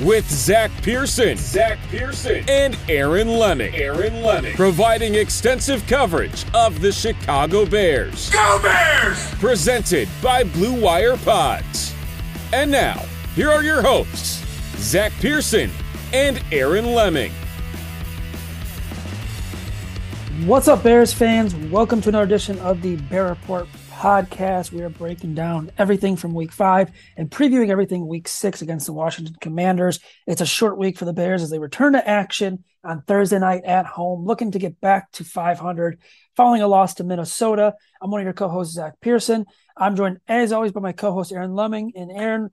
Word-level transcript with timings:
with 0.00 0.28
Zach 0.30 0.70
Pearson, 0.82 1.36
Zach 1.36 1.78
Pearson, 1.90 2.44
and 2.48 2.76
Aaron 2.88 3.28
Leming. 3.28 3.74
Aaron 3.74 4.22
Leming, 4.22 4.54
providing 4.54 5.14
extensive 5.14 5.86
coverage 5.86 6.44
of 6.54 6.80
the 6.80 6.90
Chicago 6.90 7.66
Bears. 7.66 8.30
Go 8.30 8.58
Bears! 8.62 9.30
Presented 9.34 10.08
by 10.22 10.44
Blue 10.44 10.80
Wire 10.80 11.16
Pods. 11.18 11.94
And 12.52 12.70
now, 12.70 13.04
here 13.34 13.50
are 13.50 13.62
your 13.62 13.82
hosts, 13.82 14.44
Zach 14.76 15.12
Pearson 15.20 15.70
and 16.12 16.42
Aaron 16.50 16.94
Leming. 16.94 17.32
What's 20.44 20.68
up, 20.68 20.82
Bears 20.82 21.12
fans? 21.12 21.54
Welcome 21.54 22.00
to 22.00 22.08
another 22.08 22.24
edition 22.24 22.58
of 22.60 22.82
the 22.82 22.96
Bear 22.96 23.28
Report 23.28 23.68
podcast. 24.02 24.72
We 24.72 24.82
are 24.82 24.88
breaking 24.88 25.36
down 25.36 25.70
everything 25.78 26.16
from 26.16 26.34
week 26.34 26.50
five 26.50 26.90
and 27.16 27.30
previewing 27.30 27.68
everything 27.68 28.08
week 28.08 28.26
six 28.26 28.60
against 28.60 28.86
the 28.86 28.92
Washington 28.92 29.36
Commanders. 29.40 30.00
It's 30.26 30.40
a 30.40 30.46
short 30.46 30.76
week 30.76 30.98
for 30.98 31.04
the 31.04 31.12
Bears 31.12 31.40
as 31.40 31.50
they 31.50 31.60
return 31.60 31.92
to 31.92 32.08
action 32.08 32.64
on 32.82 33.02
Thursday 33.02 33.38
night 33.38 33.62
at 33.62 33.86
home, 33.86 34.24
looking 34.24 34.50
to 34.50 34.58
get 34.58 34.80
back 34.80 35.12
to 35.12 35.24
500 35.24 36.00
following 36.34 36.62
a 36.62 36.66
loss 36.66 36.94
to 36.94 37.04
Minnesota. 37.04 37.74
I'm 38.00 38.10
one 38.10 38.20
of 38.20 38.24
your 38.24 38.32
co 38.32 38.48
hosts, 38.48 38.74
Zach 38.74 38.94
Pearson. 39.00 39.46
I'm 39.76 39.94
joined, 39.94 40.18
as 40.26 40.50
always, 40.50 40.72
by 40.72 40.80
my 40.80 40.90
co 40.90 41.12
host, 41.12 41.30
Aaron 41.30 41.54
Leming. 41.54 41.92
And 41.94 42.10
Aaron, 42.10 42.50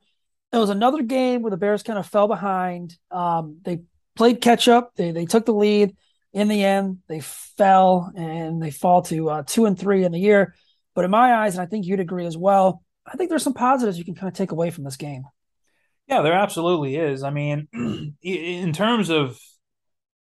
it 0.53 0.57
was 0.57 0.69
another 0.69 1.01
game 1.01 1.41
where 1.41 1.49
the 1.49 1.57
Bears 1.57 1.81
kind 1.81 1.97
of 1.97 2.05
fell 2.05 2.27
behind. 2.27 2.95
Um, 3.09 3.57
they 3.63 3.79
played 4.15 4.39
catch 4.39 4.67
up, 4.67 4.93
they, 4.95 5.09
they 5.09 5.25
took 5.25 5.47
the 5.47 5.53
lead 5.55 5.97
in 6.31 6.47
the 6.47 6.63
end, 6.63 6.99
they 7.07 7.21
fell 7.21 8.11
and 8.15 8.61
they 8.61 8.69
fall 8.69 9.01
to 9.01 9.31
uh, 9.31 9.43
two 9.47 9.65
and 9.65 9.79
three 9.79 10.03
in 10.03 10.11
the 10.11 10.19
year. 10.19 10.53
But 10.95 11.05
in 11.05 11.11
my 11.11 11.33
eyes, 11.33 11.55
and 11.55 11.61
I 11.61 11.65
think 11.65 11.85
you'd 11.85 11.99
agree 11.99 12.25
as 12.25 12.37
well, 12.37 12.83
I 13.05 13.15
think 13.15 13.29
there's 13.29 13.43
some 13.43 13.53
positives 13.53 13.97
you 13.97 14.05
can 14.05 14.15
kind 14.15 14.27
of 14.27 14.33
take 14.33 14.51
away 14.51 14.71
from 14.71 14.83
this 14.83 14.97
game. 14.97 15.23
Yeah, 16.07 16.21
there 16.21 16.33
absolutely 16.33 16.95
is. 16.95 17.23
I 17.23 17.29
mean, 17.29 17.67
in 18.23 18.73
terms 18.73 19.09
of 19.09 19.39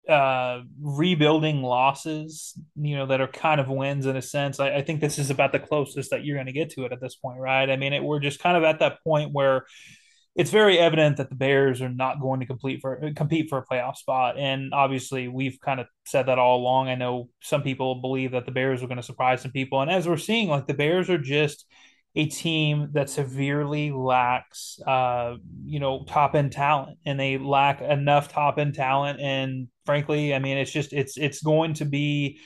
uh, 0.08 0.60
rebuilding 0.80 1.62
losses, 1.62 2.58
you 2.76 2.96
know, 2.96 3.06
that 3.06 3.20
are 3.20 3.28
kind 3.28 3.60
of 3.60 3.68
wins 3.68 4.06
in 4.06 4.16
a 4.16 4.22
sense, 4.22 4.60
I, 4.60 4.76
I 4.76 4.82
think 4.82 5.00
this 5.00 5.18
is 5.18 5.30
about 5.30 5.52
the 5.52 5.58
closest 5.58 6.10
that 6.10 6.24
you're 6.24 6.36
going 6.36 6.46
to 6.46 6.52
get 6.52 6.70
to 6.70 6.84
it 6.84 6.92
at 6.92 7.00
this 7.00 7.16
point, 7.16 7.38
right? 7.38 7.70
I 7.70 7.76
mean, 7.76 7.92
it, 7.92 8.02
we're 8.02 8.20
just 8.20 8.40
kind 8.40 8.56
of 8.56 8.64
at 8.64 8.80
that 8.80 9.02
point 9.04 9.30
where 9.32 9.66
it's 10.40 10.50
very 10.50 10.78
evident 10.78 11.18
that 11.18 11.28
the 11.28 11.34
Bears 11.36 11.82
are 11.82 11.90
not 11.90 12.18
going 12.18 12.40
to 12.40 12.46
complete 12.46 12.80
for 12.80 13.12
compete 13.14 13.50
for 13.50 13.58
a 13.58 13.66
playoff 13.66 13.96
spot, 13.96 14.38
and 14.38 14.72
obviously 14.72 15.28
we've 15.28 15.58
kind 15.60 15.80
of 15.80 15.86
said 16.06 16.26
that 16.26 16.38
all 16.38 16.56
along. 16.56 16.88
I 16.88 16.94
know 16.94 17.28
some 17.42 17.62
people 17.62 17.96
believe 18.00 18.32
that 18.32 18.46
the 18.46 18.50
Bears 18.50 18.82
are 18.82 18.86
going 18.86 18.96
to 18.96 19.02
surprise 19.02 19.42
some 19.42 19.50
people, 19.50 19.82
and 19.82 19.90
as 19.90 20.08
we're 20.08 20.16
seeing, 20.16 20.48
like 20.48 20.66
the 20.66 20.72
Bears 20.72 21.10
are 21.10 21.18
just 21.18 21.66
a 22.14 22.24
team 22.24 22.88
that 22.92 23.10
severely 23.10 23.92
lacks, 23.92 24.80
uh, 24.86 25.34
you 25.66 25.78
know, 25.78 26.04
top 26.04 26.34
end 26.34 26.52
talent, 26.52 26.96
and 27.04 27.20
they 27.20 27.36
lack 27.36 27.82
enough 27.82 28.32
top 28.32 28.58
end 28.58 28.74
talent. 28.74 29.20
And 29.20 29.68
frankly, 29.84 30.34
I 30.34 30.38
mean, 30.38 30.56
it's 30.56 30.72
just 30.72 30.94
it's 30.94 31.18
it's 31.18 31.42
going 31.42 31.74
to 31.74 31.84
be 31.84 32.40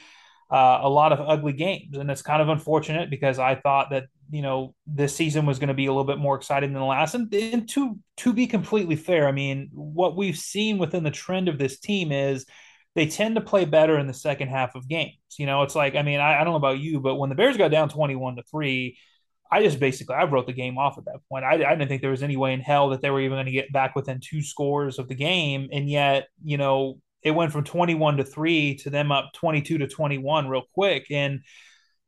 uh, 0.50 0.81
a 0.82 0.88
lot 0.88 1.12
of 1.12 1.21
ugly 1.21 1.53
games, 1.53 1.97
and 1.97 2.10
it's 2.10 2.22
kind 2.22 2.43
of 2.43 2.49
unfortunate 2.49 3.10
because 3.10 3.38
I 3.38 3.55
thought 3.55 3.91
that 3.91 4.05
you 4.31 4.43
know 4.43 4.75
this 4.87 5.15
season 5.15 5.47
was 5.47 5.59
going 5.59 5.69
to 5.69 5.75
be 5.75 5.87
a 5.87 5.91
little 5.91 6.05
bit 6.05 6.19
more 6.19 6.37
exciting 6.37 6.72
than 6.72 6.81
the 6.81 6.87
last. 6.87 7.15
And, 7.15 7.32
and 7.34 7.69
to 7.71 7.99
to 8.19 8.32
be 8.32 8.47
completely 8.47 8.97
fair, 8.97 9.27
I 9.27 9.32
mean 9.32 9.71
what 9.72 10.16
we've 10.16 10.37
seen 10.37 10.78
within 10.78 11.03
the 11.03 11.10
trend 11.10 11.49
of 11.49 11.59
this 11.59 11.78
team 11.78 12.12
is 12.12 12.47
they 12.94 13.06
tend 13.06 13.34
to 13.37 13.41
play 13.41 13.65
better 13.65 13.99
in 13.99 14.06
the 14.06 14.15
second 14.15 14.49
half 14.49 14.75
of 14.75 14.88
games. 14.88 15.16
You 15.38 15.47
know, 15.47 15.62
it's 15.62 15.75
like 15.75 15.97
I 15.97 16.03
mean 16.03 16.21
I, 16.21 16.41
I 16.41 16.44
don't 16.44 16.53
know 16.53 16.56
about 16.56 16.78
you, 16.78 17.00
but 17.00 17.16
when 17.16 17.31
the 17.31 17.37
Bears 17.37 17.56
got 17.56 17.71
down 17.71 17.88
twenty 17.88 18.16
one 18.16 18.37
to 18.37 18.43
three. 18.43 18.99
I 19.53 19.62
just 19.62 19.78
basically 19.78 20.16
I 20.16 20.25
wrote 20.25 20.47
the 20.47 20.53
game 20.53 20.78
off 20.78 20.99
at 20.99 21.05
that 21.05 21.21
point. 21.28 21.44
I, 21.44 21.53
I 21.53 21.76
didn't 21.76 21.87
think 21.87 22.03
there 22.03 22.11
was 22.11 22.25
any 22.25 22.37
way 22.37 22.55
in 22.55 22.61
hell 22.61 22.88
that 22.88 23.03
they 23.03 23.11
were 23.11 23.21
even 23.21 23.37
going 23.37 23.47
to 23.47 23.53
get 23.53 23.72
back 23.72 23.94
within 23.94 24.19
two 24.19 24.43
scores 24.43 24.99
of 24.99 25.06
the 25.06 25.15
game, 25.15 25.69
and 25.71 25.88
yet 25.88 26.26
you 26.43 26.56
know 26.56 26.99
it 27.24 27.32
went 27.32 27.52
from 27.52 27.64
21 27.64 28.18
to 28.18 28.24
3 28.24 28.76
to 28.76 28.90
them 28.90 29.10
up 29.10 29.32
22 29.34 29.78
to 29.78 29.88
21 29.88 30.48
real 30.48 30.64
quick 30.74 31.06
and 31.10 31.40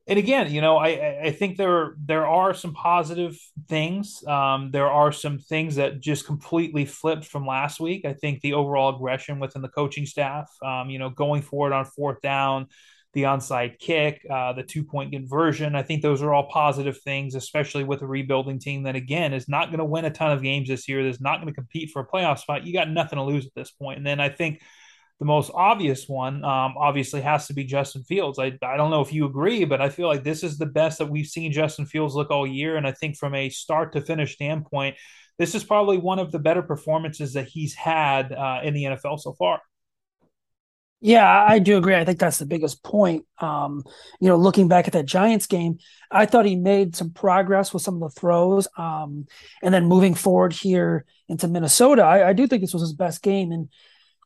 and 0.09 0.17
again, 0.17 0.49
you 0.49 0.61
know, 0.61 0.77
I 0.77 1.19
I 1.25 1.31
think 1.31 1.57
there 1.57 1.95
there 1.99 2.25
are 2.25 2.53
some 2.53 2.73
positive 2.73 3.37
things. 3.67 4.23
Um, 4.25 4.71
there 4.71 4.89
are 4.89 5.11
some 5.11 5.37
things 5.37 5.75
that 5.75 5.99
just 5.99 6.25
completely 6.25 6.85
flipped 6.85 7.25
from 7.25 7.45
last 7.45 7.81
week. 7.81 8.05
I 8.05 8.13
think 8.13 8.39
the 8.39 8.53
overall 8.53 8.95
aggression 8.95 9.39
within 9.39 9.61
the 9.61 9.67
coaching 9.67 10.05
staff, 10.05 10.49
um, 10.65 10.89
you 10.89 10.97
know, 10.97 11.09
going 11.09 11.41
forward 11.41 11.73
on 11.73 11.83
fourth 11.83 12.21
down, 12.21 12.67
the 13.11 13.23
onside 13.23 13.79
kick, 13.79 14.25
uh, 14.31 14.53
the 14.53 14.63
two 14.63 14.85
point 14.85 15.11
conversion. 15.11 15.75
I 15.75 15.83
think 15.83 16.01
those 16.01 16.21
are 16.21 16.33
all 16.33 16.47
positive 16.49 17.01
things, 17.01 17.35
especially 17.35 17.83
with 17.83 18.01
a 18.01 18.07
rebuilding 18.07 18.59
team 18.59 18.83
that 18.83 18.95
again 18.95 19.33
is 19.33 19.49
not 19.49 19.67
going 19.67 19.79
to 19.79 19.85
win 19.85 20.05
a 20.05 20.09
ton 20.09 20.31
of 20.31 20.41
games 20.41 20.69
this 20.69 20.87
year. 20.87 21.03
That's 21.03 21.19
not 21.19 21.41
going 21.41 21.47
to 21.47 21.53
compete 21.53 21.89
for 21.91 22.01
a 22.01 22.07
playoff 22.07 22.39
spot. 22.39 22.65
You 22.65 22.71
got 22.71 22.89
nothing 22.89 23.17
to 23.17 23.23
lose 23.23 23.45
at 23.45 23.53
this. 23.55 23.73
And 23.81 24.05
then 24.05 24.21
I 24.21 24.29
think 24.29 24.61
the 25.19 25.25
most 25.25 25.51
obvious 25.53 26.07
one, 26.07 26.43
um, 26.43 26.75
obviously, 26.77 27.21
has 27.21 27.47
to 27.47 27.53
be 27.53 27.63
Justin 27.63 28.03
Fields. 28.03 28.37
I, 28.37 28.57
I 28.61 28.77
don't 28.77 28.91
know 28.91 29.01
if 29.01 29.11
you 29.11 29.25
agree, 29.25 29.65
but 29.65 29.81
I 29.81 29.89
feel 29.89 30.07
like 30.07 30.23
this 30.23 30.43
is 30.43 30.57
the 30.57 30.67
best 30.67 30.99
that 30.99 31.09
we've 31.09 31.25
seen 31.25 31.51
Justin 31.51 31.87
Fields 31.87 32.13
look 32.13 32.29
all 32.29 32.45
year. 32.45 32.77
And 32.77 32.85
I 32.85 32.91
think 32.91 33.17
from 33.17 33.33
a 33.33 33.49
start 33.49 33.93
to 33.93 34.01
finish 34.01 34.33
standpoint, 34.33 34.95
this 35.39 35.55
is 35.55 35.63
probably 35.63 35.97
one 35.97 36.19
of 36.19 36.31
the 36.31 36.39
better 36.39 36.61
performances 36.61 37.33
that 37.33 37.47
he's 37.47 37.73
had 37.73 38.31
uh, 38.31 38.59
in 38.63 38.73
the 38.73 38.83
NFL 38.83 39.19
so 39.19 39.33
far. 39.33 39.61
Yeah, 40.99 41.45
I 41.47 41.59
do 41.59 41.77
agree. 41.77 41.95
I 41.95 42.05
think 42.05 42.17
that's 42.17 42.39
the 42.39 42.47
biggest 42.47 42.83
point. 42.83 43.25
Um, 43.37 43.83
you 44.19 44.27
know, 44.27 44.35
looking 44.35 44.67
back 44.67 44.87
at 44.87 44.93
that 44.93 45.05
Giants 45.05 45.45
game, 45.45 45.77
I 46.09 46.25
thought 46.25 46.45
he 46.45 46.55
made 46.55 46.95
some 46.95 47.11
progress 47.11 47.71
with 47.71 47.83
some 47.83 48.01
of 48.01 48.13
the 48.13 48.19
throws. 48.19 48.67
Um, 48.77 49.27
and 49.61 49.71
then 49.71 49.85
moving 49.85 50.15
forward 50.15 50.53
here 50.53 51.05
into 51.29 51.47
Minnesota, 51.47 52.01
I, 52.01 52.29
I 52.29 52.33
do 52.33 52.47
think 52.47 52.61
this 52.61 52.73
was 52.73 52.81
his 52.81 52.93
best 52.93 53.21
game. 53.21 53.51
And 53.51 53.69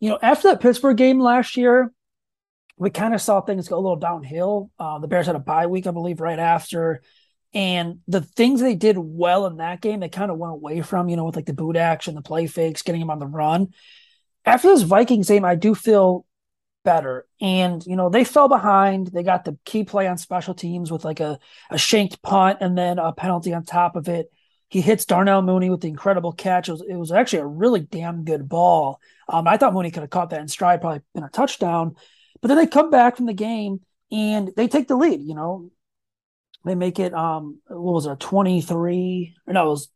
you 0.02 0.10
know, 0.10 0.20
after 0.22 0.50
that 0.50 0.60
Pittsburgh 0.60 0.98
game 0.98 1.20
last 1.20 1.56
year, 1.56 1.94
we 2.76 2.90
kind 2.90 3.14
of 3.14 3.22
saw 3.22 3.40
things 3.40 3.68
go 3.68 3.78
a 3.78 3.80
little 3.80 3.96
downhill. 3.96 4.72
Uh, 4.78 4.98
the 4.98 5.08
Bears 5.08 5.28
had 5.28 5.36
a 5.36 5.40
bye 5.40 5.68
week, 5.68 5.86
I 5.86 5.92
believe, 5.92 6.20
right 6.20 6.40
after. 6.40 7.04
And 7.54 8.00
the 8.08 8.22
things 8.22 8.62
they 8.62 8.76
did 8.76 8.98
well 8.98 9.46
in 9.46 9.58
that 9.58 9.80
game, 9.80 10.00
they 10.00 10.10
kind 10.10 10.32
of 10.32 10.38
went 10.38 10.54
away 10.54 10.82
from, 10.82 11.08
you 11.08 11.16
know, 11.16 11.26
with 11.26 11.36
like 11.36 11.46
the 11.46 11.54
boot 11.54 11.76
action, 11.76 12.16
the 12.16 12.24
play 12.24 12.48
fakes, 12.48 12.82
getting 12.82 13.00
them 13.00 13.12
on 13.12 13.20
the 13.20 13.28
run. 13.28 13.68
After 14.44 14.70
this 14.70 14.82
Vikings 14.82 15.28
game, 15.28 15.46
I 15.46 15.54
do 15.54 15.76
feel 15.76 16.26
better. 16.84 17.28
And, 17.40 17.86
you 17.86 17.96
know, 17.96 18.10
they 18.10 18.24
fell 18.24 18.48
behind. 18.48 19.08
They 19.08 19.22
got 19.22 19.46
the 19.46 19.60
key 19.66 19.84
play 19.84 20.08
on 20.08 20.18
special 20.18 20.56
teams 20.56 20.92
with 20.92 21.06
like 21.06 21.20
a, 21.20 21.38
a 21.70 21.78
shanked 21.78 22.24
punt 22.24 22.58
and 22.62 22.76
then 22.76 22.98
a 22.98 23.14
penalty 23.14 23.54
on 23.54 23.66
top 23.66 23.96
of 23.96 24.10
it. 24.10 24.32
He 24.72 24.80
hits 24.80 25.04
Darnell 25.04 25.42
Mooney 25.42 25.70
with 25.70 25.82
the 25.82 25.90
incredible 25.90 26.32
catch. 26.32 26.70
It 26.70 26.72
was, 26.72 26.82
it 26.88 26.96
was 26.96 27.12
actually 27.12 27.40
a 27.40 27.46
really 27.46 27.82
damn 27.82 28.24
good 28.24 28.48
ball. 28.48 29.02
Um, 29.28 29.46
I 29.46 29.58
thought 29.58 29.74
Mooney 29.74 29.92
could 29.92 30.00
have 30.00 30.10
caught 30.10 30.30
that 30.30 30.40
in 30.40 30.48
stride, 30.48 30.80
probably 30.80 31.02
been 31.14 31.26
a 31.26 31.30
touchdown. 31.30 31.98
But 32.40 32.48
then 32.48 32.58
they 32.58 32.68
come 32.68 32.90
back 32.90 33.18
from 33.18 33.26
the 33.26 33.34
game 33.34 33.82
and 34.14 34.50
they 34.56 34.70
take 34.70 34.88
the 34.88 34.96
lead. 34.96 35.20
You 35.20 35.36
know, 35.36 35.72
they 36.64 36.76
make 36.76 37.00
it. 37.00 37.14
Um, 37.14 37.60
what 37.68 37.94
was 37.94 38.06
it, 38.06 38.18
twenty 38.22 38.62
three? 38.62 39.36
No, 39.46 39.66
it 39.66 39.70
was 39.70 39.90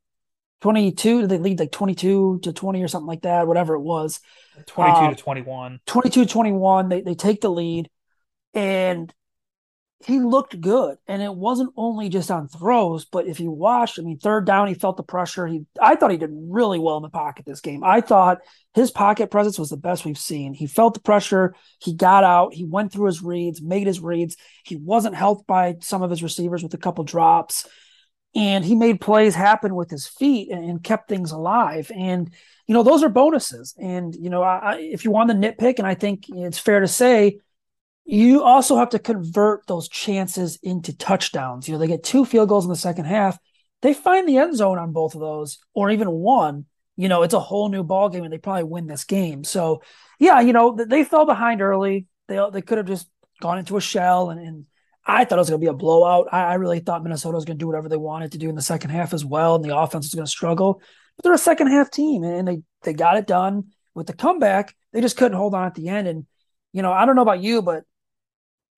22 0.62 1.28
they 1.28 1.38
lead 1.38 1.60
like 1.60 1.72
22 1.72 2.40
to 2.42 2.54
20 2.54 2.82
or 2.82 2.88
something 2.88 3.06
like 3.06 3.22
that 3.22 3.46
whatever 3.46 3.76
it 3.76 3.82
was 3.82 4.20
22 4.66 4.98
uh, 4.98 5.10
to 5.10 5.16
21 5.16 5.80
22 5.86 6.26
to 6.26 6.32
21 6.32 6.90
they, 6.90 7.02
they 7.02 7.14
take 7.14 7.42
the 7.42 7.50
lead 7.50 7.90
and 8.54 9.14
he 10.06 10.20
looked 10.20 10.60
good. 10.62 10.98
And 11.08 11.22
it 11.22 11.34
wasn't 11.34 11.74
only 11.76 12.10
just 12.10 12.30
on 12.30 12.48
throws, 12.48 13.06
but 13.06 13.28
if 13.28 13.40
you 13.40 13.50
watched, 13.50 13.98
I 14.00 14.04
mean, 14.04 14.20
third 14.20 14.46
down, 14.46 14.68
he 14.68 14.76
felt 14.76 14.98
the 14.98 15.04
pressure. 15.04 15.48
He 15.48 15.66
I 15.82 15.96
thought 15.96 16.12
he 16.12 16.18
did 16.18 16.30
really 16.32 16.80
well 16.80 16.98
in 16.98 17.04
the 17.04 17.10
pocket 17.10 17.46
this 17.46 17.62
game. 17.62 17.84
I 17.84 18.02
thought 18.02 18.40
his 18.74 18.92
pocket 18.92 19.32
presence 19.32 19.58
was 19.58 19.70
the 19.70 19.78
best 19.78 20.06
we've 20.06 20.18
seen. 20.18 20.54
He 20.54 20.68
felt 20.68 20.94
the 20.94 21.00
pressure, 21.00 21.56
he 21.80 21.96
got 21.96 22.24
out, 22.24 22.54
he 22.54 22.66
went 22.66 22.92
through 22.92 23.08
his 23.08 23.24
reads, 23.24 23.62
made 23.62 23.88
his 23.88 24.00
reads. 24.00 24.38
He 24.64 24.76
wasn't 24.76 25.16
helped 25.16 25.48
by 25.48 25.78
some 25.82 26.04
of 26.04 26.12
his 26.12 26.24
receivers 26.24 26.62
with 26.62 26.74
a 26.74 26.80
couple 26.80 27.04
drops. 27.04 27.68
And 28.36 28.66
he 28.66 28.76
made 28.76 29.00
plays 29.00 29.34
happen 29.34 29.76
with 29.76 29.90
his 29.90 30.08
feet 30.08 30.52
and, 30.52 30.70
and 30.70 30.84
kept 30.84 31.08
things 31.08 31.32
alive. 31.32 31.90
And 31.96 32.32
you 32.68 32.74
know, 32.74 32.84
those 32.84 33.04
are 33.04 33.10
bonuses. 33.10 33.76
And 33.80 34.14
you 34.16 34.30
know, 34.30 34.44
I, 34.44 34.78
if 34.80 35.06
you 35.06 35.12
want 35.12 35.30
to 35.30 35.36
nitpick, 35.36 35.80
and 35.80 35.88
I 35.88 35.96
think 35.96 36.26
it's 36.30 36.60
fair 36.60 36.80
to 36.80 36.88
say 36.88 37.40
you 38.06 38.44
also 38.44 38.78
have 38.78 38.90
to 38.90 39.00
convert 39.00 39.66
those 39.66 39.90
chances 39.90 40.60
into 40.62 40.96
touchdowns. 40.96 41.68
You 41.68 41.74
know, 41.74 41.80
they 41.80 41.88
get 41.88 42.04
two 42.04 42.24
field 42.24 42.50
goals 42.50 42.66
in 42.66 42.70
the 42.70 42.76
second 42.76 43.06
half. 43.06 43.38
They 43.82 43.94
find 43.94 44.28
the 44.28 44.38
end 44.38 44.56
zone 44.56 44.78
on 44.78 44.94
both 44.94 45.16
of 45.16 45.22
those, 45.22 45.58
or 45.74 45.90
even 45.90 46.10
one. 46.12 46.66
You 46.96 47.10
know, 47.10 47.24
it's 47.24 47.34
a 47.34 47.40
whole 47.40 47.68
new 47.68 47.84
ball 47.84 48.10
game, 48.10 48.24
and 48.24 48.32
they 48.32 48.38
probably 48.38 48.64
win 48.64 48.88
this 48.88 49.04
game. 49.04 49.44
So, 49.44 49.82
yeah, 50.20 50.40
you 50.40 50.54
know, 50.54 50.76
they 50.76 51.04
fell 51.04 51.26
behind 51.26 51.62
early. 51.62 52.06
They 52.28 52.40
they 52.54 52.62
could 52.62 52.78
have 52.78 52.88
just 52.88 53.10
gone 53.42 53.58
into 53.58 53.76
a 53.76 53.82
shell, 53.82 54.30
and, 54.30 54.40
and 54.40 54.66
I 55.06 55.26
thought 55.26 55.38
it 55.38 55.42
was 55.42 55.50
going 55.50 55.60
to 55.60 55.66
be 55.66 55.70
a 55.70 55.74
blowout. 55.74 56.28
I, 56.32 56.44
I 56.44 56.54
really 56.56 56.80
thought 56.80 57.04
Minnesota 57.04 57.36
was 57.36 57.46
going 57.46 57.58
to 57.58 57.62
do 57.62 57.68
whatever 57.68 57.90
they 57.90 57.98
wanted 57.98 58.32
to 58.34 58.38
do 58.38 58.50
in 58.50 58.56
the 58.56 58.62
second 58.62 58.92
half 58.92 59.14
as 59.14 59.26
well, 59.26 59.56
and 59.56 59.66
the 59.66 59.76
offense 59.76 60.06
was 60.06 60.16
going 60.16 60.26
to 60.26 60.32
struggle. 60.32 60.82
But 61.18 61.24
they're 61.24 61.34
a 61.34 61.38
second 61.38 61.68
half 61.68 61.90
team, 61.90 62.24
and 62.24 62.48
they 62.48 62.62
they 62.84 62.94
got 62.94 63.18
it 63.18 63.28
done 63.28 63.72
with 63.94 64.08
the 64.08 64.14
comeback. 64.14 64.76
They 64.94 65.02
just 65.02 65.18
couldn't 65.18 65.38
hold 65.38 65.56
on 65.56 65.66
at 65.66 65.76
the 65.76 65.90
end, 65.90 66.08
and 66.08 66.26
you 66.72 66.82
know, 66.82 66.94
I 66.94 67.06
don't 67.06 67.16
know 67.16 67.22
about 67.24 67.42
you, 67.42 67.62
but 67.62 67.84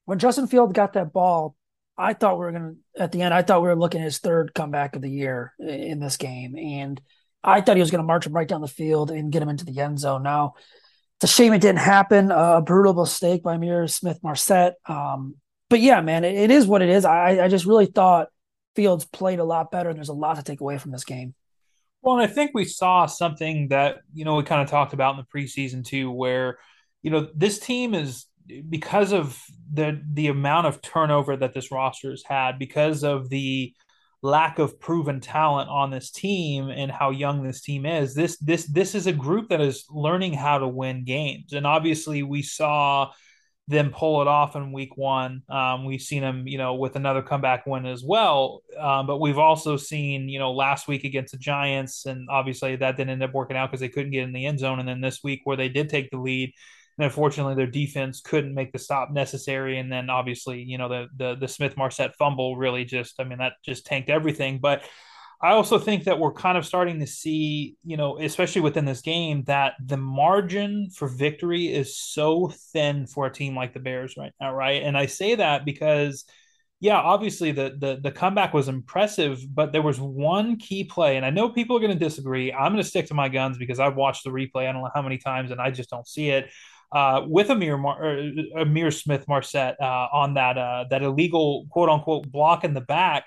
when 0.07 0.19
Justin 0.19 0.47
Field 0.47 0.73
got 0.73 0.93
that 0.93 1.11
ball, 1.11 1.53
I 1.97 2.13
thought 2.13 2.39
we 2.39 2.45
were 2.45 2.51
going 2.53 2.77
to, 2.95 3.03
at 3.03 3.11
the 3.11 3.23
end, 3.23 3.33
I 3.33 3.41
thought 3.41 3.61
we 3.61 3.67
were 3.67 3.75
looking 3.75 3.99
at 3.99 4.05
his 4.05 4.19
third 4.19 4.53
comeback 4.53 4.95
of 4.95 5.01
the 5.01 5.09
year 5.09 5.53
in 5.59 5.99
this 5.99 6.15
game. 6.15 6.55
And 6.55 7.01
I 7.43 7.59
thought 7.59 7.75
he 7.75 7.81
was 7.81 7.91
going 7.91 8.01
to 8.01 8.07
march 8.07 8.25
him 8.25 8.31
right 8.31 8.47
down 8.47 8.61
the 8.61 8.69
field 8.69 9.11
and 9.11 9.33
get 9.33 9.41
him 9.41 9.49
into 9.49 9.65
the 9.65 9.81
end 9.81 9.99
zone. 9.99 10.23
Now, 10.23 10.53
it's 11.17 11.29
a 11.29 11.35
shame 11.35 11.51
it 11.51 11.59
didn't 11.59 11.79
happen. 11.79 12.31
A 12.31 12.61
brutal 12.61 12.93
mistake 12.93 13.43
by 13.43 13.57
Ihmir 13.57 13.89
Smith-Marsette. 13.89 14.75
Um, 14.85 15.35
but 15.69 15.81
yeah, 15.81 15.99
man, 15.99 16.23
it, 16.23 16.35
it 16.35 16.51
is 16.51 16.65
what 16.65 16.81
it 16.81 16.87
is. 16.87 17.03
I, 17.03 17.43
I 17.43 17.47
just 17.49 17.65
really 17.65 17.87
thought 17.87 18.29
Fields 18.77 19.03
played 19.03 19.39
a 19.39 19.43
lot 19.43 19.71
better, 19.71 19.89
and 19.89 19.97
there's 19.97 20.07
a 20.07 20.13
lot 20.13 20.37
to 20.37 20.43
take 20.43 20.61
away 20.61 20.77
from 20.77 20.91
this 20.91 21.03
game. 21.03 21.35
Well, 22.01 22.15
and 22.19 22.23
I 22.23 22.33
think 22.33 22.51
we 22.53 22.63
saw 22.63 23.07
something 23.07 23.69
that, 23.69 23.97
you 24.13 24.23
know, 24.23 24.37
we 24.37 24.43
kind 24.43 24.61
of 24.61 24.69
talked 24.69 24.93
about 24.93 25.17
in 25.17 25.25
the 25.25 25.39
preseason 25.39 25.83
too, 25.83 26.09
where, 26.09 26.59
you 27.01 27.11
know, 27.11 27.27
this 27.35 27.59
team 27.59 27.93
is 27.93 28.27
because 28.69 29.11
of 29.11 29.41
the 29.71 30.01
the 30.13 30.27
amount 30.27 30.67
of 30.67 30.81
turnover 30.81 31.35
that 31.37 31.53
this 31.53 31.71
roster 31.71 32.11
has 32.11 32.23
had, 32.23 32.59
because 32.59 33.03
of 33.03 33.29
the 33.29 33.73
lack 34.23 34.57
of 34.59 34.79
proven 34.79 35.19
talent 35.19 35.69
on 35.69 35.91
this 35.91 36.11
team 36.11 36.69
and 36.69 36.91
how 36.91 37.11
young 37.11 37.43
this 37.43 37.61
team 37.61 37.85
is, 37.85 38.15
this 38.15 38.37
this 38.37 38.65
this 38.65 38.95
is 38.95 39.07
a 39.07 39.13
group 39.13 39.49
that 39.49 39.61
is 39.61 39.85
learning 39.89 40.33
how 40.33 40.57
to 40.57 40.67
win 40.67 41.03
games. 41.03 41.53
And 41.53 41.67
obviously, 41.67 42.23
we 42.23 42.41
saw 42.41 43.11
them 43.69 43.91
pull 43.91 44.21
it 44.21 44.27
off 44.29 44.55
in 44.55 44.71
week 44.71 44.95
one. 44.95 45.43
Um, 45.49 45.83
we've 45.83 46.01
seen 46.01 46.21
them, 46.21 46.47
you 46.47 46.57
know, 46.57 46.75
with 46.75 46.95
another 46.95 47.21
comeback 47.21 47.65
win 47.65 47.85
as 47.85 48.01
well. 48.01 48.63
Um, 48.79 49.07
but 49.07 49.19
we've 49.19 49.37
also 49.37 49.75
seen, 49.75 50.29
you 50.29 50.39
know, 50.39 50.53
last 50.53 50.87
week 50.87 51.03
against 51.03 51.33
the 51.33 51.37
Giants, 51.37 52.05
and 52.05 52.29
obviously 52.29 52.77
that 52.77 52.95
didn't 52.95 53.09
end 53.09 53.23
up 53.23 53.33
working 53.33 53.57
out 53.57 53.69
because 53.69 53.81
they 53.81 53.89
couldn't 53.89 54.11
get 54.11 54.23
in 54.23 54.31
the 54.31 54.45
end 54.45 54.59
zone. 54.59 54.79
And 54.79 54.87
then 54.87 55.01
this 55.01 55.21
week 55.21 55.41
where 55.43 55.57
they 55.57 55.67
did 55.67 55.89
take 55.89 56.09
the 56.11 56.17
lead, 56.17 56.53
and 56.97 57.05
unfortunately, 57.05 57.55
their 57.55 57.67
defense 57.67 58.21
couldn't 58.21 58.55
make 58.55 58.71
the 58.71 58.79
stop 58.79 59.11
necessary. 59.11 59.77
And 59.77 59.91
then 59.91 60.09
obviously, 60.09 60.63
you 60.63 60.77
know, 60.77 60.89
the 60.89 61.07
the 61.15 61.35
the 61.35 61.47
Smith-Marsette 61.47 62.15
fumble 62.15 62.57
really 62.57 62.85
just, 62.85 63.19
I 63.19 63.23
mean, 63.23 63.37
that 63.37 63.53
just 63.63 63.85
tanked 63.85 64.09
everything. 64.09 64.59
But 64.59 64.83
I 65.39 65.51
also 65.51 65.77
think 65.77 66.05
that 66.05 66.17
we're 66.17 66.33
kind 66.33 66.57
of 66.57 66.65
starting 66.65 66.99
to 66.99 67.05
see, 67.05 67.75
you 67.85 67.97
know, 67.97 68.17
especially 68.17 68.61
within 68.61 68.85
this 68.85 69.01
game, 69.01 69.43
that 69.43 69.73
the 69.85 69.97
margin 69.97 70.89
for 70.89 71.07
victory 71.07 71.67
is 71.67 71.95
so 71.95 72.51
thin 72.73 73.05
for 73.05 73.27
a 73.27 73.33
team 73.33 73.55
like 73.55 73.73
the 73.73 73.79
Bears 73.79 74.15
right 74.17 74.33
now, 74.41 74.55
right? 74.55 74.81
And 74.81 74.97
I 74.97 75.05
say 75.05 75.35
that 75.35 75.65
because 75.65 76.25
yeah, 76.79 76.97
obviously 76.97 77.51
the, 77.51 77.75
the 77.79 77.99
the 78.01 78.11
comeback 78.11 78.53
was 78.53 78.67
impressive, 78.67 79.43
but 79.53 79.71
there 79.71 79.81
was 79.81 79.99
one 79.99 80.57
key 80.57 80.83
play, 80.83 81.17
and 81.17 81.25
I 81.25 81.29
know 81.31 81.49
people 81.49 81.75
are 81.77 81.79
going 81.79 81.97
to 81.97 82.05
disagree. 82.05 82.53
I'm 82.53 82.71
going 82.71 82.83
to 82.83 82.89
stick 82.89 83.07
to 83.07 83.15
my 83.15 83.29
guns 83.29 83.57
because 83.57 83.79
I've 83.79 83.95
watched 83.95 84.23
the 84.23 84.29
replay 84.31 84.67
I 84.67 84.71
don't 84.71 84.81
know 84.83 84.91
how 84.93 85.01
many 85.03 85.17
times, 85.17 85.51
and 85.51 85.61
I 85.61 85.71
just 85.71 85.89
don't 85.89 86.07
see 86.07 86.29
it 86.29 86.49
uh, 86.91 87.23
with 87.27 87.47
Ihmir 87.47 87.79
Mar- 87.79 88.01
Ihmir 88.01 88.93
Smith-Marsette 88.93 89.77
uh, 89.81 90.07
on 90.13 90.35
that 90.35 90.57
uh, 90.57 90.85
that 90.89 91.03
illegal 91.03 91.67
quote 91.69 91.89
unquote 91.89 92.31
block 92.31 92.63
in 92.63 92.73
the 92.73 92.81
back. 92.81 93.25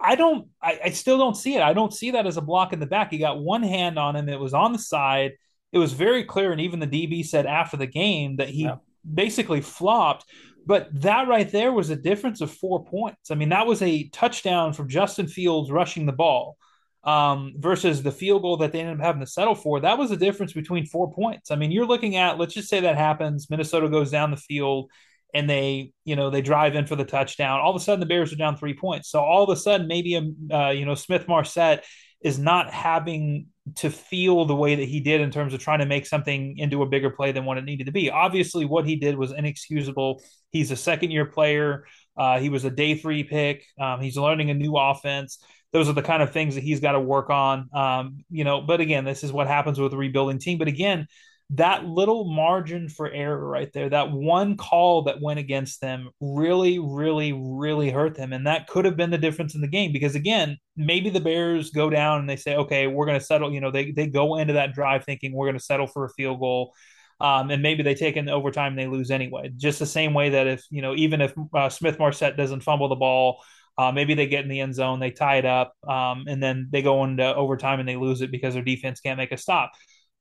I 0.00 0.14
don't. 0.14 0.48
I, 0.62 0.80
I, 0.86 0.90
still 0.90 1.18
don't 1.18 1.36
see 1.36 1.56
it. 1.56 1.62
I 1.62 1.72
don't 1.72 1.92
see 1.92 2.12
that 2.12 2.26
as 2.26 2.36
a 2.36 2.40
block 2.40 2.72
in 2.72 2.80
the 2.80 2.86
back. 2.86 3.10
He 3.10 3.18
got 3.18 3.40
one 3.40 3.62
hand 3.62 3.98
on 3.98 4.14
him. 4.14 4.28
It 4.28 4.38
was 4.38 4.54
on 4.54 4.72
the 4.72 4.78
side. 4.78 5.32
It 5.72 5.78
was 5.78 5.92
very 5.92 6.24
clear, 6.24 6.52
and 6.52 6.60
even 6.60 6.78
the 6.78 6.86
DB 6.86 7.26
said 7.26 7.46
after 7.46 7.76
the 7.76 7.86
game 7.86 8.36
that 8.36 8.48
he 8.48 8.62
yeah. 8.62 8.76
basically 9.12 9.60
flopped. 9.60 10.24
But 10.66 10.88
that 11.00 11.28
right 11.28 11.50
there 11.50 11.72
was 11.72 11.90
a 11.90 11.96
difference 11.96 12.40
of 12.40 12.52
four 12.52 12.84
points. 12.84 13.30
I 13.30 13.34
mean, 13.34 13.48
that 13.48 13.66
was 13.66 13.80
a 13.80 14.08
touchdown 14.08 14.72
from 14.72 14.88
Justin 14.88 15.26
Fields 15.26 15.70
rushing 15.70 16.04
the 16.04 16.12
ball 16.12 16.58
um, 17.08 17.54
versus 17.56 18.02
the 18.02 18.12
field 18.12 18.42
goal 18.42 18.58
that 18.58 18.70
they 18.70 18.80
ended 18.80 19.00
up 19.00 19.06
having 19.06 19.24
to 19.24 19.26
settle 19.26 19.54
for, 19.54 19.80
that 19.80 19.96
was 19.96 20.10
the 20.10 20.16
difference 20.16 20.52
between 20.52 20.84
four 20.84 21.10
points. 21.10 21.50
I 21.50 21.56
mean, 21.56 21.70
you're 21.70 21.86
looking 21.86 22.16
at, 22.16 22.38
let's 22.38 22.52
just 22.52 22.68
say 22.68 22.80
that 22.80 22.98
happens. 22.98 23.48
Minnesota 23.48 23.88
goes 23.88 24.10
down 24.10 24.30
the 24.30 24.36
field 24.36 24.90
and 25.32 25.48
they, 25.48 25.92
you 26.04 26.16
know, 26.16 26.28
they 26.28 26.42
drive 26.42 26.74
in 26.74 26.86
for 26.86 26.96
the 26.96 27.06
touchdown. 27.06 27.60
All 27.60 27.70
of 27.70 27.80
a 27.80 27.82
sudden, 27.82 28.00
the 28.00 28.12
Bears 28.12 28.30
are 28.34 28.36
down 28.36 28.58
three 28.58 28.74
points. 28.74 29.10
So 29.10 29.20
all 29.20 29.42
of 29.42 29.48
a 29.48 29.58
sudden, 29.58 29.86
maybe, 29.86 30.16
a, 30.16 30.18
um, 30.18 30.36
uh, 30.52 30.70
you 30.70 30.84
know, 30.84 30.94
Smith-Marsette 30.94 31.82
is 32.20 32.38
not 32.38 32.74
having 32.74 33.46
to 33.76 33.90
feel 33.90 34.44
the 34.44 34.54
way 34.54 34.74
that 34.74 34.88
he 34.88 35.00
did 35.00 35.22
in 35.22 35.30
terms 35.30 35.54
of 35.54 35.60
trying 35.60 35.78
to 35.78 35.86
make 35.86 36.06
something 36.06 36.58
into 36.58 36.82
a 36.82 36.86
bigger 36.86 37.10
play 37.10 37.32
than 37.32 37.46
what 37.46 37.56
it 37.56 37.64
needed 37.64 37.86
to 37.86 37.92
be. 37.92 38.10
Obviously, 38.10 38.66
what 38.66 38.86
he 38.86 38.96
did 38.96 39.16
was 39.16 39.32
inexcusable. 39.32 40.22
He's 40.50 40.70
a 40.70 40.76
second 40.76 41.10
year 41.10 41.26
player. 41.26 41.86
Uh, 42.16 42.38
he 42.38 42.48
was 42.48 42.64
a 42.64 42.70
day 42.70 42.96
three 42.96 43.24
pick. 43.24 43.64
Um, 43.80 44.00
he's 44.00 44.16
learning 44.16 44.50
a 44.50 44.54
new 44.54 44.76
offense 44.76 45.38
those 45.72 45.88
are 45.88 45.94
the 45.94 46.02
kind 46.02 46.22
of 46.22 46.32
things 46.32 46.54
that 46.54 46.64
he's 46.64 46.80
got 46.80 46.92
to 46.92 47.00
work 47.00 47.30
on. 47.30 47.68
Um, 47.72 48.24
you 48.30 48.44
know, 48.44 48.60
but 48.60 48.80
again, 48.80 49.04
this 49.04 49.22
is 49.22 49.32
what 49.32 49.46
happens 49.46 49.78
with 49.78 49.92
a 49.92 49.96
rebuilding 49.96 50.38
team. 50.38 50.58
But 50.58 50.68
again, 50.68 51.06
that 51.50 51.86
little 51.86 52.24
margin 52.24 52.88
for 52.88 53.10
error 53.10 53.48
right 53.48 53.70
there, 53.72 53.88
that 53.88 54.12
one 54.12 54.56
call 54.56 55.04
that 55.04 55.20
went 55.22 55.38
against 55.38 55.80
them 55.80 56.10
really, 56.20 56.78
really, 56.78 57.32
really 57.32 57.90
hurt 57.90 58.16
them. 58.16 58.34
And 58.34 58.46
that 58.46 58.66
could 58.66 58.84
have 58.84 58.98
been 58.98 59.10
the 59.10 59.18
difference 59.18 59.54
in 59.54 59.62
the 59.62 59.68
game 59.68 59.92
because 59.92 60.14
again, 60.14 60.58
maybe 60.76 61.08
the 61.08 61.20
Bears 61.20 61.70
go 61.70 61.88
down 61.88 62.20
and 62.20 62.28
they 62.28 62.36
say, 62.36 62.54
okay, 62.56 62.86
we're 62.86 63.06
going 63.06 63.18
to 63.18 63.24
settle, 63.24 63.52
you 63.52 63.60
know, 63.60 63.70
they, 63.70 63.92
they 63.92 64.06
go 64.06 64.36
into 64.36 64.54
that 64.54 64.74
drive 64.74 65.04
thinking 65.04 65.32
we're 65.32 65.46
going 65.46 65.58
to 65.58 65.64
settle 65.64 65.86
for 65.86 66.04
a 66.04 66.10
field 66.10 66.38
goal. 66.38 66.74
Um, 67.20 67.50
and 67.50 67.62
maybe 67.62 67.82
they 67.82 67.94
take 67.94 68.16
in 68.16 68.28
overtime 68.28 68.72
and 68.72 68.78
they 68.78 68.86
lose 68.86 69.10
anyway. 69.10 69.50
Just 69.56 69.78
the 69.78 69.86
same 69.86 70.14
way 70.14 70.30
that 70.30 70.46
if, 70.46 70.64
you 70.70 70.82
know, 70.82 70.94
even 70.94 71.20
if 71.20 71.32
uh, 71.54 71.68
Smith-Marsette 71.68 72.36
doesn't 72.36 72.60
fumble 72.60 72.88
the 72.88 72.94
ball, 72.94 73.42
uh, 73.78 73.92
maybe 73.92 74.14
they 74.14 74.26
get 74.26 74.42
in 74.42 74.50
the 74.50 74.60
end 74.60 74.74
zone, 74.74 74.98
they 74.98 75.12
tie 75.12 75.36
it 75.36 75.46
up, 75.46 75.72
um, 75.88 76.24
and 76.26 76.42
then 76.42 76.68
they 76.72 76.82
go 76.82 77.04
into 77.04 77.34
overtime 77.34 77.78
and 77.78 77.88
they 77.88 77.96
lose 77.96 78.20
it 78.20 78.32
because 78.32 78.54
their 78.54 78.62
defense 78.62 79.00
can't 79.00 79.16
make 79.16 79.30
a 79.30 79.36
stop. 79.36 79.70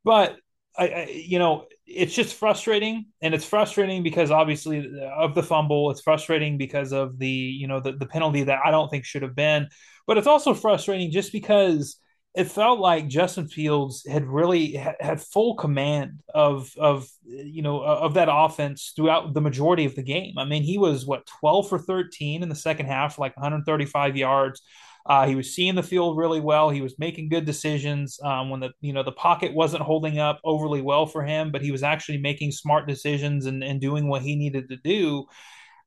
But 0.04 0.38
I, 0.78 0.88
I, 0.88 1.06
you 1.10 1.40
know, 1.40 1.66
it's 1.88 2.14
just 2.14 2.36
frustrating, 2.36 3.08
and 3.20 3.34
it's 3.34 3.46
frustrating 3.46 4.04
because 4.04 4.30
obviously 4.30 4.88
of 5.18 5.34
the 5.34 5.42
fumble. 5.42 5.90
It's 5.90 6.02
frustrating 6.02 6.60
because 6.60 6.94
of 6.94 7.18
the 7.18 7.28
you 7.28 7.68
know 7.68 7.80
the 7.80 7.94
the 7.94 8.06
penalty 8.06 8.44
that 8.44 8.60
I 8.64 8.70
don't 8.70 8.90
think 8.90 9.06
should 9.06 9.24
have 9.24 9.36
been, 9.36 9.68
but 10.06 10.18
it's 10.20 10.28
also 10.28 10.54
frustrating 10.54 11.12
just 11.12 11.32
because 11.32 11.98
it 12.38 12.52
felt 12.52 12.80
like 12.80 13.08
Justin 13.08 13.48
Fields 13.48 14.06
had 14.08 14.28
really 14.28 14.74
had 14.74 15.20
full 15.20 15.56
command 15.56 16.20
of 16.36 16.72
of 16.78 17.10
you 17.26 17.64
know 17.64 17.82
of 17.82 18.14
that 18.14 18.30
offense 18.32 18.94
throughout 18.96 19.34
the 19.34 19.42
majority 19.42 19.86
of 19.86 19.96
the 19.96 20.04
game. 20.04 20.36
I 20.38 20.46
mean, 20.46 20.62
he 20.62 20.78
was 20.78 21.04
what 21.04 21.26
12 21.40 21.68
for 21.68 21.80
13 21.80 22.44
in 22.44 22.50
the 22.50 22.54
second 22.54 22.86
half, 22.86 23.18
like 23.18 23.36
135 23.36 24.16
yards. 24.16 24.62
Uh, 25.08 25.26
he 25.26 25.34
was 25.34 25.56
seeing 25.56 25.74
the 25.74 25.82
field 25.82 26.16
really 26.16 26.40
well. 26.40 26.70
He 26.70 26.82
was 26.82 27.00
making 27.00 27.30
good 27.30 27.46
decisions 27.46 28.20
um, 28.22 28.52
when 28.52 28.60
the 28.60 28.70
you 28.82 28.94
know 28.94 29.02
the 29.02 29.12
pocket 29.12 29.56
wasn't 29.56 29.82
holding 29.82 30.20
up 30.20 30.40
overly 30.44 30.82
well 30.82 31.08
for 31.08 31.24
him, 31.24 31.52
but 31.52 31.64
he 31.64 31.72
was 31.72 31.82
actually 31.82 32.20
making 32.20 32.52
smart 32.52 32.88
decisions 32.88 33.48
and, 33.48 33.64
and 33.64 33.82
doing 33.82 34.08
what 34.08 34.22
he 34.22 34.36
needed 34.36 34.70
to 34.70 34.78
do. 34.78 35.26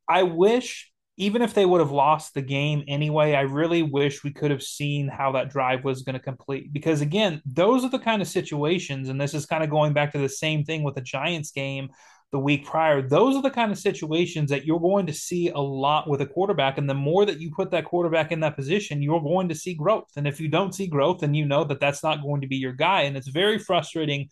I 0.08 0.24
wish 0.24 0.89
even 1.20 1.42
if 1.42 1.52
they 1.52 1.66
would 1.66 1.80
have 1.80 1.90
lost 1.92 2.32
the 2.32 2.42
game 2.42 2.82
anyway, 2.88 3.34
I 3.34 3.42
really 3.42 3.82
wish 3.82 4.24
we 4.24 4.32
could 4.32 4.50
have 4.50 4.62
seen 4.62 5.06
how 5.06 5.32
that 5.32 5.50
drive 5.50 5.84
was 5.84 6.02
going 6.02 6.14
to 6.14 6.18
complete. 6.32 6.72
Because 6.72 7.02
again, 7.02 7.42
those 7.44 7.84
are 7.84 7.90
the 7.90 7.98
kind 7.98 8.22
of 8.22 8.28
situations, 8.28 9.08
and 9.08 9.20
this 9.20 9.34
is 9.34 9.44
kind 9.46 9.62
of 9.62 9.70
going 9.70 9.92
back 9.92 10.12
to 10.12 10.18
the 10.18 10.28
same 10.28 10.64
thing 10.64 10.82
with 10.82 10.94
the 10.94 11.02
Giants 11.02 11.50
game. 11.50 11.90
the 12.32 12.38
week 12.38 12.64
prior. 12.64 13.02
Those 13.02 13.34
are 13.36 13.42
the 13.42 13.50
kind 13.50 13.72
of 13.72 13.78
situations 13.78 14.50
that 14.50 14.64
you're 14.64 14.80
going 14.80 15.06
to 15.06 15.12
see 15.12 15.48
a 15.48 15.58
lot 15.58 16.08
with 16.08 16.20
a 16.20 16.26
quarterback. 16.26 16.78
And 16.78 16.88
the 16.88 16.94
more 16.94 17.26
that 17.26 17.40
you 17.40 17.50
put 17.50 17.70
that 17.72 17.84
quarterback 17.84 18.30
in 18.30 18.40
that 18.40 18.56
position, 18.56 19.02
you're 19.02 19.20
going 19.20 19.48
to 19.48 19.54
see 19.54 19.74
growth. 19.74 20.10
And 20.16 20.28
if 20.28 20.40
you 20.40 20.48
don't 20.48 20.74
see 20.74 20.86
growth, 20.86 21.20
then 21.20 21.34
you 21.34 21.44
know 21.44 21.64
that 21.64 21.80
that's 21.80 22.02
not 22.02 22.22
going 22.22 22.42
to 22.42 22.46
be 22.46 22.56
your 22.56 22.72
guy. 22.72 23.02
And 23.02 23.16
it's 23.16 23.28
very 23.28 23.58
frustrating 23.58 24.28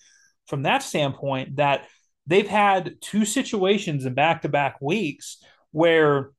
from 0.46 0.62
that 0.62 0.82
standpoint 0.82 1.56
that 1.56 1.86
they've 2.26 2.48
had 2.48 2.96
two 3.00 3.24
situations 3.24 4.06
in 4.06 4.14
back 4.14 4.42
to 4.42 4.48
back 4.48 4.80
weeks 4.80 5.42
where 5.72 6.30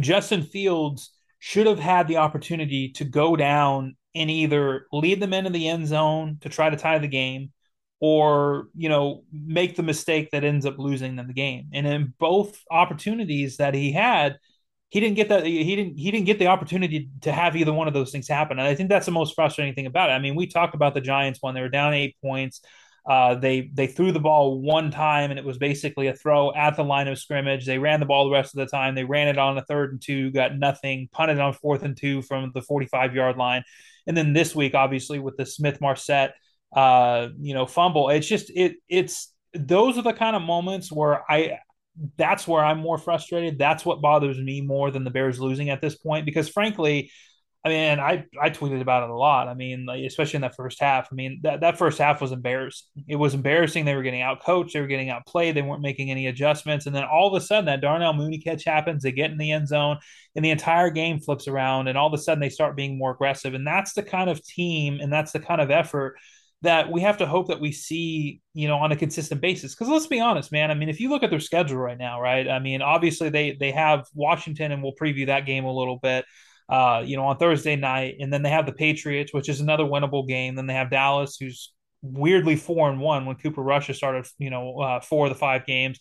Justin 0.00 0.42
Fields 0.42 1.10
should 1.38 1.66
have 1.66 1.78
had 1.78 2.08
the 2.08 2.16
opportunity 2.16 2.90
to 2.92 3.04
go 3.04 3.36
down 3.36 3.96
and 4.14 4.30
either 4.30 4.86
lead 4.92 5.20
them 5.20 5.32
into 5.32 5.50
the 5.50 5.68
end 5.68 5.86
zone 5.86 6.38
to 6.40 6.48
try 6.48 6.70
to 6.70 6.76
tie 6.76 6.98
the 6.98 7.08
game 7.08 7.52
or 8.00 8.68
you 8.74 8.88
know 8.88 9.24
make 9.32 9.76
the 9.76 9.82
mistake 9.82 10.30
that 10.30 10.44
ends 10.44 10.66
up 10.66 10.78
losing 10.78 11.16
them 11.16 11.26
the 11.26 11.32
game. 11.32 11.68
And 11.72 11.86
in 11.86 12.14
both 12.18 12.60
opportunities 12.70 13.56
that 13.58 13.74
he 13.74 13.92
had 13.92 14.38
he 14.90 15.00
didn't 15.00 15.16
get 15.16 15.28
that 15.28 15.44
he 15.44 15.76
didn't 15.76 15.98
he 15.98 16.10
didn't 16.10 16.26
get 16.26 16.38
the 16.38 16.46
opportunity 16.46 17.10
to 17.22 17.32
have 17.32 17.56
either 17.56 17.72
one 17.72 17.88
of 17.88 17.94
those 17.94 18.10
things 18.10 18.28
happen. 18.28 18.58
And 18.58 18.66
i 18.66 18.74
think 18.74 18.88
that's 18.88 19.06
the 19.06 19.12
most 19.12 19.34
frustrating 19.34 19.74
thing 19.74 19.86
about 19.86 20.10
it. 20.10 20.14
I 20.14 20.18
mean 20.18 20.34
we 20.34 20.46
talked 20.46 20.74
about 20.74 20.94
the 20.94 21.00
giants 21.00 21.38
when 21.42 21.54
they 21.54 21.60
were 21.60 21.68
down 21.68 21.94
eight 21.94 22.16
points 22.22 22.60
uh, 23.08 23.34
they 23.34 23.70
they 23.72 23.86
threw 23.86 24.12
the 24.12 24.20
ball 24.20 24.60
one 24.60 24.90
time 24.90 25.30
and 25.30 25.38
it 25.38 25.44
was 25.44 25.56
basically 25.56 26.08
a 26.08 26.14
throw 26.14 26.52
at 26.54 26.76
the 26.76 26.84
line 26.84 27.08
of 27.08 27.18
scrimmage. 27.18 27.64
They 27.64 27.78
ran 27.78 28.00
the 28.00 28.06
ball 28.06 28.26
the 28.26 28.34
rest 28.34 28.54
of 28.54 28.58
the 28.58 28.66
time. 28.66 28.94
They 28.94 29.04
ran 29.04 29.28
it 29.28 29.38
on 29.38 29.56
a 29.56 29.64
third 29.64 29.92
and 29.92 30.02
two, 30.02 30.30
got 30.30 30.56
nothing, 30.58 31.08
punted 31.10 31.40
on 31.40 31.54
fourth 31.54 31.82
and 31.82 31.96
two 31.96 32.20
from 32.22 32.52
the 32.54 32.60
45 32.62 33.14
yard 33.14 33.36
line. 33.36 33.64
And 34.06 34.16
then 34.16 34.34
this 34.34 34.54
week, 34.54 34.74
obviously, 34.74 35.18
with 35.18 35.36
the 35.36 35.46
Smith 35.46 35.80
Marsette 35.80 36.34
uh, 36.72 37.28
you 37.40 37.54
know, 37.54 37.66
fumble. 37.66 38.10
It's 38.10 38.26
just 38.26 38.50
it 38.50 38.76
it's 38.88 39.32
those 39.54 39.98
are 39.98 40.02
the 40.02 40.12
kind 40.12 40.36
of 40.36 40.42
moments 40.42 40.92
where 40.92 41.22
I 41.30 41.58
that's 42.16 42.46
where 42.46 42.64
I'm 42.64 42.78
more 42.78 42.98
frustrated. 42.98 43.58
That's 43.58 43.84
what 43.84 44.00
bothers 44.00 44.38
me 44.38 44.60
more 44.60 44.90
than 44.90 45.04
the 45.04 45.10
Bears 45.10 45.40
losing 45.40 45.70
at 45.70 45.80
this 45.80 45.96
point 45.96 46.26
because 46.26 46.48
frankly, 46.48 47.10
I 47.64 47.68
mean, 47.70 47.98
I 47.98 48.24
I 48.40 48.50
tweeted 48.50 48.80
about 48.80 49.02
it 49.02 49.10
a 49.10 49.16
lot. 49.16 49.48
I 49.48 49.54
mean, 49.54 49.84
like, 49.84 50.04
especially 50.04 50.36
in 50.36 50.42
that 50.42 50.54
first 50.54 50.80
half. 50.80 51.08
I 51.10 51.14
mean, 51.14 51.40
that, 51.42 51.60
that 51.60 51.76
first 51.76 51.98
half 51.98 52.20
was 52.20 52.30
embarrassing. 52.30 52.86
It 53.08 53.16
was 53.16 53.34
embarrassing. 53.34 53.84
They 53.84 53.96
were 53.96 54.04
getting 54.04 54.22
out 54.22 54.44
coached. 54.44 54.74
They 54.74 54.80
were 54.80 54.86
getting 54.86 55.10
outplayed. 55.10 55.56
They 55.56 55.62
weren't 55.62 55.82
making 55.82 56.10
any 56.10 56.28
adjustments. 56.28 56.86
And 56.86 56.94
then 56.94 57.04
all 57.04 57.28
of 57.28 57.40
a 57.40 57.44
sudden, 57.44 57.64
that 57.66 57.80
Darnell 57.80 58.12
Mooney 58.12 58.38
catch 58.38 58.64
happens. 58.64 59.02
They 59.02 59.12
get 59.12 59.32
in 59.32 59.38
the 59.38 59.50
end 59.50 59.68
zone, 59.68 59.98
and 60.36 60.44
the 60.44 60.50
entire 60.50 60.90
game 60.90 61.18
flips 61.18 61.48
around. 61.48 61.88
And 61.88 61.98
all 61.98 62.06
of 62.06 62.14
a 62.14 62.22
sudden, 62.22 62.40
they 62.40 62.48
start 62.48 62.76
being 62.76 62.96
more 62.96 63.10
aggressive. 63.10 63.54
And 63.54 63.66
that's 63.66 63.92
the 63.92 64.04
kind 64.04 64.30
of 64.30 64.42
team 64.44 65.00
and 65.00 65.12
that's 65.12 65.32
the 65.32 65.40
kind 65.40 65.60
of 65.60 65.70
effort 65.70 66.16
that 66.62 66.90
we 66.90 67.00
have 67.02 67.18
to 67.18 67.26
hope 67.26 67.48
that 67.48 67.60
we 67.60 67.70
see, 67.70 68.40
you 68.52 68.66
know, 68.66 68.78
on 68.78 68.90
a 68.90 68.96
consistent 68.96 69.40
basis. 69.40 69.74
Because 69.74 69.88
let's 69.88 70.08
be 70.08 70.20
honest, 70.20 70.50
man. 70.50 70.70
I 70.70 70.74
mean, 70.74 70.88
if 70.88 71.00
you 71.00 71.08
look 71.08 71.22
at 71.22 71.30
their 71.30 71.40
schedule 71.40 71.78
right 71.78 71.98
now, 71.98 72.20
right? 72.20 72.48
I 72.48 72.58
mean, 72.58 72.82
obviously 72.82 73.30
they 73.30 73.56
they 73.58 73.70
have 73.72 74.06
Washington, 74.14 74.72
and 74.72 74.82
we'll 74.82 74.94
preview 75.00 75.26
that 75.26 75.46
game 75.46 75.64
a 75.64 75.72
little 75.72 75.98
bit. 75.98 76.24
Uh, 76.68 77.02
you 77.04 77.16
know, 77.16 77.24
on 77.24 77.38
Thursday 77.38 77.76
night, 77.76 78.16
and 78.20 78.30
then 78.30 78.42
they 78.42 78.50
have 78.50 78.66
the 78.66 78.72
Patriots, 78.72 79.32
which 79.32 79.48
is 79.48 79.60
another 79.60 79.84
winnable 79.84 80.28
game. 80.28 80.54
Then 80.54 80.66
they 80.66 80.74
have 80.74 80.90
Dallas, 80.90 81.38
who's 81.40 81.72
weirdly 82.02 82.56
four 82.56 82.90
and 82.90 83.00
one 83.00 83.24
when 83.24 83.36
Cooper 83.36 83.62
Rush 83.62 83.86
has 83.86 83.96
started, 83.96 84.26
you 84.38 84.50
know, 84.50 84.78
uh, 84.78 85.00
four 85.00 85.26
of 85.26 85.32
the 85.32 85.38
five 85.38 85.64
games. 85.64 85.98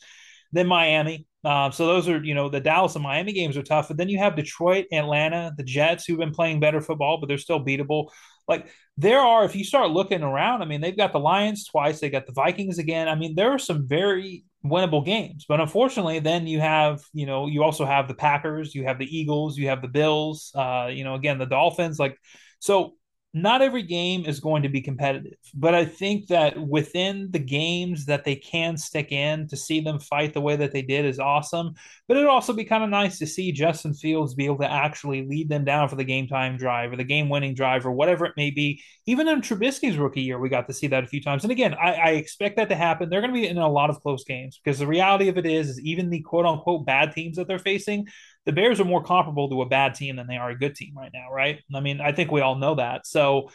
Then 0.52 0.68
Miami. 0.68 1.26
Uh, 1.44 1.72
so 1.72 1.88
those 1.88 2.10
are, 2.10 2.22
you 2.22 2.36
know, 2.36 2.50
the 2.50 2.60
Dallas 2.60 2.96
and 2.96 3.04
Miami 3.04 3.32
games 3.32 3.56
are 3.56 3.64
tough. 3.64 3.88
But 3.88 3.96
then 3.96 4.10
you 4.10 4.18
have 4.18 4.36
Detroit, 4.36 4.86
Atlanta, 4.92 5.54
the 5.56 5.64
Jets, 5.64 6.06
who've 6.06 6.18
been 6.18 6.34
playing 6.34 6.60
better 6.60 6.82
football, 6.82 7.18
but 7.20 7.28
they're 7.28 7.38
still 7.38 7.64
beatable. 7.64 8.10
Like 8.48 8.68
there 8.98 9.20
are, 9.20 9.46
if 9.46 9.56
you 9.56 9.64
start 9.64 9.92
looking 9.92 10.24
around, 10.24 10.62
I 10.62 10.66
mean, 10.66 10.82
they've 10.82 10.98
got 10.98 11.14
the 11.14 11.20
Lions 11.20 11.66
twice, 11.66 12.00
they 12.00 12.10
got 12.10 12.26
the 12.26 12.34
Vikings 12.34 12.78
again. 12.78 13.08
I 13.08 13.16
mean, 13.16 13.36
there 13.36 13.52
are 13.52 13.60
some 13.60 13.88
very 13.88 14.44
winnable 14.70 15.06
games, 15.06 15.46
but 15.48 15.60
unfortunately, 15.60 16.20
then 16.20 16.48
you 16.48 16.60
have, 16.60 17.02
you 17.14 17.26
know, 17.26 17.48
you 17.48 17.64
also 17.64 17.86
have 17.86 18.08
the 18.08 18.14
Packers, 18.14 18.74
you 18.76 18.84
have 18.84 19.00
the 19.00 19.18
Eagles, 19.18 19.58
you 19.58 19.70
have 19.70 19.82
the 19.82 19.88
Bills, 19.88 20.52
uh, 20.56 20.90
you 20.92 21.04
know, 21.04 21.16
again, 21.16 21.38
the 21.38 21.46
Dolphins. 21.46 22.00
Like, 22.00 22.18
so 22.60 22.94
not 23.42 23.62
every 23.62 23.84
game 23.84 24.26
is 24.26 24.40
going 24.40 24.64
to 24.64 24.70
be 24.70 24.82
competitive, 24.82 25.38
but 25.54 25.74
I 25.74 25.86
think 25.86 26.28
that 26.28 26.58
within 26.60 27.30
the 27.32 27.40
games 27.40 28.06
that 28.06 28.24
they 28.24 28.36
can 28.36 28.78
stick 28.78 29.12
in 29.12 29.48
to 29.50 29.58
see 29.58 29.80
them 29.80 30.00
fight 30.00 30.34
the 30.34 30.42
way 30.42 30.56
that 30.56 30.72
they 30.72 30.82
did 30.82 31.06
is 31.06 31.20
awesome. 31.20 31.74
But 32.08 32.18
it'd 32.18 32.30
also 32.30 32.54
be 32.54 32.64
kind 32.64 32.84
of 32.84 32.90
nice 32.90 33.20
to 33.20 33.28
see 33.28 33.52
Justin 33.52 33.94
Fields 33.94 34.34
be 34.34 34.46
able 34.46 34.60
to 34.60 34.72
actually 34.72 35.28
lead 35.28 35.50
them 35.50 35.66
down 35.66 35.90
for 35.90 35.96
the 35.96 36.04
game 36.04 36.28
time 36.28 36.58
drive 36.58 36.92
or 36.92 36.96
the 36.96 37.04
game 37.04 37.30
winning 37.30 37.54
drive 37.54 37.86
or 37.86 37.92
whatever 37.92 38.26
it 38.26 38.34
may 38.38 38.50
be. 38.50 38.82
Even 39.06 39.28
in 39.28 39.42
Trubisky's 39.42 39.98
rookie 39.98 40.22
year, 40.22 40.40
we 40.40 40.50
got 40.50 40.68
to 40.68 40.74
see 40.74 40.88
that 40.88 41.04
a 41.04 41.08
few 41.08 41.22
times. 41.22 41.44
And 41.44 41.52
again, 41.52 41.74
I, 41.74 41.94
I 41.94 42.10
expect 42.12 42.58
that 42.58 42.70
to 42.70 42.76
happen. 42.76 43.10
They're 43.10 43.22
going 43.22 43.34
to 43.34 43.40
be 43.40 43.48
in 43.48 43.58
a 43.58 43.70
lot 43.70 43.90
of 43.90 44.02
close 44.02 44.24
games 44.24 44.60
because 44.64 44.80
the 44.80 44.88
reality 44.88 45.28
of 45.28 45.38
it 45.38 45.46
is, 45.46 45.70
is 45.70 45.82
even 45.82 46.10
the 46.10 46.22
quote 46.22 46.46
unquote 46.46 46.86
bad 46.86 47.14
teams 47.14 47.38
that 47.38 47.48
they're 47.48 47.60
facing, 47.60 48.08
the 48.48 48.54
Bears 48.54 48.80
are 48.80 48.86
more 48.86 49.04
comparable 49.04 49.50
to 49.50 49.62
a 49.62 49.66
bad 49.68 49.94
team 49.94 50.16
than 50.16 50.26
they 50.26 50.38
are 50.38 50.50
a 50.50 50.58
good 50.58 50.74
team 50.74 50.94
right 50.98 51.12
now, 51.14 51.30
right? 51.30 51.60
I 51.76 51.82
mean, 51.82 52.00
I 52.00 52.14
think 52.14 52.32
we 52.32 52.40
all 52.40 52.56
know 52.56 52.76
that. 52.76 53.06
So 53.06 53.50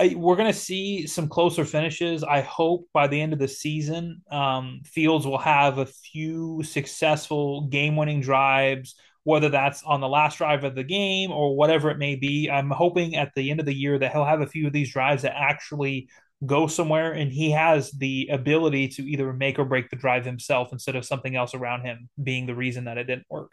I, 0.00 0.14
we're 0.16 0.34
going 0.34 0.52
to 0.52 0.58
see 0.58 1.06
some 1.06 1.28
closer 1.28 1.64
finishes. 1.64 2.24
I 2.24 2.40
hope 2.40 2.88
by 2.92 3.06
the 3.06 3.20
end 3.20 3.32
of 3.32 3.38
the 3.38 3.46
season, 3.46 4.22
um, 4.28 4.80
Fields 4.84 5.28
will 5.28 5.38
have 5.38 5.78
a 5.78 5.86
few 5.86 6.64
successful 6.64 7.68
game 7.68 7.94
winning 7.94 8.20
drives, 8.20 8.96
whether 9.22 9.48
that's 9.48 9.84
on 9.84 10.00
the 10.00 10.08
last 10.08 10.38
drive 10.38 10.64
of 10.64 10.74
the 10.74 10.82
game 10.82 11.30
or 11.30 11.56
whatever 11.56 11.88
it 11.92 11.98
may 11.98 12.16
be. 12.16 12.50
I'm 12.50 12.70
hoping 12.70 13.14
at 13.14 13.30
the 13.36 13.52
end 13.52 13.60
of 13.60 13.66
the 13.66 13.74
year 13.74 13.96
that 13.96 14.10
he'll 14.10 14.24
have 14.24 14.40
a 14.40 14.46
few 14.48 14.66
of 14.66 14.72
these 14.72 14.92
drives 14.92 15.22
that 15.22 15.36
actually 15.36 16.08
go 16.44 16.66
somewhere 16.66 17.12
and 17.12 17.32
he 17.32 17.52
has 17.52 17.92
the 17.92 18.28
ability 18.32 18.88
to 18.88 19.02
either 19.02 19.32
make 19.32 19.56
or 19.56 19.64
break 19.64 19.88
the 19.88 19.96
drive 19.96 20.24
himself 20.24 20.70
instead 20.72 20.96
of 20.96 21.04
something 21.04 21.36
else 21.36 21.54
around 21.54 21.82
him 21.82 22.08
being 22.20 22.46
the 22.46 22.56
reason 22.56 22.86
that 22.86 22.98
it 22.98 23.04
didn't 23.04 23.26
work. 23.30 23.52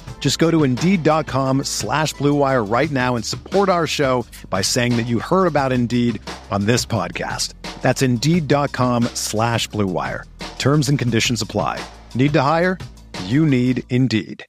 Just 0.21 0.39
go 0.39 0.49
to 0.49 0.63
Indeed.com 0.63 1.65
slash 1.65 2.13
BlueWire 2.13 2.71
right 2.71 2.89
now 2.89 3.17
and 3.17 3.25
support 3.25 3.67
our 3.67 3.87
show 3.87 4.25
by 4.49 4.61
saying 4.61 4.95
that 4.95 5.07
you 5.07 5.19
heard 5.19 5.47
about 5.47 5.73
Indeed 5.73 6.21
on 6.51 6.65
this 6.65 6.85
podcast. 6.85 7.55
That's 7.81 8.01
Indeed.com 8.01 9.05
slash 9.15 9.67
BlueWire. 9.69 10.23
Terms 10.59 10.87
and 10.87 10.97
conditions 10.97 11.41
apply. 11.41 11.83
Need 12.15 12.33
to 12.33 12.41
hire? 12.43 12.77
You 13.25 13.45
need 13.45 13.83
Indeed. 13.89 14.45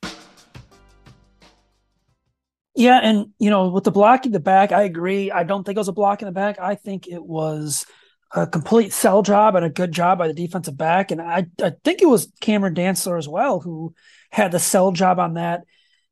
Yeah, 2.75 3.01
and, 3.03 3.33
you 3.39 3.51
know, 3.51 3.69
with 3.69 3.85
the 3.85 3.91
block 3.91 4.25
in 4.25 4.33
the 4.33 4.41
back, 4.41 4.73
I 4.73 4.83
agree. 4.83 5.31
I 5.31 5.45
don't 5.45 5.65
think 5.65 5.77
it 5.77 5.81
was 5.81 5.89
a 5.89 5.93
block 5.93 6.23
in 6.23 6.27
the 6.27 6.33
back. 6.33 6.59
I 6.59 6.75
think 6.75 7.07
it 7.07 7.23
was 7.25 7.85
a 8.35 8.47
complete 8.47 8.93
sell 8.93 9.23
job 9.23 9.57
and 9.57 9.65
a 9.65 9.71
good 9.71 9.93
job 9.93 10.19
by 10.19 10.27
the 10.27 10.35
defensive 10.35 10.77
back. 10.77 11.11
And 11.11 11.21
I, 11.21 11.47
I 11.63 11.73
think 11.85 12.03
it 12.03 12.09
was 12.09 12.33
Cameron 12.41 12.75
Dantzler 12.75 13.19
as 13.19 13.29
well 13.29 13.61
who– 13.61 13.95
had 14.33 14.51
the 14.51 14.59
sell 14.59 14.91
job 14.91 15.21
on 15.21 15.35
that. 15.35 15.65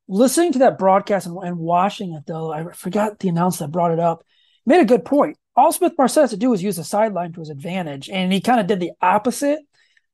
Listening 0.07 0.53
to 0.53 0.59
that 0.59 0.77
broadcast 0.77 1.25
and, 1.25 1.37
and 1.43 1.57
watching 1.57 2.13
it, 2.13 2.23
though, 2.27 2.51
I 2.53 2.71
forgot 2.71 3.19
the 3.19 3.29
announcer 3.29 3.65
that 3.65 3.71
brought 3.71 3.91
it 3.91 3.99
up, 3.99 4.23
made 4.65 4.79
a 4.79 4.85
good 4.85 5.03
point. 5.03 5.37
All 5.55 5.73
Smith 5.73 5.93
Marsette 5.97 6.23
has 6.23 6.29
to 6.29 6.37
do 6.37 6.49
was 6.49 6.63
use 6.63 6.77
the 6.77 6.83
sideline 6.83 7.33
to 7.33 7.39
his 7.39 7.49
advantage. 7.49 8.09
And 8.09 8.31
he 8.31 8.39
kind 8.39 8.59
of 8.59 8.67
did 8.67 8.79
the 8.79 8.91
opposite, 9.01 9.59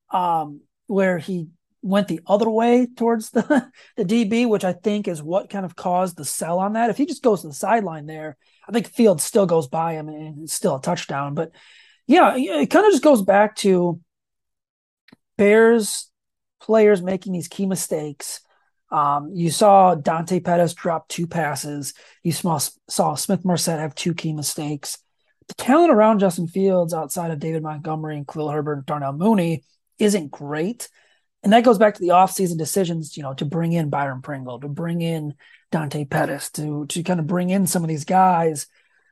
um, 0.09 0.61
where 0.87 1.17
he 1.17 1.49
went 1.81 2.07
the 2.07 2.21
other 2.25 2.49
way 2.49 2.87
towards 2.95 3.29
the, 3.31 3.69
the 3.97 4.05
DB, 4.05 4.47
which 4.47 4.63
I 4.63 4.73
think 4.73 5.07
is 5.07 5.21
what 5.21 5.49
kind 5.49 5.65
of 5.65 5.75
caused 5.75 6.17
the 6.17 6.25
sell 6.25 6.59
on 6.59 6.73
that. 6.73 6.89
If 6.89 6.97
he 6.97 7.05
just 7.05 7.23
goes 7.23 7.41
to 7.41 7.47
the 7.47 7.53
sideline 7.53 8.05
there, 8.05 8.37
I 8.67 8.71
think 8.71 8.87
Field 8.87 9.21
still 9.21 9.45
goes 9.45 9.67
by 9.67 9.93
him 9.93 10.07
and 10.07 10.43
it's 10.43 10.53
still 10.53 10.75
a 10.75 10.81
touchdown. 10.81 11.33
But 11.33 11.51
yeah, 12.07 12.35
it 12.35 12.67
kind 12.67 12.85
of 12.85 12.91
just 12.91 13.03
goes 13.03 13.21
back 13.21 13.55
to 13.57 13.99
Bears 15.37 16.09
players 16.61 17.01
making 17.01 17.33
these 17.33 17.47
key 17.47 17.65
mistakes 17.65 18.41
Um, 18.91 19.31
you 19.33 19.51
saw 19.51 19.95
Dante 19.95 20.41
Pettis 20.41 20.73
drop 20.75 21.09
two 21.09 21.27
passes. 21.27 21.93
You 22.23 22.33
saw, 22.33 22.59
saw 22.89 23.15
Smith 23.15 23.45
Marsette 23.45 23.79
have 23.81 23.95
two 23.95 24.15
key 24.15 24.33
mistakes. 24.33 24.99
The 25.49 25.55
talent 25.55 25.91
around 25.91 26.19
Justin 26.21 26.47
Fields 26.47 26.93
outside 26.93 27.31
of 27.31 27.39
David 27.39 27.63
Montgomery 27.63 28.17
and 28.17 28.27
Khalil 28.27 28.49
Herbert 28.51 28.73
and 28.79 28.87
Darnell 28.87 29.13
Mooney 29.13 29.63
isn't 29.99 30.31
great. 30.31 30.89
And 31.43 31.53
that 31.53 31.65
goes 31.65 31.77
back 31.77 31.95
to 31.95 32.01
the 32.01 32.09
offseason 32.09 32.57
decisions, 32.57 33.17
you 33.17 33.23
know, 33.23 33.33
to 33.35 33.45
bring 33.45 33.73
in 33.73 33.89
Byron 33.91 34.21
Pringle, 34.21 34.59
to 34.61 34.69
bring 34.69 35.01
in 35.01 35.35
Dante 35.71 36.05
Pettis, 36.05 36.51
to 36.51 36.85
to 36.87 37.03
kind 37.03 37.19
of 37.19 37.27
bring 37.27 37.49
in 37.51 37.67
some 37.67 37.83
of 37.83 37.89
these 37.89 38.05
guys 38.05 38.67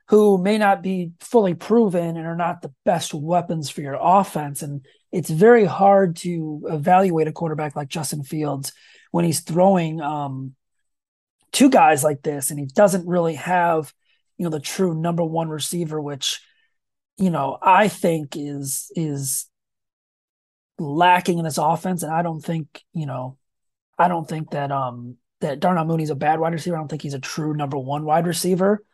who 0.08 0.38
may 0.38 0.56
not 0.56 0.82
be 0.82 1.12
fully 1.20 1.54
proven 1.54 2.16
and 2.16 2.26
are 2.26 2.36
not 2.36 2.62
the 2.62 2.72
best 2.84 3.12
weapons 3.12 3.70
for 3.70 3.80
your 3.80 3.98
offense. 4.00 4.62
And 4.62 4.84
it's 5.10 5.30
very 5.30 5.64
hard 5.64 6.16
to 6.16 6.62
evaluate 6.68 7.26
a 7.26 7.32
quarterback 7.32 7.74
like 7.74 7.88
Justin 7.88 8.22
Fields 8.22 8.72
when 9.10 9.24
he's 9.24 9.40
throwing 9.40 10.00
um, 10.00 10.54
two 11.52 11.70
guys 11.70 12.04
like 12.04 12.22
this 12.22 12.50
and 12.50 12.60
he 12.60 12.66
doesn't 12.66 13.08
really 13.08 13.34
have, 13.34 13.92
you 14.38 14.44
know, 14.44 14.50
the 14.50 14.60
true 14.60 14.94
number 14.94 15.24
one 15.24 15.48
receiver, 15.48 16.00
which, 16.00 16.40
you 17.18 17.30
know, 17.30 17.58
I 17.60 17.88
think 17.88 18.36
is 18.36 18.92
is 18.94 19.46
lacking 20.78 21.38
in 21.38 21.44
this 21.44 21.58
offense. 21.58 22.02
And 22.02 22.12
I 22.12 22.22
don't 22.22 22.42
think, 22.42 22.82
you 22.92 23.06
know, 23.06 23.38
I 23.98 24.08
don't 24.08 24.28
think 24.28 24.50
that 24.50 24.70
um 24.70 25.16
that 25.40 25.58
Darnell 25.60 25.84
Mooney's 25.84 26.10
a 26.10 26.14
bad 26.14 26.38
wide 26.38 26.52
receiver. 26.52 26.76
I 26.76 26.78
don't 26.78 26.88
think 26.88 27.02
he's 27.02 27.14
a 27.14 27.18
true 27.18 27.54
number 27.54 27.78
one 27.78 28.04
wide 28.04 28.26
receiver. 28.26 28.84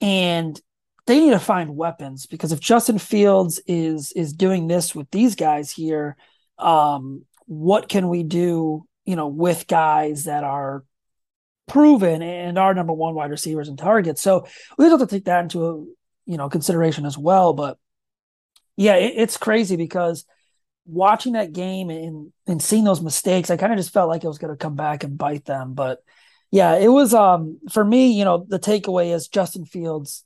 And 0.00 0.60
they 1.06 1.20
need 1.20 1.30
to 1.30 1.38
find 1.38 1.76
weapons 1.76 2.26
because 2.26 2.52
if 2.52 2.60
Justin 2.60 2.98
Fields 2.98 3.60
is 3.66 4.12
is 4.12 4.32
doing 4.32 4.68
this 4.68 4.94
with 4.94 5.10
these 5.10 5.34
guys 5.34 5.72
here, 5.72 6.16
um, 6.58 7.24
what 7.46 7.88
can 7.88 8.08
we 8.08 8.22
do, 8.22 8.86
you 9.06 9.16
know, 9.16 9.28
with 9.28 9.66
guys 9.66 10.24
that 10.24 10.44
are 10.44 10.84
proven 11.66 12.22
and 12.22 12.58
are 12.58 12.74
number 12.74 12.92
one 12.92 13.14
wide 13.14 13.30
receivers 13.30 13.68
and 13.68 13.78
targets? 13.78 14.20
So 14.20 14.46
we 14.76 14.84
have 14.84 15.00
to 15.00 15.06
take 15.06 15.24
that 15.24 15.44
into 15.44 15.88
you 16.26 16.36
know 16.36 16.48
consideration 16.48 17.06
as 17.06 17.16
well. 17.16 17.54
But 17.54 17.78
yeah, 18.76 18.96
it, 18.96 19.14
it's 19.16 19.36
crazy 19.38 19.76
because 19.76 20.24
watching 20.84 21.32
that 21.32 21.52
game 21.52 21.90
and 21.90 22.32
and 22.46 22.62
seeing 22.62 22.84
those 22.84 23.00
mistakes, 23.00 23.50
I 23.50 23.56
kind 23.56 23.72
of 23.72 23.78
just 23.78 23.92
felt 23.92 24.10
like 24.10 24.24
it 24.24 24.28
was 24.28 24.38
going 24.38 24.52
to 24.52 24.62
come 24.62 24.76
back 24.76 25.04
and 25.04 25.16
bite 25.18 25.46
them. 25.46 25.74
But 25.74 26.02
yeah, 26.50 26.76
it 26.76 26.88
was 26.88 27.14
um 27.14 27.58
for 27.70 27.84
me, 27.84 28.12
you 28.12 28.24
know, 28.24 28.44
the 28.48 28.58
takeaway 28.58 29.14
is 29.14 29.28
Justin 29.28 29.64
Fields 29.64 30.24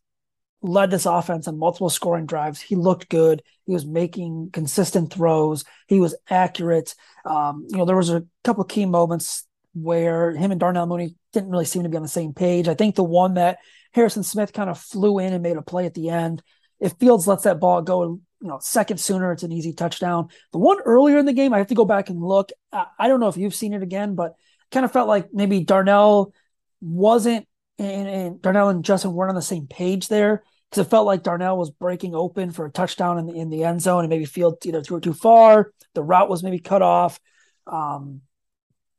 led 0.63 0.91
this 0.91 1.07
offense 1.07 1.49
on 1.49 1.59
multiple 1.59 1.91
scoring 1.91 2.27
drives. 2.27 2.61
He 2.61 2.77
looked 2.77 3.09
good. 3.09 3.43
He 3.67 3.73
was 3.73 3.85
making 3.85 4.51
consistent 4.53 5.13
throws. 5.13 5.65
He 5.89 6.01
was 6.01 6.15
accurate. 6.31 6.95
Um, 7.25 7.67
you 7.69 7.77
know, 7.77 7.85
there 7.85 7.97
was 7.97 8.11
a 8.11 8.25
couple 8.45 8.63
key 8.65 8.87
moments 8.87 9.45
where 9.75 10.33
him 10.33 10.51
and 10.51 10.61
Darnell 10.61 10.87
Mooney 10.87 11.17
didn't 11.33 11.51
really 11.51 11.65
seem 11.65 11.83
to 11.83 11.89
be 11.89 11.97
on 11.97 12.03
the 12.03 12.09
same 12.09 12.33
page. 12.33 12.69
I 12.69 12.75
think 12.75 12.95
the 12.95 13.03
one 13.03 13.35
that 13.35 13.59
Harrison 13.93 14.23
Smith 14.23 14.53
kind 14.53 14.71
of 14.71 14.79
flew 14.79 15.19
in 15.19 15.33
and 15.33 15.43
made 15.43 15.57
a 15.57 15.63
play 15.63 15.87
at 15.87 15.95
the 15.95 16.11
end. 16.11 16.43
If 16.79 16.95
Fields 16.95 17.27
lets 17.27 17.45
that 17.45 17.61
ball 17.61 17.83
go, 17.83 18.21
you 18.41 18.49
know, 18.49 18.59
second 18.61 18.99
sooner, 18.99 19.33
it's 19.33 19.45
an 19.45 19.53
easy 19.53 19.73
touchdown. 19.73 20.29
The 20.53 20.59
one 20.59 20.81
earlier 20.81 21.19
in 21.19 21.27
the 21.27 21.33
game, 21.33 21.53
I 21.53 21.59
have 21.59 21.69
to 21.69 21.75
go 21.75 21.85
back 21.85 22.09
and 22.11 22.21
look. 22.21 22.51
I, 22.73 22.87
I 22.99 23.09
don't 23.09 23.21
know 23.21 23.29
if 23.29 23.37
you've 23.37 23.55
seen 23.55 23.73
it 23.73 23.83
again, 23.83 24.15
but 24.15 24.35
kind 24.73 24.85
of 24.85 24.93
felt 24.93 25.09
like 25.09 25.29
maybe 25.33 25.61
Darnell 25.65 26.33
wasn't 26.81 27.47
and, 27.79 28.09
and 28.09 28.43
Darnell 28.43 28.69
and 28.69 28.85
Justin 28.85 29.13
weren't 29.13 29.31
on 29.31 29.37
the 29.37 29.43
same 29.43 29.67
page 29.67 30.09
there 30.09 30.43
because 30.71 30.87
it 30.87 30.91
felt 30.91 31.07
like 31.07 31.23
Darnell 31.23 31.57
was 31.57 31.71
breaking 31.71 32.15
open 32.15 32.51
for 32.51 32.67
a 32.67 32.71
touchdown 32.71 33.19
in 33.19 33.27
the 33.27 33.35
in 33.35 33.51
the 33.51 33.65
end 33.65 33.81
zone 33.83 34.05
and 34.05 34.11
maybe 34.11 34.25
Field 34.25 34.65
either 34.65 34.83
threw 34.83 34.99
it 34.99 35.03
too 35.03 35.15
far, 35.15 35.73
the 35.95 36.03
route 36.03 36.29
was 36.29 36.43
maybe 36.43 36.59
cut 36.59 36.83
off. 36.83 37.21
Um, 37.67 38.23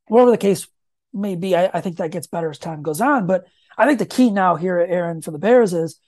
whatever 0.07 0.31
the 0.31 0.37
case 0.37 0.67
may 1.13 1.35
be, 1.35 1.55
I, 1.55 1.69
I 1.73 1.81
think 1.81 1.97
that 1.97 2.11
gets 2.11 2.27
better 2.27 2.49
as 2.49 2.59
time 2.59 2.81
goes 2.81 3.01
on. 3.01 3.27
But 3.27 3.45
I 3.77 3.85
think 3.85 3.99
the 3.99 4.05
key 4.05 4.29
now 4.29 4.55
here, 4.55 4.79
Aaron, 4.79 5.21
for 5.21 5.31
the 5.31 5.39
Bears 5.39 5.73
is 5.73 5.99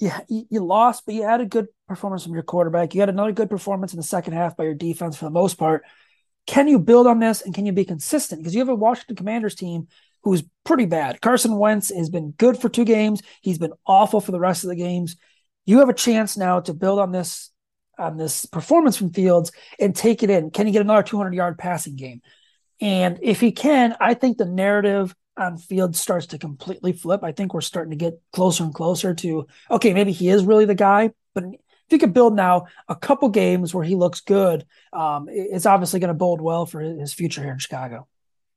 yeah, 0.00 0.20
you, 0.28 0.46
you, 0.50 0.60
lost, 0.64 1.04
but 1.06 1.14
you 1.14 1.22
had 1.22 1.40
a 1.40 1.46
good 1.46 1.68
performance 1.86 2.24
from 2.24 2.34
your 2.34 2.42
quarterback. 2.42 2.94
You 2.94 3.00
had 3.00 3.08
another 3.08 3.32
good 3.32 3.48
performance 3.48 3.92
in 3.92 3.96
the 3.96 4.02
second 4.02 4.32
half 4.32 4.56
by 4.56 4.64
your 4.64 4.74
defense 4.74 5.16
for 5.16 5.24
the 5.24 5.30
most 5.30 5.54
part. 5.54 5.84
Can 6.46 6.68
you 6.68 6.78
build 6.78 7.06
on 7.06 7.18
this 7.18 7.42
and 7.42 7.54
can 7.54 7.66
you 7.66 7.72
be 7.72 7.84
consistent? 7.84 8.40
Because 8.40 8.54
you 8.54 8.60
have 8.60 8.68
a 8.68 8.74
Washington 8.74 9.16
Commanders 9.16 9.54
team 9.54 9.88
who's 10.22 10.42
pretty 10.64 10.86
bad. 10.86 11.20
Carson 11.20 11.56
Wentz 11.56 11.94
has 11.94 12.10
been 12.10 12.32
good 12.32 12.58
for 12.58 12.68
two 12.68 12.84
games. 12.84 13.22
He's 13.42 13.58
been 13.58 13.72
awful 13.86 14.20
for 14.20 14.32
the 14.32 14.40
rest 14.40 14.64
of 14.64 14.70
the 14.70 14.76
games. 14.76 15.16
You 15.66 15.78
have 15.78 15.88
a 15.88 15.94
chance 15.94 16.36
now 16.36 16.60
to 16.60 16.74
build 16.74 16.98
on 16.98 17.12
this 17.12 17.50
on 17.96 18.16
this 18.16 18.44
performance 18.46 18.96
from 18.96 19.12
Fields 19.12 19.52
and 19.78 19.94
take 19.94 20.22
it 20.22 20.30
in. 20.30 20.50
Can 20.50 20.66
he 20.66 20.72
get 20.72 20.82
another 20.82 21.02
200 21.02 21.32
yard 21.32 21.58
passing 21.58 21.94
game? 21.94 22.22
And 22.80 23.18
if 23.22 23.40
he 23.40 23.52
can, 23.52 23.96
I 24.00 24.14
think 24.14 24.36
the 24.36 24.46
narrative 24.46 25.14
on 25.36 25.58
Fields 25.58 26.00
starts 26.00 26.26
to 26.26 26.38
completely 26.38 26.92
flip. 26.92 27.22
I 27.22 27.32
think 27.32 27.54
we're 27.54 27.60
starting 27.60 27.90
to 27.90 27.96
get 27.96 28.20
closer 28.32 28.64
and 28.64 28.74
closer 28.74 29.14
to 29.14 29.46
okay, 29.70 29.94
maybe 29.94 30.12
he 30.12 30.28
is 30.28 30.44
really 30.44 30.64
the 30.64 30.74
guy, 30.74 31.10
but 31.34 31.44
if 31.86 31.92
you 31.92 31.98
could 31.98 32.14
build 32.14 32.34
now 32.34 32.66
a 32.88 32.96
couple 32.96 33.28
games 33.28 33.74
where 33.74 33.84
he 33.84 33.94
looks 33.94 34.20
good, 34.20 34.64
um, 34.92 35.26
it's 35.28 35.66
obviously 35.66 36.00
going 36.00 36.08
to 36.08 36.14
bode 36.14 36.40
well 36.40 36.66
for 36.66 36.80
his 36.80 37.12
future 37.12 37.42
here 37.42 37.52
in 37.52 37.58
Chicago. 37.58 38.06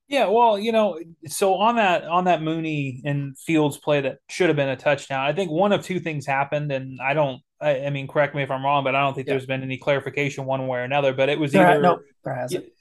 Yeah, 0.07 0.27
well, 0.27 0.57
you 0.57 0.71
know, 0.71 0.99
so 1.25 1.55
on 1.55 1.75
that 1.75 2.05
on 2.05 2.25
that 2.25 2.41
Mooney 2.41 3.01
and 3.03 3.37
Fields 3.37 3.77
play 3.77 4.01
that 4.01 4.19
should 4.29 4.47
have 4.47 4.55
been 4.55 4.69
a 4.69 4.77
touchdown, 4.77 5.25
I 5.25 5.33
think 5.33 5.51
one 5.51 5.73
of 5.73 5.83
two 5.83 5.99
things 5.99 6.25
happened, 6.25 6.71
and 6.71 6.99
I 7.01 7.13
don't. 7.13 7.41
I, 7.59 7.85
I 7.85 7.89
mean, 7.89 8.07
correct 8.07 8.35
me 8.35 8.43
if 8.43 8.51
I'm 8.51 8.63
wrong, 8.63 8.83
but 8.83 8.95
I 8.95 9.01
don't 9.01 9.15
think 9.15 9.27
yeah. 9.27 9.33
there's 9.33 9.47
been 9.47 9.63
any 9.63 9.77
clarification 9.77 10.45
one 10.45 10.65
way 10.67 10.79
or 10.79 10.83
another. 10.83 11.11
But 11.13 11.27
it 11.27 11.37
was 11.37 11.53
either 11.53 11.81
no, 11.81 11.99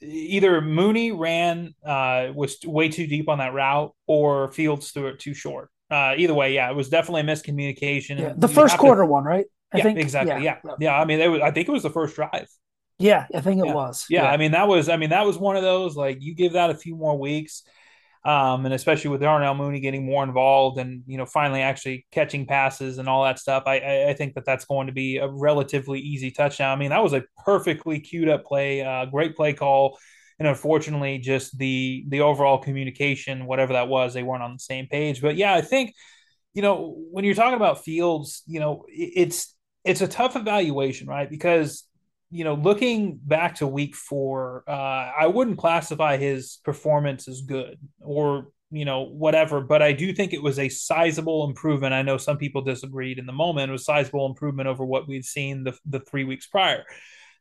either 0.00 0.60
Mooney 0.60 1.10
ran 1.10 1.74
uh, 1.84 2.28
was 2.32 2.58
way 2.64 2.90
too 2.90 3.08
deep 3.08 3.28
on 3.28 3.38
that 3.38 3.54
route, 3.54 3.92
or 4.06 4.52
Fields 4.52 4.92
threw 4.92 5.08
it 5.08 5.18
too 5.18 5.34
short. 5.34 5.70
Uh, 5.90 6.14
either 6.16 6.34
way, 6.34 6.54
yeah, 6.54 6.70
it 6.70 6.76
was 6.76 6.88
definitely 6.88 7.22
a 7.22 7.24
miscommunication. 7.24 8.20
Yeah, 8.20 8.34
the 8.36 8.48
first 8.48 8.78
quarter 8.78 9.02
to, 9.02 9.06
one, 9.06 9.24
right? 9.24 9.46
I 9.72 9.78
yeah, 9.78 9.82
think 9.82 9.98
exactly. 9.98 10.44
Yeah. 10.44 10.58
yeah, 10.64 10.74
yeah. 10.78 11.00
I 11.00 11.04
mean, 11.04 11.20
it 11.20 11.28
was. 11.28 11.40
I 11.40 11.50
think 11.50 11.68
it 11.68 11.72
was 11.72 11.82
the 11.82 11.90
first 11.90 12.14
drive. 12.14 12.48
Yeah, 12.98 13.26
I 13.34 13.40
think 13.40 13.60
it 13.60 13.66
yeah. 13.66 13.74
was. 13.74 14.06
Yeah, 14.08 14.30
I 14.30 14.36
mean 14.36 14.52
that 14.52 14.68
was. 14.68 14.88
I 14.88 14.96
mean 14.96 15.10
that 15.10 15.26
was 15.26 15.36
one 15.36 15.56
of 15.56 15.62
those 15.62 15.96
like 15.96 16.18
you 16.20 16.34
give 16.34 16.52
that 16.52 16.70
a 16.70 16.74
few 16.74 16.96
more 16.96 17.18
weeks, 17.18 17.62
um, 18.24 18.64
and 18.64 18.72
especially 18.72 19.10
with 19.10 19.20
Darnell 19.20 19.54
Mooney 19.54 19.80
getting 19.80 20.06
more 20.06 20.24
involved 20.24 20.78
and 20.78 21.02
you 21.06 21.18
know 21.18 21.26
finally 21.26 21.60
actually 21.60 22.06
catching 22.10 22.46
passes 22.46 22.98
and 22.98 23.08
all 23.08 23.24
that 23.24 23.38
stuff. 23.38 23.64
I 23.66 24.08
I 24.08 24.14
think 24.14 24.34
that 24.34 24.46
that's 24.46 24.64
going 24.64 24.86
to 24.86 24.94
be 24.94 25.18
a 25.18 25.28
relatively 25.28 26.00
easy 26.00 26.30
touchdown. 26.30 26.76
I 26.76 26.80
mean 26.80 26.90
that 26.90 27.02
was 27.02 27.12
a 27.12 27.24
perfectly 27.44 28.00
queued 28.00 28.28
up 28.28 28.44
play, 28.44 28.80
uh, 28.82 29.04
great 29.06 29.36
play 29.36 29.52
call, 29.52 29.98
and 30.38 30.48
unfortunately 30.48 31.18
just 31.18 31.58
the 31.58 32.04
the 32.08 32.22
overall 32.22 32.58
communication, 32.58 33.44
whatever 33.44 33.74
that 33.74 33.88
was, 33.88 34.14
they 34.14 34.22
weren't 34.22 34.42
on 34.42 34.54
the 34.54 34.58
same 34.58 34.86
page. 34.86 35.20
But 35.20 35.36
yeah, 35.36 35.54
I 35.54 35.60
think 35.60 35.92
you 36.54 36.62
know 36.62 36.96
when 37.10 37.26
you're 37.26 37.34
talking 37.34 37.56
about 37.56 37.84
Fields, 37.84 38.42
you 38.46 38.58
know 38.58 38.86
it's 38.88 39.54
it's 39.86 40.00
a 40.00 40.08
tough 40.08 40.36
evaluation, 40.36 41.06
right? 41.06 41.28
Because 41.28 41.84
you 42.30 42.42
know, 42.42 42.54
looking 42.54 43.20
back 43.22 43.54
to 43.56 43.66
week 43.66 43.94
four, 43.94 44.64
uh, 44.66 45.12
I 45.18 45.28
wouldn't 45.28 45.58
classify 45.58 46.16
his 46.16 46.58
performance 46.64 47.28
as 47.28 47.42
good 47.42 47.78
or 48.00 48.48
you 48.70 48.84
know 48.84 49.02
whatever, 49.04 49.60
but 49.60 49.80
I 49.80 49.92
do 49.92 50.12
think 50.12 50.32
it 50.32 50.42
was 50.42 50.58
a 50.58 50.68
sizable 50.68 51.48
improvement. 51.48 51.94
I 51.94 52.02
know 52.02 52.16
some 52.16 52.36
people 52.36 52.62
disagreed 52.62 53.18
in 53.18 53.26
the 53.26 53.32
moment; 53.32 53.68
it 53.68 53.72
was 53.72 53.84
sizable 53.84 54.26
improvement 54.26 54.68
over 54.68 54.84
what 54.84 55.06
we'd 55.06 55.24
seen 55.24 55.64
the 55.64 55.78
the 55.86 56.00
three 56.00 56.24
weeks 56.24 56.46
prior. 56.46 56.84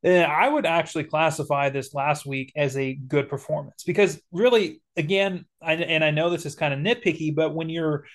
And 0.04 0.32
I 0.32 0.48
would 0.48 0.68
actually 0.68 1.06
classify 1.06 1.70
this 1.70 1.96
last 1.96 2.28
week 2.28 2.54
as 2.56 2.78
a 2.78 2.94
good 2.94 3.28
performance 3.28 3.84
because 3.84 4.22
really, 4.32 4.82
again, 4.96 5.46
I, 5.64 5.74
and 5.74 6.04
I 6.04 6.12
know 6.12 6.30
this 6.30 6.46
is 6.46 6.54
kind 6.54 6.76
of 6.76 6.80
nitpicky, 6.80 7.34
but 7.34 7.56
when 7.56 7.70
you're 7.70 8.06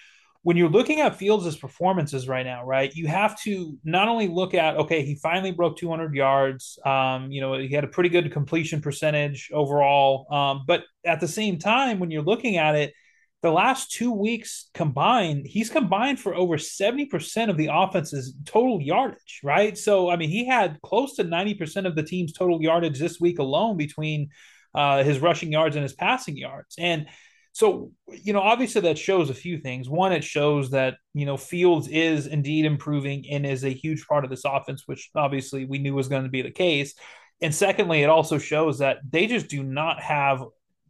when 0.43 0.57
you're 0.57 0.71
looking 0.71 1.01
at 1.01 1.17
Fields' 1.17 1.57
performances 1.57 2.27
right 2.27 2.47
now, 2.47 2.65
right, 2.65 2.95
you 2.95 3.07
have 3.07 3.39
to 3.43 3.77
not 3.85 4.09
only 4.09 4.27
look 4.27 4.55
at 4.55 4.77
okay, 4.77 5.05
he 5.05 5.15
finally 5.17 5.53
broke 5.53 5.77
200 5.77 6.15
yards. 6.15 6.79
Um, 6.85 7.31
you 7.31 7.41
know, 7.41 7.59
he 7.59 7.75
had 7.75 7.85
a 7.85 7.89
pretty 7.89 8.09
good 8.09 8.33
completion 8.33 8.81
percentage 8.81 9.51
overall. 9.53 10.27
Um, 10.33 10.63
but 10.67 10.85
at 11.05 11.21
the 11.21 11.29
same 11.29 11.59
time, 11.59 11.99
when 11.99 12.11
you're 12.11 12.23
looking 12.23 12.57
at 12.57 12.75
it, 12.75 12.95
the 13.43 13.51
last 13.51 13.91
two 13.91 14.13
weeks 14.13 14.69
combined, 14.75 15.47
he's 15.47 15.71
combined 15.71 16.21
for 16.21 16.35
over 16.35 16.57
70% 16.57 17.49
of 17.49 17.57
the 17.57 17.71
offense's 17.73 18.35
total 18.45 18.83
yardage, 18.83 19.41
right? 19.43 19.77
So, 19.79 20.11
I 20.11 20.17
mean, 20.17 20.29
he 20.29 20.47
had 20.47 20.79
close 20.83 21.17
to 21.17 21.25
90% 21.25 21.87
of 21.87 21.97
the 21.97 22.03
team's 22.03 22.33
total 22.33 22.63
yardage 22.63 22.99
this 22.99 23.19
week 23.19 23.39
alone 23.39 23.79
between 23.79 24.29
uh, 24.75 25.03
his 25.05 25.21
rushing 25.21 25.53
yards 25.53 25.75
and 25.75 25.83
his 25.83 25.95
passing 25.95 26.37
yards. 26.37 26.75
And 26.79 27.07
so, 27.53 27.91
you 28.09 28.33
know, 28.33 28.41
obviously 28.41 28.81
that 28.83 28.99
shows 28.99 29.29
a 29.29 29.35
few 29.35 29.59
things. 29.59 29.89
One, 29.89 30.13
it 30.13 30.25
shows 30.25 30.71
that, 30.71 30.97
you 31.15 31.27
know, 31.27 31.37
Fields 31.37 31.89
is 31.89 32.27
indeed 32.27 32.65
improving 32.65 33.25
and 33.31 33.45
is 33.45 33.65
a 33.65 33.71
huge 33.71 34.07
part 34.07 34.25
of 34.25 34.31
this 34.31 34.45
offense, 34.45 34.85
which 34.87 35.11
obviously 35.15 35.65
we 35.65 35.79
knew 35.79 35.95
was 35.95 36.09
going 36.09 36.23
to 36.23 36.29
be 36.29 36.43
the 36.43 36.51
case. 36.51 36.95
And 37.43 37.55
secondly, 37.55 38.03
it 38.03 38.11
also 38.11 38.39
shows 38.39 38.79
that 38.79 38.99
they 39.09 39.27
just 39.27 39.49
do 39.49 39.63
not 39.63 40.01
have 40.01 40.45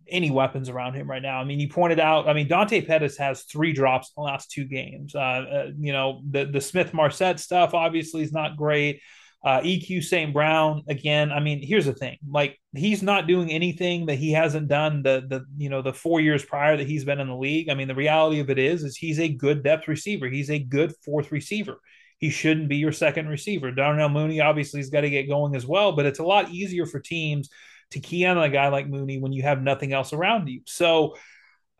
any 0.08 0.30
weapons 0.30 0.68
around 0.68 0.94
him 0.94 1.08
right 1.08 1.22
now. 1.22 1.40
I 1.40 1.44
mean, 1.44 1.60
you 1.60 1.68
pointed 1.68 2.00
out, 2.00 2.28
I 2.28 2.32
mean, 2.32 2.48
Dante 2.48 2.84
Pettis 2.84 3.16
has 3.18 3.44
three 3.44 3.72
drops 3.72 4.08
in 4.08 4.20
the 4.20 4.24
last 4.24 4.50
two 4.50 4.64
games. 4.64 5.14
Uh, 5.14 5.18
uh, 5.18 5.70
you 5.78 5.92
know, 5.92 6.20
the, 6.28 6.44
the 6.44 6.60
Smith 6.60 6.92
Marsette 6.92 7.40
stuff 7.40 7.74
obviously 7.74 8.22
is 8.22 8.32
not 8.32 8.56
great. 8.56 9.00
Uh, 9.42 9.60
EQ 9.62 10.04
St. 10.04 10.34
Brown 10.34 10.82
again. 10.88 11.32
I 11.32 11.40
mean, 11.40 11.62
here's 11.62 11.86
the 11.86 11.94
thing: 11.94 12.18
like 12.28 12.58
he's 12.74 13.02
not 13.02 13.26
doing 13.26 13.50
anything 13.50 14.06
that 14.06 14.16
he 14.16 14.32
hasn't 14.32 14.68
done 14.68 15.02
the 15.02 15.24
the 15.26 15.44
you 15.56 15.70
know 15.70 15.80
the 15.80 15.94
four 15.94 16.20
years 16.20 16.44
prior 16.44 16.76
that 16.76 16.86
he's 16.86 17.06
been 17.06 17.20
in 17.20 17.28
the 17.28 17.36
league. 17.36 17.70
I 17.70 17.74
mean, 17.74 17.88
the 17.88 17.94
reality 17.94 18.40
of 18.40 18.50
it 18.50 18.58
is, 18.58 18.82
is 18.82 18.96
he's 18.96 19.18
a 19.18 19.28
good 19.28 19.62
depth 19.62 19.88
receiver. 19.88 20.28
He's 20.28 20.50
a 20.50 20.58
good 20.58 20.92
fourth 21.04 21.32
receiver. 21.32 21.78
He 22.18 22.28
shouldn't 22.28 22.68
be 22.68 22.76
your 22.76 22.92
second 22.92 23.28
receiver. 23.28 23.70
Darnell 23.70 24.10
Mooney 24.10 24.40
obviously 24.40 24.80
has 24.80 24.90
got 24.90 25.00
to 25.00 25.10
get 25.10 25.26
going 25.26 25.56
as 25.56 25.66
well, 25.66 25.92
but 25.92 26.04
it's 26.04 26.18
a 26.18 26.24
lot 26.24 26.50
easier 26.50 26.84
for 26.84 27.00
teams 27.00 27.48
to 27.92 28.00
key 28.00 28.26
on 28.26 28.36
a 28.36 28.50
guy 28.50 28.68
like 28.68 28.88
Mooney 28.88 29.18
when 29.18 29.32
you 29.32 29.42
have 29.42 29.62
nothing 29.62 29.94
else 29.94 30.12
around 30.12 30.48
you. 30.48 30.60
So 30.66 31.16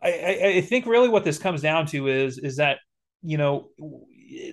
I, 0.03 0.41
I 0.57 0.61
think 0.63 0.87
really 0.87 1.09
what 1.09 1.25
this 1.25 1.39
comes 1.39 1.61
down 1.61 1.87
to 1.87 2.09
is 2.09 2.39
is 2.39 2.57
that 2.57 2.79
you 3.23 3.37
know 3.37 3.69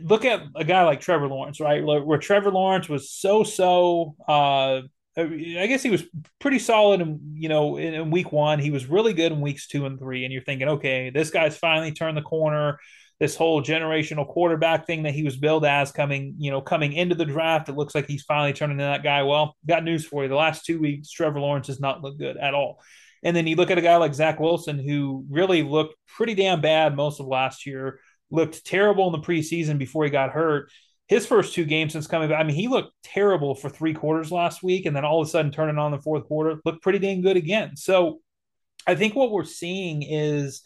look 0.02 0.26
at 0.26 0.44
a 0.56 0.64
guy 0.64 0.84
like 0.84 1.02
Trevor 1.02 1.28
Lawrence, 1.28 1.60
right? 1.60 1.84
Where 1.84 2.18
Trevor 2.18 2.52
Lawrence 2.52 2.90
was 2.90 3.12
so 3.12 3.44
so. 3.44 4.16
Uh, 4.28 4.82
I 5.20 5.66
guess 5.68 5.82
he 5.82 5.90
was 5.90 6.04
pretty 6.40 6.60
solid, 6.60 7.02
in, 7.02 7.20
you 7.34 7.50
know, 7.50 7.78
in, 7.78 7.96
in, 7.96 8.12
week 8.12 8.32
one. 8.32 8.60
He 8.60 8.70
was 8.70 8.86
really 8.86 9.14
good 9.14 9.32
in 9.32 9.42
weeks 9.42 9.68
two 9.68 9.88
and 9.88 9.98
three. 9.98 10.24
And 10.24 10.32
you're 10.32 10.44
thinking, 10.44 10.68
okay, 10.68 11.10
this 11.10 11.32
guy's 11.32 11.58
finally 11.58 11.92
turned 11.92 12.16
the 12.16 12.22
corner. 12.22 12.78
This 13.20 13.36
whole 13.36 13.64
generational 13.64 14.28
quarterback 14.28 14.86
thing 14.86 15.04
that 15.04 15.16
he 15.16 15.24
was 15.24 15.36
billed 15.36 15.66
as 15.66 15.92
coming, 15.92 16.36
you 16.38 16.52
know, 16.52 16.62
coming 16.62 16.94
into 16.94 17.16
the 17.16 17.26
draft, 17.26 17.68
it 17.68 17.76
looks 17.76 17.96
like 17.96 18.06
he's 18.06 18.22
finally 18.22 18.54
turning 18.54 18.76
into 18.76 18.84
that 18.84 19.02
guy. 19.02 19.24
Well, 19.24 19.58
got 19.66 19.84
news 19.84 20.06
for 20.06 20.22
you. 20.22 20.30
The 20.30 20.36
last 20.36 20.66
two 20.66 20.80
weeks, 20.80 21.10
Trevor 21.10 21.40
Lawrence 21.40 21.66
has 21.66 21.80
not 21.80 22.04
looked 22.04 22.20
good 22.20 22.38
at 22.38 22.54
all. 22.54 22.80
And 23.24 23.36
then 23.36 23.48
you 23.48 23.56
look 23.56 23.72
at 23.72 23.80
a 23.80 23.82
guy 23.82 23.96
like 23.96 24.14
Zach 24.14 24.40
Wilson, 24.40 24.78
who 24.78 25.26
really 25.32 25.64
looked 25.64 25.96
pretty 26.06 26.36
damn 26.36 26.62
bad 26.62 26.96
most 26.96 27.20
of 27.20 27.26
last 27.26 27.66
year 27.66 28.00
looked 28.30 28.66
terrible 28.66 29.08
in 29.08 29.20
the 29.20 29.26
preseason 29.26 29.78
before 29.78 30.04
he 30.04 30.10
got 30.10 30.32
hurt. 30.32 30.70
His 31.08 31.26
first 31.26 31.54
two 31.54 31.64
games 31.64 31.94
since 31.94 32.08
coming 32.08 32.30
back, 32.30 32.42
I 32.42 32.44
mean, 32.44 32.56
he 32.56 32.68
looked 32.68 32.92
terrible 33.04 33.56
for 33.56 33.70
three 33.70 33.94
quarters 33.94 34.32
last 34.32 34.62
week, 34.62 34.86
and 34.86 34.96
then 34.96 35.06
all 35.06 35.22
of 35.22 35.28
a 35.28 35.32
sudden 35.32 35.52
turning 35.52 35.78
on 35.78 35.92
the 35.92 36.02
fourth 36.02 36.26
quarter, 36.26 36.60
looked 36.66 36.84
pretty 36.84 37.00
dang 37.00 37.22
good 37.22 37.38
again. 37.38 37.78
So 37.78 38.20
I 38.86 38.96
think 38.96 39.16
what 39.16 39.32
we're 39.32 39.46
seeing 39.46 40.04
is, 40.04 40.62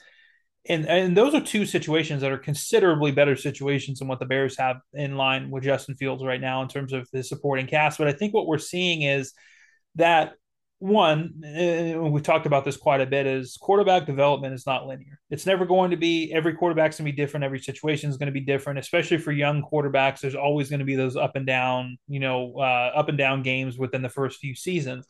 and 0.67 0.87
and 0.87 1.15
those 1.15 1.35
are 1.35 1.41
two 1.41 1.65
situations 1.65 2.21
that 2.21 2.31
are 2.31 2.37
considerably 2.37 3.11
better 3.11 3.35
situations 3.35 3.99
than 3.99 4.07
what 4.07 4.19
the 4.19 4.25
Bears 4.25 4.57
have 4.57 4.77
in 4.93 5.15
line 5.15 5.51
with 5.51 5.63
Justin 5.63 5.95
Fields 5.95 6.23
right 6.23 6.41
now 6.41 6.61
in 6.61 6.67
terms 6.67 6.93
of 6.93 7.07
his 7.11 7.29
supporting 7.29 7.67
cast. 7.67 7.97
But 7.97 8.07
I 8.07 8.13
think 8.13 8.33
what 8.33 8.47
we're 8.47 8.57
seeing 8.57 9.03
is 9.03 9.33
that 9.95 10.33
one, 10.81 11.43
uh, 11.45 12.01
we 12.01 12.21
talked 12.21 12.47
about 12.47 12.65
this 12.65 12.75
quite 12.75 13.01
a 13.01 13.05
bit, 13.05 13.27
is 13.27 13.55
quarterback 13.55 14.07
development 14.07 14.55
is 14.55 14.65
not 14.65 14.87
linear. 14.87 15.19
It's 15.29 15.45
never 15.45 15.63
going 15.63 15.91
to 15.91 15.97
be 15.97 16.33
every 16.33 16.53
quarterback's 16.55 16.97
going 16.97 17.05
to 17.05 17.11
be 17.11 17.15
different. 17.15 17.43
Every 17.43 17.59
situation 17.59 18.09
is 18.09 18.17
going 18.17 18.27
to 18.27 18.33
be 18.33 18.39
different, 18.39 18.79
especially 18.79 19.19
for 19.19 19.31
young 19.31 19.61
quarterbacks. 19.61 20.21
There's 20.21 20.33
always 20.33 20.69
going 20.69 20.79
to 20.79 20.85
be 20.85 20.95
those 20.95 21.15
up 21.15 21.35
and 21.35 21.45
down, 21.45 21.99
you 22.07 22.19
know, 22.19 22.55
uh, 22.57 22.91
up 22.95 23.09
and 23.09 23.17
down 23.17 23.43
games 23.43 23.77
within 23.77 24.01
the 24.01 24.09
first 24.09 24.39
few 24.39 24.55
seasons. 24.55 25.05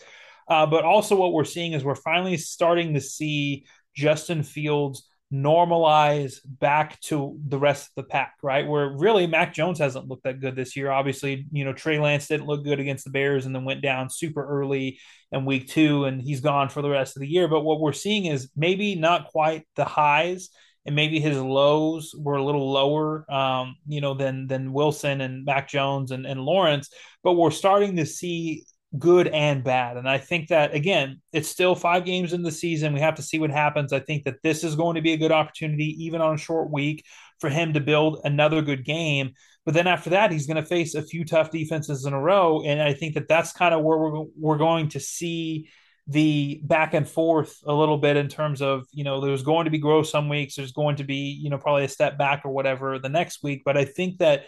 Uh, 0.50 0.66
but 0.66 0.84
also, 0.84 1.16
what 1.16 1.32
we're 1.32 1.46
seeing 1.46 1.72
is 1.72 1.86
we're 1.86 1.96
finally 1.96 2.36
starting 2.36 2.94
to 2.94 3.00
see 3.00 3.66
Justin 3.96 4.44
Fields 4.44 5.08
normalize 5.32 6.40
back 6.46 7.00
to 7.02 7.40
the 7.48 7.58
rest 7.58 7.88
of 7.88 7.96
the 7.96 8.04
pack, 8.04 8.36
right? 8.44 8.68
Where 8.68 8.90
really 8.90 9.28
Mac 9.28 9.54
Jones 9.54 9.80
hasn't 9.80 10.08
looked 10.08 10.24
that 10.24 10.42
good 10.42 10.56
this 10.56 10.76
year. 10.76 10.92
Obviously, 10.92 11.48
you 11.52 11.64
know, 11.64 11.74
Trey 11.74 12.00
Lance 12.00 12.28
didn't 12.28 12.48
look 12.48 12.64
good 12.64 12.80
against 12.80 13.06
the 13.06 13.12
Bears 13.12 13.46
and 13.46 13.56
then 13.56 13.64
went 13.64 13.82
down 13.82 14.10
super 14.10 14.46
early 14.46 15.00
in 15.32 15.46
week 15.46 15.68
two 15.68 16.06
and 16.06 16.22
he's 16.22 16.42
gone 16.42 16.70
for 16.70 16.82
the 16.82 16.90
rest 16.90 17.16
of 17.16 17.22
the 17.22 17.30
year. 17.30 17.48
But 17.48 17.62
what 17.62 17.80
we're 17.80 17.94
seeing 17.94 18.26
is 18.26 18.50
maybe 18.56 18.96
not 18.96 19.28
quite 19.28 19.66
the 19.76 19.86
highs 19.86 20.50
and 20.86 20.96
maybe 20.96 21.20
his 21.20 21.38
lows 21.38 22.14
were 22.18 22.36
a 22.36 22.44
little 22.44 22.72
lower, 22.72 23.32
um, 23.32 23.76
you 23.88 24.02
know, 24.02 24.14
than 24.14 24.48
than 24.48 24.74
Wilson 24.74 25.22
and 25.22 25.46
Mac 25.46 25.70
Jones 25.70 26.12
and, 26.12 26.26
and 26.26 26.42
Lawrence. 26.42 26.90
But 27.24 27.34
we're 27.34 27.52
starting 27.52 27.98
to 27.98 28.06
see 28.06 28.66
good 28.98 29.28
and 29.28 29.64
bad. 29.64 29.98
And 29.98 30.08
I 30.08 30.18
think 30.18 30.50
that 30.50 30.74
again, 30.74 31.22
it's 31.32 31.48
still 31.48 31.76
five 31.76 32.06
games 32.06 32.34
in 32.34 32.44
the 32.44 32.52
season. 32.52 32.94
We 32.94 33.00
have 33.00 33.16
to 33.16 33.22
see 33.22 33.40
what 33.40 33.52
happens. 33.52 33.94
I 33.94 34.00
think 34.00 34.26
that 34.26 34.42
this 34.44 34.64
is 34.64 34.76
going 34.76 34.96
to 34.96 35.02
be 35.02 35.14
a 35.14 35.18
good 35.18 35.32
opportunity, 35.32 35.96
even 36.06 36.22
on 36.22 36.36
a 36.36 36.38
short 36.38 36.72
week, 36.72 37.06
for 37.40 37.50
him 37.50 37.74
to 37.74 37.80
build 37.80 38.20
another 38.24 38.62
good 38.62 38.84
game. 38.84 39.32
But 39.66 39.76
then 39.76 39.88
after 39.88 40.10
that, 40.12 40.32
he's 40.32 40.48
going 40.48 40.62
to 40.62 40.68
face 40.68 40.96
a 40.96 41.04
few 41.04 41.24
tough 41.24 41.52
defenses 41.52 42.06
in 42.06 42.14
a 42.14 42.20
row, 42.20 42.64
and 42.66 42.82
I 42.82 42.94
think 42.94 43.14
that 43.14 43.28
that's 43.28 43.54
kind 43.54 43.74
of 43.74 43.84
where 43.84 43.98
we're 43.98 44.26
we're 44.38 44.58
going 44.58 44.90
to 44.90 45.00
see 45.00 45.70
the 46.08 46.60
back 46.64 46.94
and 46.94 47.08
forth 47.08 47.60
a 47.66 47.74
little 47.74 47.98
bit 47.98 48.18
in 48.18 48.28
terms 48.28 48.62
of 48.62 48.86
you 48.92 49.04
know 49.04 49.22
there's 49.22 49.44
going 49.44 49.66
to 49.66 49.72
be 49.72 49.78
growth 49.78 50.08
some 50.08 50.30
weeks 50.30 50.56
there's 50.56 50.72
going 50.72 50.96
to 50.96 51.04
be 51.04 51.40
you 51.42 51.50
know 51.50 51.60
probably 51.60 51.84
a 51.84 51.88
step 51.88 52.18
back 52.18 52.42
or 52.44 52.52
whatever 52.52 52.98
the 52.98 53.08
next 53.08 53.44
week 53.44 53.62
but 53.64 53.78
i 53.78 53.86
think 53.86 54.18
that 54.18 54.46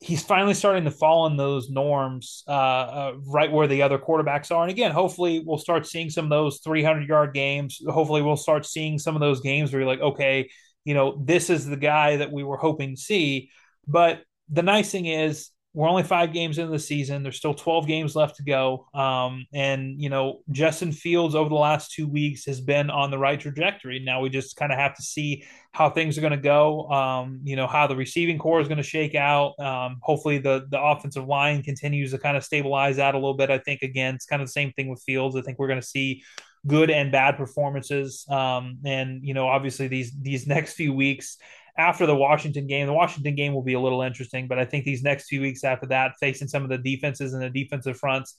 he's 0.00 0.22
finally 0.22 0.54
starting 0.54 0.84
to 0.84 0.90
fall 0.90 1.26
in 1.26 1.36
those 1.36 1.68
norms 1.68 2.42
uh, 2.48 2.50
uh, 2.50 3.12
right 3.26 3.52
where 3.52 3.66
the 3.66 3.82
other 3.82 3.98
quarterbacks 3.98 4.50
are. 4.50 4.62
And 4.62 4.70
again, 4.70 4.92
hopefully 4.92 5.42
we'll 5.44 5.58
start 5.58 5.86
seeing 5.86 6.08
some 6.08 6.24
of 6.24 6.30
those 6.30 6.60
300 6.60 7.06
yard 7.06 7.34
games. 7.34 7.80
Hopefully 7.86 8.22
we'll 8.22 8.36
start 8.36 8.64
seeing 8.64 8.98
some 8.98 9.14
of 9.14 9.20
those 9.20 9.40
games 9.40 9.72
where 9.72 9.80
you're 9.80 9.88
like, 9.88 10.00
okay, 10.00 10.48
you 10.84 10.94
know, 10.94 11.22
this 11.22 11.50
is 11.50 11.66
the 11.66 11.76
guy 11.76 12.16
that 12.16 12.32
we 12.32 12.42
were 12.42 12.56
hoping 12.56 12.96
to 12.96 13.00
see. 13.00 13.50
But 13.86 14.22
the 14.48 14.62
nice 14.62 14.90
thing 14.90 15.04
is 15.04 15.50
we're 15.72 15.88
only 15.88 16.02
five 16.02 16.32
games 16.32 16.58
into 16.58 16.72
the 16.72 16.80
season. 16.80 17.22
There's 17.22 17.36
still 17.36 17.54
12 17.54 17.86
games 17.86 18.16
left 18.16 18.36
to 18.36 18.42
go. 18.42 18.88
Um, 18.92 19.46
and, 19.54 20.00
you 20.02 20.08
know, 20.08 20.40
Justin 20.50 20.90
Fields 20.90 21.36
over 21.36 21.48
the 21.48 21.54
last 21.54 21.92
two 21.92 22.08
weeks 22.08 22.44
has 22.46 22.60
been 22.60 22.90
on 22.90 23.12
the 23.12 23.18
right 23.18 23.38
trajectory. 23.38 24.00
Now 24.00 24.20
we 24.20 24.30
just 24.30 24.56
kind 24.56 24.72
of 24.72 24.78
have 24.78 24.96
to 24.96 25.02
see 25.02 25.44
how 25.70 25.88
things 25.88 26.18
are 26.18 26.22
going 26.22 26.32
to 26.32 26.36
go, 26.36 26.90
um, 26.90 27.40
you 27.44 27.54
know, 27.54 27.68
how 27.68 27.86
the 27.86 27.94
receiving 27.94 28.36
core 28.36 28.60
is 28.60 28.66
going 28.66 28.78
to 28.78 28.82
shake 28.82 29.14
out. 29.14 29.58
Um, 29.60 29.98
hopefully 30.02 30.38
the, 30.38 30.66
the 30.70 30.80
offensive 30.80 31.28
line 31.28 31.62
continues 31.62 32.10
to 32.10 32.18
kind 32.18 32.36
of 32.36 32.42
stabilize 32.42 32.98
out 32.98 33.14
a 33.14 33.18
little 33.18 33.34
bit. 33.34 33.50
I 33.50 33.58
think, 33.58 33.82
again, 33.82 34.16
it's 34.16 34.26
kind 34.26 34.42
of 34.42 34.48
the 34.48 34.52
same 34.52 34.72
thing 34.72 34.88
with 34.88 35.00
Fields. 35.02 35.36
I 35.36 35.42
think 35.42 35.60
we're 35.60 35.68
going 35.68 35.80
to 35.80 35.86
see 35.86 36.24
good 36.66 36.90
and 36.90 37.12
bad 37.12 37.36
performances. 37.36 38.26
Um, 38.28 38.78
and, 38.84 39.24
you 39.24 39.34
know, 39.34 39.46
obviously 39.46 39.86
these, 39.86 40.12
these 40.20 40.46
next 40.48 40.72
few 40.72 40.92
weeks, 40.92 41.38
after 41.76 42.06
the 42.06 42.16
Washington 42.16 42.66
game. 42.66 42.86
The 42.86 42.92
Washington 42.92 43.34
game 43.34 43.54
will 43.54 43.62
be 43.62 43.74
a 43.74 43.80
little 43.80 44.02
interesting, 44.02 44.48
but 44.48 44.58
I 44.58 44.64
think 44.64 44.84
these 44.84 45.02
next 45.02 45.28
few 45.28 45.40
weeks 45.40 45.64
after 45.64 45.86
that, 45.86 46.12
facing 46.20 46.48
some 46.48 46.62
of 46.62 46.68
the 46.68 46.78
defenses 46.78 47.32
and 47.32 47.42
the 47.42 47.50
defensive 47.50 47.98
fronts 47.98 48.34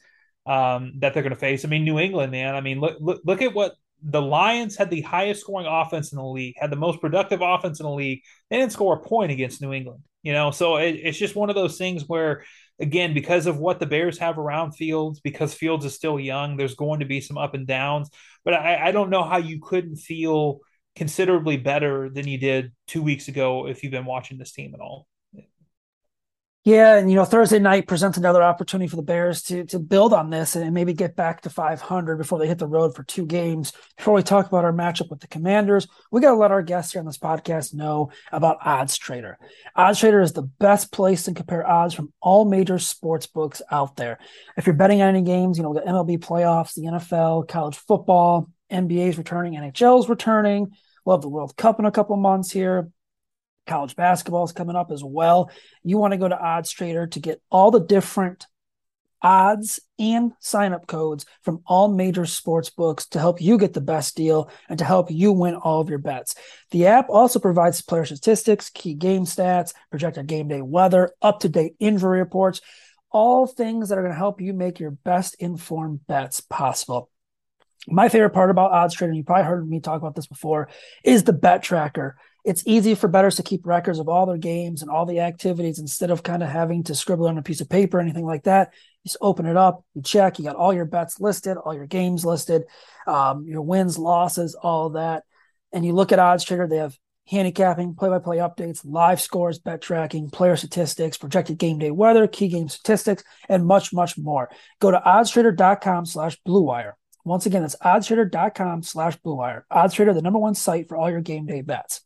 um, 0.45 0.93
that 0.99 1.13
they're 1.13 1.23
going 1.23 1.33
to 1.33 1.39
face. 1.39 1.65
I 1.65 1.67
mean, 1.67 1.83
New 1.83 1.99
England, 1.99 2.31
man. 2.31 2.55
I 2.55 2.61
mean, 2.61 2.79
look, 2.79 2.97
look, 2.99 3.21
look 3.25 3.41
at 3.41 3.53
what 3.53 3.73
the 4.03 4.21
Lions 4.21 4.75
had 4.75 4.89
the 4.89 5.01
highest 5.01 5.41
scoring 5.41 5.67
offense 5.67 6.11
in 6.11 6.17
the 6.17 6.25
league, 6.25 6.55
had 6.57 6.71
the 6.71 6.75
most 6.75 6.99
productive 6.99 7.41
offense 7.41 7.79
in 7.79 7.85
the 7.85 7.91
league. 7.91 8.21
They 8.49 8.57
didn't 8.57 8.71
score 8.71 8.95
a 8.95 9.07
point 9.07 9.31
against 9.31 9.61
New 9.61 9.73
England, 9.73 10.01
you 10.23 10.33
know. 10.33 10.51
So 10.51 10.77
it, 10.77 10.95
it's 10.95 11.19
just 11.19 11.35
one 11.35 11.49
of 11.49 11.55
those 11.55 11.77
things 11.77 12.03
where, 12.07 12.43
again, 12.79 13.13
because 13.13 13.45
of 13.45 13.59
what 13.59 13.79
the 13.79 13.85
Bears 13.85 14.17
have 14.17 14.39
around 14.39 14.71
Fields, 14.71 15.19
because 15.19 15.53
Fields 15.53 15.85
is 15.85 15.93
still 15.93 16.19
young, 16.19 16.57
there's 16.57 16.75
going 16.75 17.01
to 17.01 17.05
be 17.05 17.21
some 17.21 17.37
up 17.37 17.53
and 17.53 17.67
downs. 17.67 18.09
But 18.43 18.55
I, 18.55 18.87
I 18.87 18.91
don't 18.91 19.11
know 19.11 19.23
how 19.23 19.37
you 19.37 19.59
couldn't 19.61 19.97
feel 19.97 20.61
considerably 20.95 21.57
better 21.57 22.09
than 22.09 22.27
you 22.27 22.37
did 22.37 22.73
two 22.87 23.01
weeks 23.01 23.27
ago 23.27 23.67
if 23.67 23.83
you've 23.83 23.91
been 23.91 24.05
watching 24.05 24.37
this 24.37 24.51
team 24.51 24.73
at 24.73 24.81
all. 24.81 25.07
Yeah, 26.63 26.97
and 26.97 27.09
you 27.09 27.15
know 27.15 27.25
Thursday 27.25 27.57
night 27.57 27.87
presents 27.87 28.19
another 28.19 28.43
opportunity 28.43 28.87
for 28.87 28.95
the 28.95 29.01
Bears 29.01 29.41
to 29.43 29.65
to 29.65 29.79
build 29.79 30.13
on 30.13 30.29
this 30.29 30.55
and 30.55 30.71
maybe 30.75 30.93
get 30.93 31.15
back 31.15 31.41
to 31.41 31.49
500 31.49 32.17
before 32.19 32.37
they 32.37 32.47
hit 32.47 32.59
the 32.59 32.67
road 32.67 32.95
for 32.95 33.01
two 33.01 33.25
games. 33.25 33.73
Before 33.97 34.13
we 34.13 34.21
talk 34.21 34.45
about 34.45 34.63
our 34.63 34.71
matchup 34.71 35.09
with 35.09 35.21
the 35.21 35.27
Commanders, 35.27 35.87
we 36.11 36.21
got 36.21 36.31
to 36.31 36.37
let 36.37 36.51
our 36.51 36.61
guests 36.61 36.93
here 36.93 36.99
on 36.99 37.07
this 37.07 37.17
podcast 37.17 37.73
know 37.73 38.11
about 38.31 38.59
Odds 38.63 38.95
Trader. 38.95 39.39
Odds 39.75 39.99
Trader 39.99 40.21
is 40.21 40.33
the 40.33 40.43
best 40.43 40.91
place 40.91 41.23
to 41.23 41.33
compare 41.33 41.67
odds 41.67 41.95
from 41.95 42.13
all 42.21 42.45
major 42.45 42.77
sports 42.77 43.25
books 43.25 43.63
out 43.71 43.95
there. 43.95 44.19
If 44.55 44.67
you're 44.67 44.75
betting 44.75 45.01
on 45.01 45.09
any 45.09 45.23
games, 45.23 45.57
you 45.57 45.63
know 45.63 45.73
the 45.73 45.81
MLB 45.81 46.19
playoffs, 46.19 46.75
the 46.75 46.83
NFL, 46.83 47.47
college 47.47 47.77
football, 47.77 48.51
NBA's 48.71 49.17
returning, 49.17 49.53
NHL's 49.53 50.09
returning. 50.09 50.71
We'll 51.05 51.17
have 51.17 51.21
the 51.21 51.29
World 51.29 51.55
Cup 51.55 51.79
in 51.79 51.85
a 51.85 51.91
couple 51.91 52.15
months 52.15 52.51
here. 52.51 52.89
College 53.67 53.95
basketball 53.95 54.43
is 54.43 54.51
coming 54.51 54.75
up 54.75 54.91
as 54.91 55.03
well. 55.03 55.51
You 55.83 55.97
want 55.97 56.13
to 56.13 56.17
go 56.17 56.27
to 56.27 56.39
Odds 56.39 56.71
Trader 56.71 57.07
to 57.07 57.19
get 57.19 57.41
all 57.49 57.71
the 57.71 57.79
different 57.79 58.45
odds 59.21 59.79
and 59.99 60.31
sign 60.39 60.73
up 60.73 60.87
codes 60.87 61.25
from 61.43 61.61
all 61.65 61.87
major 61.87 62.25
sports 62.25 62.69
books 62.69 63.07
to 63.07 63.19
help 63.19 63.41
you 63.41 63.57
get 63.57 63.73
the 63.73 63.81
best 63.81 64.15
deal 64.15 64.49
and 64.67 64.79
to 64.79 64.85
help 64.85 65.11
you 65.11 65.31
win 65.31 65.55
all 65.55 65.79
of 65.79 65.89
your 65.89 65.99
bets. 65.99 66.35
The 66.71 66.87
app 66.87 67.09
also 67.09 67.39
provides 67.39 67.81
player 67.81 68.05
statistics, 68.05 68.69
key 68.69 68.93
game 68.93 69.25
stats, 69.25 69.73
projected 69.89 70.27
game 70.27 70.47
day 70.47 70.61
weather, 70.61 71.11
up 71.21 71.41
to 71.41 71.49
date 71.49 71.75
injury 71.79 72.19
reports, 72.19 72.61
all 73.11 73.45
things 73.45 73.89
that 73.89 73.97
are 73.97 74.01
going 74.01 74.13
to 74.13 74.17
help 74.17 74.41
you 74.41 74.53
make 74.53 74.79
your 74.79 74.91
best 74.91 75.35
informed 75.35 76.05
bets 76.07 76.41
possible. 76.41 77.09
My 77.87 78.09
favorite 78.09 78.31
part 78.31 78.51
about 78.51 78.71
odds 78.71 78.93
trading, 78.93 79.15
you 79.15 79.23
probably 79.23 79.45
heard 79.45 79.67
me 79.67 79.79
talk 79.79 79.99
about 79.99 80.15
this 80.15 80.27
before, 80.27 80.69
is 81.03 81.23
the 81.23 81.33
bet 81.33 81.63
tracker. 81.63 82.15
It's 82.43 82.63
easy 82.65 82.95
for 82.95 83.07
bettors 83.07 83.35
to 83.35 83.43
keep 83.43 83.65
records 83.65 83.99
of 83.99 84.09
all 84.09 84.25
their 84.25 84.37
games 84.37 84.81
and 84.81 84.89
all 84.89 85.05
the 85.05 85.19
activities 85.19 85.79
instead 85.79 86.09
of 86.09 86.23
kind 86.23 86.41
of 86.41 86.49
having 86.49 86.83
to 86.85 86.95
scribble 86.95 87.27
on 87.27 87.37
a 87.37 87.43
piece 87.43 87.61
of 87.61 87.69
paper 87.69 87.97
or 87.97 88.01
anything 88.01 88.25
like 88.25 88.43
that. 88.43 88.71
You 89.03 89.09
just 89.09 89.17
open 89.21 89.45
it 89.45 89.57
up, 89.57 89.83
you 89.93 90.01
check, 90.01 90.39
you 90.39 90.45
got 90.45 90.55
all 90.55 90.73
your 90.73 90.85
bets 90.85 91.19
listed, 91.19 91.57
all 91.57 91.73
your 91.73 91.85
games 91.87 92.25
listed, 92.25 92.63
um, 93.05 93.45
your 93.47 93.61
wins, 93.61 93.97
losses, 93.97 94.55
all 94.55 94.91
that. 94.91 95.23
And 95.71 95.85
you 95.85 95.93
look 95.93 96.11
at 96.11 96.19
odds 96.19 96.43
trader, 96.43 96.67
they 96.67 96.77
have 96.77 96.97
handicapping, 97.27 97.95
play 97.95 98.09
by 98.09 98.19
play 98.19 98.37
updates, 98.37 98.81
live 98.83 99.21
scores, 99.21 99.59
bet 99.59 99.81
tracking, 99.81 100.29
player 100.29 100.55
statistics, 100.55 101.17
projected 101.17 101.57
game 101.57 101.79
day 101.79 101.91
weather, 101.91 102.27
key 102.27 102.47
game 102.47 102.69
statistics, 102.69 103.23
and 103.49 103.65
much, 103.65 103.93
much 103.93 104.17
more. 104.17 104.49
Go 104.79 104.91
to 104.91 104.99
oddstrader.com 104.99 106.05
slash 106.05 106.37
blue 106.43 106.61
wire. 106.61 106.97
Once 107.23 107.45
again, 107.45 107.61
that's 107.61 107.75
oddstrader.com 107.77 108.83
slash 108.83 109.15
blue 109.17 109.35
wire. 109.35 109.65
Oddstrader, 109.71 110.13
the 110.13 110.21
number 110.21 110.39
one 110.39 110.55
site 110.55 110.87
for 110.87 110.97
all 110.97 111.09
your 111.09 111.21
game 111.21 111.45
day 111.45 111.61
bets. 111.61 112.01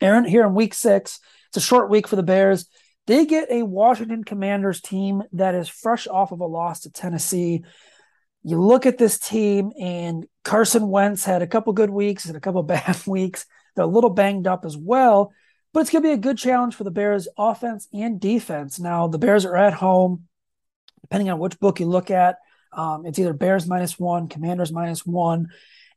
Aaron, 0.00 0.24
here 0.24 0.44
in 0.46 0.54
week 0.54 0.74
six, 0.74 1.20
it's 1.48 1.58
a 1.58 1.66
short 1.66 1.90
week 1.90 2.06
for 2.06 2.16
the 2.16 2.22
Bears. 2.22 2.66
They 3.06 3.26
get 3.26 3.50
a 3.50 3.62
Washington 3.62 4.24
Commanders 4.24 4.80
team 4.80 5.22
that 5.32 5.54
is 5.54 5.68
fresh 5.68 6.06
off 6.06 6.32
of 6.32 6.40
a 6.40 6.46
loss 6.46 6.80
to 6.80 6.92
Tennessee. 6.92 7.64
You 8.42 8.62
look 8.62 8.86
at 8.86 8.98
this 8.98 9.18
team, 9.18 9.72
and 9.78 10.26
Carson 10.44 10.88
Wentz 10.88 11.24
had 11.24 11.42
a 11.42 11.46
couple 11.46 11.72
good 11.72 11.90
weeks 11.90 12.26
and 12.26 12.36
a 12.36 12.40
couple 12.40 12.62
bad 12.62 12.96
weeks. 13.06 13.46
They're 13.74 13.84
a 13.84 13.88
little 13.88 14.10
banged 14.10 14.46
up 14.46 14.64
as 14.64 14.76
well, 14.76 15.32
but 15.72 15.80
it's 15.80 15.90
going 15.90 16.02
to 16.02 16.08
be 16.08 16.14
a 16.14 16.18
good 16.18 16.38
challenge 16.38 16.74
for 16.74 16.84
the 16.84 16.90
Bears 16.90 17.28
offense 17.36 17.88
and 17.92 18.20
defense. 18.20 18.78
Now, 18.78 19.08
the 19.08 19.18
Bears 19.18 19.44
are 19.44 19.56
at 19.56 19.74
home, 19.74 20.26
depending 21.02 21.30
on 21.30 21.38
which 21.38 21.58
book 21.58 21.80
you 21.80 21.86
look 21.86 22.10
at. 22.10 22.36
Um, 22.72 23.06
it's 23.06 23.18
either 23.18 23.32
Bears 23.32 23.66
minus 23.66 23.98
one, 23.98 24.28
Commanders 24.28 24.72
minus 24.72 25.04
one. 25.04 25.48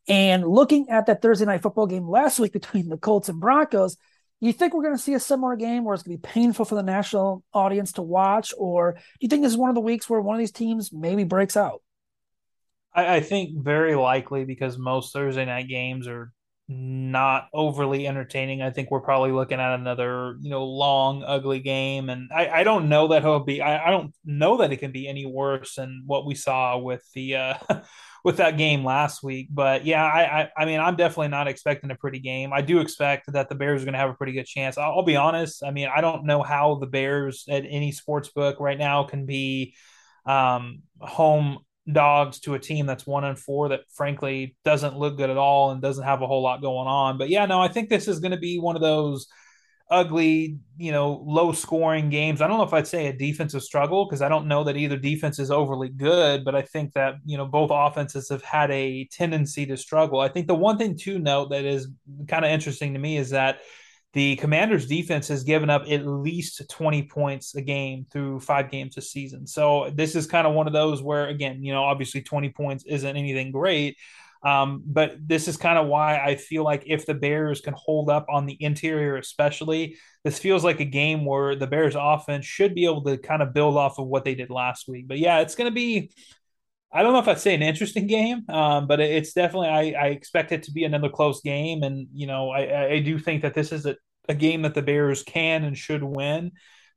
And 0.07 0.45
looking 0.45 0.89
at 0.89 1.05
that 1.05 1.21
Thursday 1.21 1.45
night 1.45 1.61
football 1.61 1.87
game 1.87 2.07
last 2.07 2.39
week 2.39 2.51
between 2.51 2.89
the 2.89 2.97
Colts 2.97 3.29
and 3.29 3.39
Broncos, 3.39 3.97
you 4.41 4.51
think 4.51 4.73
we're 4.73 4.83
going 4.83 4.95
to 4.95 5.01
see 5.01 5.13
a 5.13 5.19
similar 5.19 5.55
game 5.55 5.85
where 5.85 5.93
it's 5.93 6.03
going 6.03 6.17
to 6.17 6.21
be 6.21 6.27
painful 6.27 6.65
for 6.65 6.75
the 6.75 6.83
national 6.83 7.43
audience 7.53 7.93
to 7.93 8.01
watch, 8.01 8.53
or 8.57 8.93
do 8.93 8.99
you 9.21 9.29
think 9.29 9.41
this 9.41 9.53
is 9.53 9.57
one 9.57 9.69
of 9.69 9.75
the 9.75 9.81
weeks 9.81 10.09
where 10.09 10.19
one 10.19 10.35
of 10.35 10.39
these 10.39 10.51
teams 10.51 10.91
maybe 10.91 11.23
breaks 11.23 11.55
out? 11.55 11.81
I, 12.93 13.15
I 13.15 13.19
think 13.21 13.63
very 13.63 13.95
likely 13.95 14.43
because 14.43 14.77
most 14.77 15.13
Thursday 15.13 15.45
night 15.45 15.69
games 15.69 16.07
are 16.07 16.33
not 16.73 17.47
overly 17.53 18.07
entertaining. 18.07 18.61
I 18.61 18.71
think 18.71 18.89
we're 18.89 19.01
probably 19.01 19.31
looking 19.31 19.59
at 19.59 19.79
another, 19.79 20.35
you 20.41 20.49
know, 20.49 20.65
long, 20.65 21.23
ugly 21.23 21.59
game. 21.59 22.09
And 22.09 22.31
I, 22.33 22.49
I 22.49 22.63
don't 22.63 22.89
know 22.89 23.09
that 23.09 23.21
he'll 23.21 23.39
be 23.39 23.61
I, 23.61 23.87
I 23.87 23.91
don't 23.91 24.13
know 24.25 24.57
that 24.57 24.71
it 24.73 24.77
can 24.77 24.91
be 24.91 25.07
any 25.07 25.25
worse 25.25 25.75
than 25.75 26.03
what 26.05 26.25
we 26.25 26.35
saw 26.35 26.77
with 26.77 27.01
the 27.13 27.35
uh 27.35 27.53
with 28.23 28.37
that 28.37 28.57
game 28.57 28.83
last 28.83 29.21
week. 29.21 29.49
But 29.51 29.85
yeah, 29.85 30.03
I, 30.03 30.41
I, 30.41 30.49
I 30.57 30.65
mean 30.65 30.79
I'm 30.79 30.95
definitely 30.95 31.27
not 31.29 31.47
expecting 31.47 31.91
a 31.91 31.95
pretty 31.95 32.19
game. 32.19 32.51
I 32.51 32.61
do 32.61 32.79
expect 32.79 33.31
that 33.31 33.47
the 33.47 33.55
Bears 33.55 33.81
are 33.81 33.85
gonna 33.85 33.97
have 33.97 34.09
a 34.09 34.15
pretty 34.15 34.33
good 34.33 34.47
chance. 34.47 34.77
I'll, 34.77 34.91
I'll 34.91 35.03
be 35.03 35.15
honest. 35.15 35.63
I 35.63 35.71
mean, 35.71 35.89
I 35.95 36.01
don't 36.01 36.25
know 36.25 36.41
how 36.41 36.75
the 36.75 36.87
Bears 36.87 37.45
at 37.49 37.63
any 37.67 37.91
sports 37.91 38.29
book 38.29 38.59
right 38.59 38.77
now 38.77 39.03
can 39.03 39.25
be 39.25 39.75
um 40.25 40.83
home 40.99 41.59
dogs 41.91 42.39
to 42.39 42.53
a 42.53 42.59
team 42.59 42.85
that's 42.85 43.05
one 43.05 43.23
and 43.23 43.37
four 43.37 43.69
that 43.69 43.81
frankly 43.93 44.55
doesn't 44.63 44.97
look 44.97 45.17
good 45.17 45.29
at 45.29 45.37
all 45.37 45.71
and 45.71 45.81
doesn't 45.81 46.05
have 46.05 46.21
a 46.21 46.27
whole 46.27 46.41
lot 46.41 46.61
going 46.61 46.87
on. 46.87 47.17
But 47.17 47.29
yeah, 47.29 47.45
no, 47.45 47.61
I 47.61 47.67
think 47.67 47.89
this 47.89 48.07
is 48.07 48.19
going 48.19 48.31
to 48.31 48.37
be 48.37 48.59
one 48.59 48.75
of 48.75 48.81
those 48.81 49.27
ugly, 49.89 50.57
you 50.77 50.91
know, 50.91 51.23
low 51.25 51.51
scoring 51.51 52.09
games. 52.09 52.41
I 52.41 52.47
don't 52.47 52.57
know 52.57 52.63
if 52.63 52.73
I'd 52.73 52.87
say 52.87 53.07
a 53.07 53.13
defensive 53.13 53.61
struggle 53.61 54.05
because 54.05 54.21
I 54.21 54.29
don't 54.29 54.47
know 54.47 54.63
that 54.63 54.77
either 54.77 54.97
defense 54.97 55.39
is 55.39 55.51
overly 55.51 55.89
good, 55.89 56.45
but 56.45 56.55
I 56.55 56.61
think 56.61 56.93
that, 56.93 57.15
you 57.25 57.37
know, 57.37 57.45
both 57.45 57.69
offenses 57.71 58.29
have 58.29 58.43
had 58.43 58.71
a 58.71 59.07
tendency 59.11 59.65
to 59.67 59.77
struggle. 59.77 60.19
I 60.19 60.29
think 60.29 60.47
the 60.47 60.55
one 60.55 60.77
thing 60.77 60.97
to 60.99 61.19
note 61.19 61.49
that 61.49 61.65
is 61.65 61.89
kind 62.27 62.45
of 62.45 62.51
interesting 62.51 62.93
to 62.93 62.99
me 62.99 63.17
is 63.17 63.31
that 63.31 63.59
the 64.13 64.35
Commanders 64.35 64.85
defense 64.87 65.27
has 65.27 65.43
given 65.43 65.71
up 65.71 65.83
at 65.89 66.05
least 66.05 66.61
20 66.69 67.03
points 67.03 67.55
a 67.55 67.61
game 67.61 68.05
through 68.11 68.39
five 68.39 68.69
games 68.69 68.93
this 68.95 69.11
season. 69.11 69.47
So 69.47 69.91
this 69.93 70.15
is 70.15 70.27
kind 70.27 70.45
of 70.45 70.53
one 70.53 70.67
of 70.67 70.73
those 70.73 71.01
where, 71.01 71.27
again, 71.27 71.63
you 71.63 71.73
know, 71.73 71.83
obviously 71.83 72.21
20 72.21 72.49
points 72.49 72.83
isn't 72.85 73.17
anything 73.17 73.51
great. 73.51 73.97
Um, 74.43 74.83
but 74.85 75.15
this 75.25 75.47
is 75.47 75.57
kind 75.57 75.79
of 75.79 75.87
why 75.87 76.19
I 76.19 76.35
feel 76.35 76.63
like 76.63 76.83
if 76.85 77.05
the 77.05 77.13
Bears 77.13 77.61
can 77.61 77.73
hold 77.77 78.09
up 78.09 78.25
on 78.29 78.45
the 78.45 78.57
interior, 78.59 79.15
especially, 79.15 79.97
this 80.23 80.37
feels 80.37 80.63
like 80.63 80.79
a 80.79 80.85
game 80.85 81.25
where 81.25 81.55
the 81.55 81.65
Bears 81.65 81.95
offense 81.97 82.45
should 82.45 82.75
be 82.75 82.85
able 82.85 83.03
to 83.05 83.17
kind 83.17 83.41
of 83.41 83.53
build 83.53 83.77
off 83.77 83.99
of 83.99 84.07
what 84.07 84.25
they 84.25 84.35
did 84.35 84.49
last 84.49 84.87
week. 84.87 85.07
But 85.07 85.19
yeah, 85.19 85.39
it's 85.39 85.55
going 85.55 85.71
to 85.71 85.73
be, 85.73 86.11
I 86.95 87.01
don't 87.01 87.13
know 87.13 87.19
if 87.19 87.27
I'd 87.27 87.39
say 87.39 87.55
an 87.55 87.63
interesting 87.63 88.05
game, 88.05 88.47
um, 88.49 88.85
but 88.85 88.99
it's 88.99 89.33
definitely 89.33 89.69
I, 89.69 89.99
I, 89.99 90.07
expect 90.09 90.51
it 90.51 90.63
to 90.63 90.71
be 90.71 90.83
another 90.83 91.09
close 91.09 91.41
game, 91.41 91.81
and 91.81 92.07
you 92.13 92.27
know 92.27 92.51
I, 92.51 92.85
I 92.85 92.99
do 92.99 93.17
think 93.17 93.41
that 93.41 93.55
this 93.55 93.71
is 93.71 93.87
a, 93.87 93.95
a 94.29 94.35
game 94.35 94.61
that 94.61 94.75
the 94.75 94.83
Bears 94.83 95.23
can 95.23 95.63
and 95.63 95.75
should 95.75 96.03
win. 96.03 96.51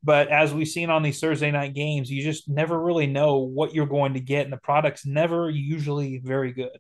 But 0.05 0.29
as 0.29 0.53
we've 0.53 0.69
seen 0.69 0.91
on 0.91 1.03
these 1.03 1.19
Thursday 1.19 1.51
night 1.51 1.73
games, 1.73 2.11
you 2.11 2.23
just 2.23 2.47
never 2.47 2.79
really 2.79 3.07
know 3.07 3.39
what 3.39 3.75
you're 3.75 3.87
going 3.87 4.13
to 4.15 4.21
get, 4.21 4.45
and 4.45 4.53
the 4.53 4.59
product's 4.59 5.07
never 5.07 5.49
usually 5.49 6.19
very 6.23 6.53
good. 6.53 6.79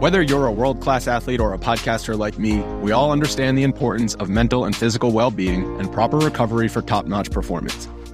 Whether 0.00 0.22
you're 0.22 0.46
a 0.46 0.52
world 0.52 0.80
class 0.80 1.08
athlete 1.08 1.40
or 1.40 1.54
a 1.54 1.58
podcaster 1.58 2.16
like 2.16 2.38
me, 2.38 2.60
we 2.82 2.92
all 2.92 3.10
understand 3.10 3.58
the 3.58 3.64
importance 3.64 4.14
of 4.14 4.30
mental 4.30 4.64
and 4.64 4.76
physical 4.76 5.10
well 5.10 5.32
being 5.32 5.78
and 5.80 5.92
proper 5.92 6.18
recovery 6.18 6.68
for 6.68 6.82
top 6.82 7.06
notch 7.06 7.32
performance. 7.32 7.88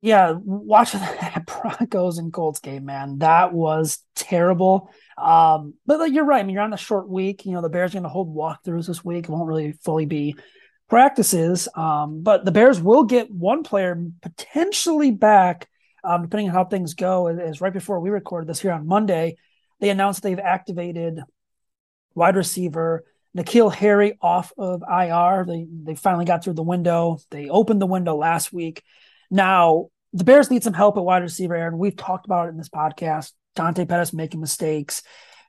yeah, 0.00 0.32
watching 0.44 1.00
that 1.20 1.46
Broncos 1.46 2.18
and 2.18 2.32
Colts 2.32 2.60
game, 2.60 2.84
man, 2.84 3.18
that 3.18 3.52
was 3.52 3.98
terrible. 4.14 4.90
Um, 5.16 5.74
but 5.86 5.98
like, 5.98 6.12
you're 6.12 6.24
right. 6.24 6.40
I 6.40 6.42
mean, 6.42 6.54
you're 6.54 6.62
on 6.62 6.72
a 6.72 6.78
short 6.78 7.08
week. 7.08 7.46
You 7.46 7.52
know, 7.52 7.62
the 7.62 7.68
Bears 7.68 7.92
are 7.92 7.94
going 7.94 8.02
to 8.04 8.08
hold 8.08 8.34
walkthroughs 8.34 8.86
this 8.86 9.04
week. 9.04 9.24
It 9.24 9.30
won't 9.30 9.48
really 9.48 9.72
fully 9.72 10.06
be 10.06 10.36
practices. 10.88 11.68
Um, 11.74 12.22
but 12.22 12.44
the 12.44 12.52
Bears 12.52 12.80
will 12.80 13.04
get 13.04 13.30
one 13.30 13.62
player 13.62 14.00
potentially 14.22 15.10
back, 15.10 15.68
um, 16.04 16.22
depending 16.22 16.48
on 16.48 16.54
how 16.54 16.64
things 16.64 16.94
go. 16.94 17.26
As 17.26 17.60
right 17.60 17.72
before 17.72 18.00
we 18.00 18.10
recorded 18.10 18.48
this 18.48 18.60
here 18.60 18.72
on 18.72 18.86
Monday, 18.86 19.36
they 19.80 19.90
announced 19.90 20.22
they've 20.22 20.38
activated 20.38 21.20
wide 22.14 22.36
receiver 22.36 23.04
N'Keal 23.36 23.72
Harry 23.74 24.16
off 24.22 24.52
of 24.56 24.82
IR. 24.82 25.44
They 25.46 25.66
they 25.70 25.94
finally 25.94 26.24
got 26.24 26.42
through 26.42 26.54
the 26.54 26.62
window. 26.62 27.18
They 27.30 27.48
opened 27.50 27.82
the 27.82 27.86
window 27.86 28.16
last 28.16 28.52
week. 28.52 28.82
Now 29.30 29.88
the 30.12 30.24
Bears 30.24 30.50
need 30.50 30.62
some 30.62 30.72
help 30.72 30.96
at 30.96 31.04
wide 31.04 31.22
receiver, 31.22 31.54
Aaron. 31.54 31.78
We've 31.78 31.96
talked 31.96 32.26
about 32.26 32.46
it 32.46 32.50
in 32.50 32.56
this 32.56 32.68
podcast. 32.68 33.32
Dante 33.54 33.84
Pettis 33.84 34.12
making 34.12 34.40
mistakes, 34.40 35.02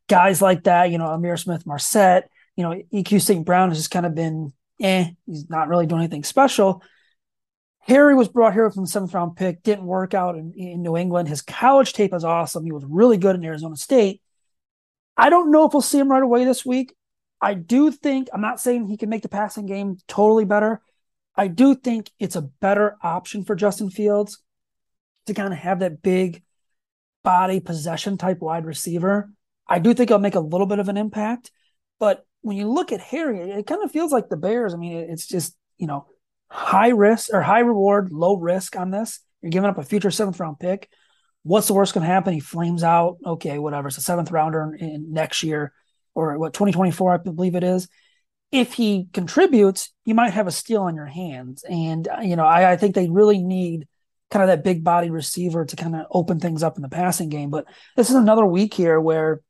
guys 0.08 0.42
like 0.42 0.63
that. 0.63 0.92
You 0.92 0.98
know, 0.98 1.06
Ihmir 1.06 1.38
Smith-Marsette. 1.40 2.30
You 2.56 2.63
know, 2.63 2.82
EQ 2.94 3.22
St. 3.22 3.46
Brown 3.46 3.70
has 3.70 3.78
just 3.78 3.92
kind 3.92 4.06
of 4.06 4.16
been 4.16 4.54
eh. 4.82 5.10
He's 5.26 5.50
not 5.50 5.68
really 5.68 5.86
doing 5.86 6.02
anything 6.02 6.24
special. 6.24 6.82
Harry 7.82 8.16
was 8.16 8.28
brought 8.28 8.54
here 8.54 8.70
from 8.70 8.84
the 8.84 8.90
seventh 8.90 9.13
round 9.13 9.38
pick, 9.38 9.63
didn't 9.63 9.86
work 9.86 10.13
out 10.13 10.36
in, 10.36 10.54
in 10.58 10.82
New 10.82 10.98
England. 10.98 11.30
His 11.30 11.42
college 11.42 11.94
tape 11.94 12.13
is 12.13 12.26
awesome. 12.26 12.66
He 12.66 12.74
was 12.74 12.84
really 12.86 13.18
good 13.18 13.36
in 13.36 13.46
Arizona 13.46 13.78
State. 13.78 14.22
I 15.16 15.30
don't 15.30 15.52
know 15.52 15.66
if 15.66 15.74
we'll 15.74 15.82
see 15.82 15.98
him 15.98 16.12
right 16.12 16.22
away 16.22 16.44
this 16.44 16.66
week. 16.66 16.94
I 17.40 17.54
do 17.54 17.92
think, 17.92 18.28
I'm 18.34 18.42
not 18.42 18.60
saying 18.60 18.88
he 18.88 18.98
can 18.98 19.10
make 19.10 19.22
the 19.22 19.30
passing 19.30 19.66
game 19.66 19.98
totally 20.08 20.44
better. 20.44 20.82
I 21.38 21.47
do 21.47 21.76
think 21.76 22.12
it's 22.19 22.36
a 22.36 22.41
better 22.41 22.97
option 23.02 23.45
for 23.45 23.56
Justin 23.56 23.91
Fields 23.91 24.41
to 25.28 25.34
kind 25.34 25.54
of 25.54 25.60
have 25.60 25.80
that 25.80 26.02
big 26.02 26.43
body 27.23 27.60
possession 27.60 28.17
type 28.17 28.39
wide 28.39 28.65
receiver. 28.65 29.32
I 29.67 29.80
do 29.80 29.93
think 29.93 30.10
it'll 30.10 30.19
make 30.19 30.36
a 30.36 30.39
little 30.39 30.65
bit 30.65 30.80
of 30.80 30.89
an 30.89 30.97
impact. 30.97 31.52
But 32.00 32.26
when 32.41 32.58
you 32.58 32.67
look 32.67 32.91
at 32.91 33.02
Harry, 33.02 33.39
it 33.39 33.67
kind 33.67 33.84
of 33.84 33.91
feels 33.91 34.12
like 34.12 34.30
the 34.30 34.38
Bears. 34.38 34.73
I 34.73 34.78
mean, 34.78 34.97
it's 34.97 35.28
just, 35.28 35.56
you 35.78 35.88
know, 35.88 36.08
high 36.50 36.89
risk 36.89 37.30
or 37.34 37.41
high 37.41 37.60
reward, 37.60 38.12
low 38.12 38.38
risk 38.38 38.76
on 38.76 38.89
this. 38.89 39.19
You're 39.41 39.52
giving 39.52 39.69
up 39.69 39.78
a 39.78 39.84
future 39.84 40.12
seventh 40.12 40.39
round 40.39 40.60
pick. 40.60 40.89
What's 41.43 41.67
the 41.67 41.73
worst 41.73 41.93
going 41.93 42.06
to 42.06 42.12
happen? 42.12 42.34
He 42.34 42.39
flames 42.39 42.84
out. 42.84 43.17
Okay, 43.26 43.60
whatever. 43.60 43.89
It's 43.89 43.97
a 43.97 44.02
seventh 44.02 44.32
rounder 44.32 44.76
in, 44.80 44.89
in 44.89 45.13
next 45.13 45.43
year 45.43 45.73
or 46.15 46.38
what, 46.39 46.54
2024, 46.54 47.13
I 47.13 47.17
believe 47.17 47.56
it 47.56 47.63
is. 47.63 47.88
If 48.51 48.73
he 48.73 49.07
contributes, 49.13 49.91
you 50.05 50.15
might 50.15 50.33
have 50.33 50.47
a 50.47 50.51
steal 50.51 50.83
on 50.83 50.95
your 50.95 51.05
hands. 51.05 51.63
And, 51.63 52.07
uh, 52.07 52.21
you 52.21 52.36
know, 52.36 52.45
I, 52.45 52.71
I 52.71 52.77
think 52.77 52.95
they 52.95 53.10
really 53.10 53.39
need 53.39 53.88
kind 54.29 54.43
of 54.43 54.47
that 54.47 54.63
big 54.63 54.83
body 54.83 55.10
receiver 55.10 55.65
to 55.65 55.75
kind 55.75 55.95
of 55.95 56.05
open 56.12 56.39
things 56.39 56.63
up 56.63 56.77
in 56.77 56.81
the 56.81 56.89
passing 56.89 57.29
game. 57.29 57.49
But 57.49 57.65
this 57.95 58.10
is 58.10 58.15
another 58.15 58.45
week 58.45 58.73
here 58.73 58.99
where 58.99 59.41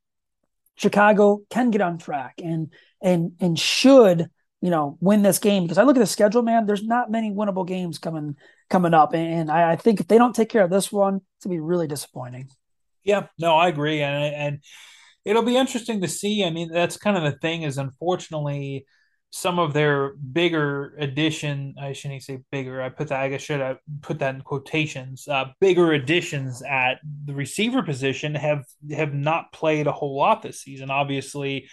Chicago 0.76 1.42
can 1.50 1.70
get 1.70 1.80
on 1.80 1.98
track 1.98 2.34
and 2.42 2.72
and 3.02 3.32
and 3.40 3.58
should 3.58 4.30
you 4.60 4.70
know 4.70 4.96
win 5.00 5.22
this 5.22 5.40
game 5.40 5.64
because 5.64 5.76
I 5.78 5.82
look 5.82 5.96
at 5.96 6.00
the 6.00 6.06
schedule, 6.06 6.42
man. 6.42 6.66
There's 6.66 6.84
not 6.84 7.10
many 7.10 7.30
winnable 7.32 7.66
games 7.66 7.98
coming 7.98 8.36
coming 8.70 8.94
up, 8.94 9.12
and 9.12 9.50
I, 9.50 9.72
I 9.72 9.76
think 9.76 10.00
if 10.00 10.06
they 10.06 10.18
don't 10.18 10.34
take 10.34 10.48
care 10.48 10.62
of 10.62 10.70
this 10.70 10.92
one, 10.92 11.16
it's 11.16 11.44
gonna 11.44 11.56
be 11.56 11.60
really 11.60 11.88
disappointing. 11.88 12.48
Yeah, 13.02 13.26
no, 13.38 13.56
I 13.56 13.68
agree, 13.68 14.02
and 14.02 14.34
and 14.34 14.60
it'll 15.28 15.42
be 15.42 15.56
interesting 15.56 16.00
to 16.00 16.08
see. 16.08 16.44
I 16.44 16.50
mean, 16.50 16.72
that's 16.72 16.96
kind 16.96 17.16
of 17.16 17.22
the 17.22 17.38
thing 17.38 17.62
is 17.62 17.76
unfortunately 17.78 18.86
some 19.30 19.58
of 19.58 19.74
their 19.74 20.14
bigger 20.14 20.94
addition 20.98 21.74
i 21.78 21.92
shouldn't 21.92 22.22
say 22.22 22.38
bigger 22.50 22.80
i 22.80 22.88
put 22.88 23.08
that 23.08 23.20
i 23.20 23.28
guess 23.28 23.42
should 23.42 23.60
i 23.60 23.76
put 24.00 24.18
that 24.20 24.34
in 24.34 24.40
quotations 24.40 25.28
uh, 25.28 25.44
bigger 25.60 25.92
additions 25.92 26.62
at 26.62 26.98
the 27.26 27.34
receiver 27.34 27.82
position 27.82 28.34
have 28.34 28.64
have 28.90 29.12
not 29.12 29.52
played 29.52 29.86
a 29.86 29.92
whole 29.92 30.16
lot 30.16 30.40
this 30.40 30.62
season 30.62 30.90
obviously 30.90 31.68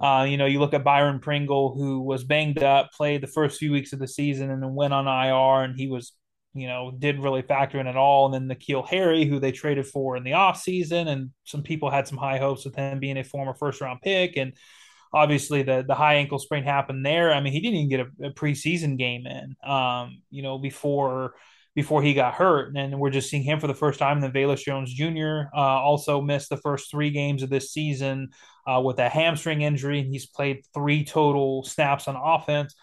uh, 0.00 0.24
you 0.26 0.38
know 0.38 0.46
you 0.46 0.58
look 0.58 0.72
at 0.72 0.82
byron 0.82 1.18
pringle 1.18 1.74
who 1.74 2.00
was 2.00 2.24
banged 2.24 2.62
up 2.62 2.90
played 2.92 3.22
the 3.22 3.26
first 3.26 3.58
few 3.58 3.70
weeks 3.70 3.92
of 3.92 3.98
the 3.98 4.08
season 4.08 4.50
and 4.50 4.62
then 4.62 4.74
went 4.74 4.94
on 4.94 5.06
ir 5.06 5.62
and 5.62 5.78
he 5.78 5.88
was 5.88 6.12
you 6.54 6.66
know 6.66 6.92
didn't 6.98 7.22
really 7.22 7.42
factor 7.42 7.80
in 7.80 7.86
at 7.86 7.96
all 7.96 8.32
and 8.32 8.48
then 8.48 8.56
N'Keal 8.56 8.86
Harry 8.88 9.24
who 9.24 9.38
they 9.38 9.52
traded 9.52 9.86
for 9.86 10.16
in 10.16 10.24
the 10.24 10.32
offseason 10.32 11.08
and 11.08 11.30
some 11.44 11.62
people 11.62 11.90
had 11.90 12.06
some 12.06 12.18
high 12.18 12.38
hopes 12.38 12.64
with 12.64 12.76
him 12.76 13.00
being 13.00 13.18
a 13.18 13.24
former 13.24 13.54
first 13.54 13.80
round 13.80 14.00
pick 14.02 14.36
and 14.36 14.52
obviously 15.14 15.62
the 15.62 15.84
the 15.86 15.94
high 15.94 16.14
ankle 16.16 16.38
sprain 16.38 16.64
happened 16.64 17.06
there. 17.06 17.32
I 17.32 17.40
mean, 17.40 17.52
he 17.52 17.60
didn't 17.60 17.76
even 17.76 17.88
get 17.88 18.00
a, 18.00 18.26
a 18.26 18.34
preseason 18.34 18.98
game 18.98 19.26
in, 19.26 19.56
um, 19.68 20.20
you 20.30 20.42
know, 20.42 20.58
before 20.58 21.34
before 21.74 22.02
he 22.02 22.14
got 22.14 22.34
hurt, 22.34 22.76
and 22.76 23.00
we're 23.00 23.10
just 23.10 23.30
seeing 23.30 23.42
him 23.42 23.58
for 23.58 23.66
the 23.66 23.74
first 23.74 23.98
time. 23.98 24.22
And 24.22 24.24
then 24.24 24.32
Velus 24.32 24.64
Jones 24.64 24.92
Jr. 24.92 25.48
Uh, 25.56 25.60
also 25.60 26.20
missed 26.20 26.48
the 26.48 26.56
first 26.58 26.90
three 26.90 27.10
games 27.10 27.42
of 27.42 27.50
this 27.50 27.72
season 27.72 28.30
uh, 28.66 28.80
with 28.80 28.98
a 28.98 29.08
hamstring 29.08 29.62
injury, 29.62 30.00
and 30.00 30.08
he's 30.08 30.26
played 30.26 30.62
three 30.74 31.04
total 31.04 31.64
snaps 31.64 32.06
on 32.06 32.16
offense. 32.16 32.74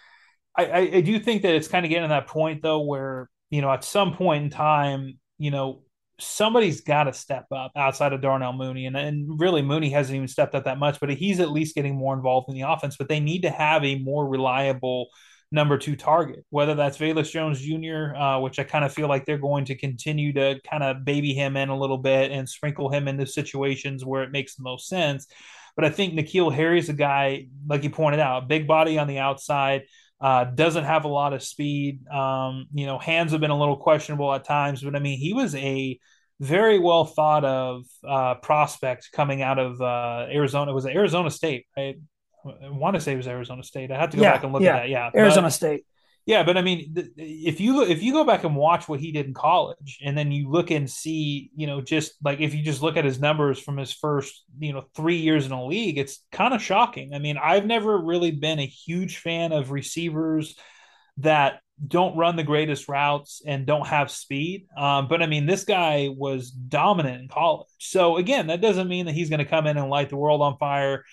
I, 0.57 0.65
I, 0.65 0.79
I 0.79 1.01
do 1.01 1.19
think 1.19 1.43
that 1.43 1.55
it's 1.55 1.69
kind 1.69 1.85
of 1.85 1.89
getting 1.89 2.03
to 2.03 2.09
that 2.09 2.27
point 2.27 2.61
though, 2.61 2.81
where 2.81 3.29
you 3.51 3.61
know 3.61 3.71
at 3.71 3.83
some 3.83 4.15
point 4.15 4.45
in 4.45 4.49
time, 4.49 5.19
you 5.37 5.51
know, 5.51 5.83
somebody's 6.19 6.81
got 6.81 7.03
to 7.05 7.13
step 7.13 7.47
up 7.51 7.71
outside 7.75 8.13
of 8.13 8.21
Darnell 8.21 8.53
Mooney. 8.53 8.85
And, 8.85 8.95
and 8.95 9.39
really, 9.39 9.61
Mooney 9.61 9.89
hasn't 9.89 10.15
even 10.15 10.27
stepped 10.27 10.55
up 10.55 10.65
that 10.65 10.79
much, 10.79 10.99
but 10.99 11.09
he's 11.09 11.39
at 11.39 11.51
least 11.51 11.75
getting 11.75 11.95
more 11.95 12.15
involved 12.15 12.49
in 12.49 12.55
the 12.55 12.61
offense. 12.61 12.95
But 12.97 13.09
they 13.09 13.19
need 13.19 13.41
to 13.41 13.49
have 13.49 13.83
a 13.83 13.99
more 13.99 14.27
reliable 14.27 15.07
number 15.51 15.77
two 15.77 15.95
target, 15.95 16.45
whether 16.49 16.75
that's 16.75 16.97
Velus 16.97 17.29
Jones 17.29 17.59
Jr., 17.59 18.15
uh, 18.15 18.39
which 18.39 18.57
I 18.57 18.63
kind 18.63 18.85
of 18.85 18.93
feel 18.93 19.09
like 19.09 19.25
they're 19.25 19.37
going 19.37 19.65
to 19.65 19.75
continue 19.75 20.31
to 20.33 20.59
kind 20.69 20.81
of 20.83 21.03
baby 21.03 21.33
him 21.33 21.57
in 21.57 21.69
a 21.69 21.77
little 21.77 21.97
bit 21.97 22.31
and 22.31 22.47
sprinkle 22.47 22.89
him 22.89 23.07
into 23.07 23.25
situations 23.25 24.05
where 24.05 24.23
it 24.23 24.31
makes 24.31 24.55
the 24.55 24.63
most 24.63 24.87
sense. 24.87 25.27
But 25.75 25.85
I 25.85 25.89
think 25.89 26.13
N'Keal 26.13 26.53
Harry's 26.53 26.89
a 26.89 26.93
guy, 26.93 27.47
like 27.67 27.83
you 27.83 27.89
pointed 27.89 28.19
out, 28.19 28.47
big 28.47 28.67
body 28.67 28.97
on 28.97 29.07
the 29.07 29.19
outside. 29.19 29.83
Uh, 30.21 30.43
doesn't 30.43 30.83
have 30.83 31.05
a 31.05 31.07
lot 31.07 31.33
of 31.33 31.41
speed. 31.41 32.07
Um, 32.07 32.67
you 32.73 32.85
know, 32.85 32.99
hands 32.99 33.31
have 33.31 33.41
been 33.41 33.51
a 33.51 33.57
little 33.57 33.77
questionable 33.77 34.31
at 34.33 34.43
times, 34.43 34.83
but 34.83 34.95
I 34.95 34.99
mean, 34.99 35.17
he 35.17 35.33
was 35.33 35.55
a 35.55 35.99
very 36.39 36.79
well 36.79 37.05
thought 37.05 37.43
of 37.43 37.85
uh, 38.07 38.35
prospect 38.35 39.09
coming 39.13 39.41
out 39.41 39.57
of 39.57 39.81
uh, 39.81 40.27
Arizona. 40.31 40.71
It 40.71 40.75
was 40.75 40.85
Arizona 40.85 41.31
State, 41.31 41.65
right? 41.75 41.95
I 42.45 42.69
want 42.69 42.95
to 42.95 43.01
say 43.01 43.13
it 43.13 43.17
was 43.17 43.27
Arizona 43.27 43.63
State. 43.63 43.91
I 43.91 43.99
had 43.99 44.11
to 44.11 44.17
go 44.17 44.23
yeah, 44.23 44.33
back 44.33 44.43
and 44.43 44.53
look 44.53 44.61
yeah. 44.61 44.77
at 44.77 44.79
that. 44.81 44.89
Yeah, 44.89 45.09
Arizona 45.15 45.47
but, 45.47 45.53
State. 45.53 45.85
Yeah, 46.31 46.43
but 46.43 46.57
I 46.57 46.61
mean, 46.61 46.93
if 47.17 47.59
you 47.59 47.81
if 47.83 48.01
you 48.01 48.13
go 48.13 48.23
back 48.23 48.45
and 48.45 48.55
watch 48.55 48.87
what 48.87 49.01
he 49.01 49.11
did 49.11 49.25
in 49.25 49.33
college, 49.33 49.99
and 50.01 50.17
then 50.17 50.31
you 50.31 50.49
look 50.49 50.71
and 50.71 50.89
see, 50.89 51.51
you 51.57 51.67
know, 51.67 51.81
just 51.81 52.13
like 52.23 52.39
if 52.39 52.55
you 52.55 52.63
just 52.63 52.81
look 52.81 52.95
at 52.95 53.03
his 53.03 53.19
numbers 53.19 53.59
from 53.59 53.75
his 53.75 53.91
first, 53.91 54.45
you 54.57 54.71
know, 54.71 54.85
three 54.95 55.17
years 55.17 55.45
in 55.45 55.51
a 55.51 55.65
league, 55.65 55.97
it's 55.97 56.23
kind 56.31 56.53
of 56.53 56.61
shocking. 56.61 57.13
I 57.13 57.19
mean, 57.19 57.37
I've 57.37 57.65
never 57.65 57.97
really 58.01 58.31
been 58.31 58.59
a 58.59 58.65
huge 58.65 59.17
fan 59.17 59.51
of 59.51 59.71
receivers 59.71 60.55
that 61.17 61.59
don't 61.85 62.15
run 62.15 62.37
the 62.37 62.43
greatest 62.43 62.87
routes 62.87 63.41
and 63.45 63.65
don't 63.65 63.87
have 63.87 64.09
speed. 64.09 64.67
Um, 64.77 65.09
but 65.09 65.21
I 65.21 65.25
mean, 65.25 65.47
this 65.47 65.65
guy 65.65 66.07
was 66.15 66.49
dominant 66.49 67.23
in 67.23 67.27
college. 67.27 67.67
So 67.79 68.15
again, 68.15 68.47
that 68.47 68.61
doesn't 68.61 68.87
mean 68.87 69.07
that 69.07 69.15
he's 69.15 69.29
going 69.29 69.39
to 69.39 69.45
come 69.45 69.67
in 69.67 69.75
and 69.75 69.89
light 69.89 70.07
the 70.07 70.15
world 70.15 70.41
on 70.41 70.57
fire. 70.59 71.03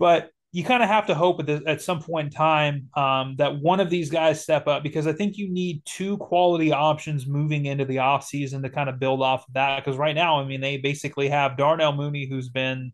But 0.00 0.30
you 0.54 0.62
kind 0.62 0.84
of 0.84 0.88
have 0.88 1.08
to 1.08 1.16
hope 1.16 1.40
at, 1.40 1.66
at 1.66 1.82
some 1.82 2.00
point 2.00 2.26
in 2.26 2.30
time 2.32 2.88
um, 2.94 3.34
that 3.38 3.56
one 3.56 3.80
of 3.80 3.90
these 3.90 4.08
guys 4.08 4.40
step 4.40 4.68
up 4.68 4.84
because 4.84 5.04
I 5.08 5.12
think 5.12 5.36
you 5.36 5.52
need 5.52 5.82
two 5.84 6.16
quality 6.18 6.70
options 6.70 7.26
moving 7.26 7.66
into 7.66 7.84
the 7.84 7.96
offseason 7.96 8.62
to 8.62 8.70
kind 8.70 8.88
of 8.88 9.00
build 9.00 9.20
off 9.20 9.48
of 9.48 9.54
that. 9.54 9.84
Because 9.84 9.98
right 9.98 10.14
now, 10.14 10.40
I 10.40 10.44
mean, 10.44 10.60
they 10.60 10.76
basically 10.76 11.28
have 11.28 11.56
Darnell 11.56 11.92
Mooney, 11.92 12.28
who's 12.28 12.50
been, 12.50 12.92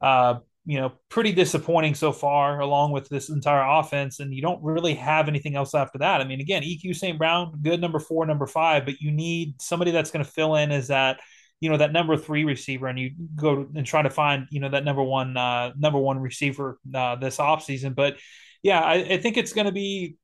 uh, 0.00 0.36
you 0.66 0.78
know, 0.78 0.92
pretty 1.08 1.32
disappointing 1.32 1.96
so 1.96 2.12
far, 2.12 2.60
along 2.60 2.92
with 2.92 3.08
this 3.08 3.28
entire 3.28 3.68
offense, 3.80 4.20
and 4.20 4.32
you 4.32 4.40
don't 4.40 4.62
really 4.62 4.94
have 4.94 5.26
anything 5.26 5.56
else 5.56 5.74
after 5.74 5.98
that. 5.98 6.20
I 6.20 6.24
mean, 6.24 6.40
again, 6.40 6.62
EQ 6.62 6.94
St. 6.94 7.18
Brown, 7.18 7.58
good 7.60 7.80
number 7.80 7.98
four, 7.98 8.24
number 8.24 8.46
five, 8.46 8.84
but 8.84 9.00
you 9.00 9.10
need 9.10 9.60
somebody 9.60 9.90
that's 9.90 10.12
going 10.12 10.24
to 10.24 10.30
fill 10.30 10.54
in 10.54 10.70
as 10.70 10.86
that– 10.88 11.18
you 11.60 11.70
know 11.70 11.76
that 11.76 11.92
number 11.92 12.16
three 12.16 12.44
receiver 12.44 12.86
and 12.88 12.98
you 12.98 13.12
go 13.36 13.66
and 13.74 13.86
try 13.86 14.02
to 14.02 14.10
find 14.10 14.46
you 14.50 14.60
know 14.60 14.68
that 14.68 14.84
number 14.84 15.02
one 15.02 15.36
uh, 15.36 15.72
number 15.78 15.98
one 15.98 16.18
receiver 16.18 16.78
uh, 16.94 17.16
this 17.16 17.38
offseason. 17.38 17.94
But 17.94 18.16
yeah 18.62 18.80
I, 18.80 18.94
I 18.94 19.18
think 19.18 19.36
it's 19.36 19.52
going 19.52 19.66
to 19.66 19.72
be 19.72 20.16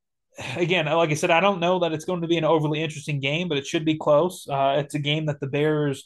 again 0.56 0.86
like 0.86 1.10
i 1.10 1.14
said 1.14 1.30
i 1.30 1.40
don't 1.40 1.60
know 1.60 1.80
that 1.80 1.92
it's 1.92 2.04
going 2.04 2.22
to 2.22 2.28
be 2.28 2.38
an 2.38 2.44
overly 2.44 2.80
interesting 2.80 3.20
game 3.20 3.48
but 3.48 3.58
it 3.58 3.66
should 3.66 3.84
be 3.84 3.96
close. 3.96 4.48
Uh, 4.48 4.76
it's 4.78 4.94
a 4.94 4.98
game 4.98 5.26
that 5.26 5.40
the 5.40 5.46
bears 5.46 6.04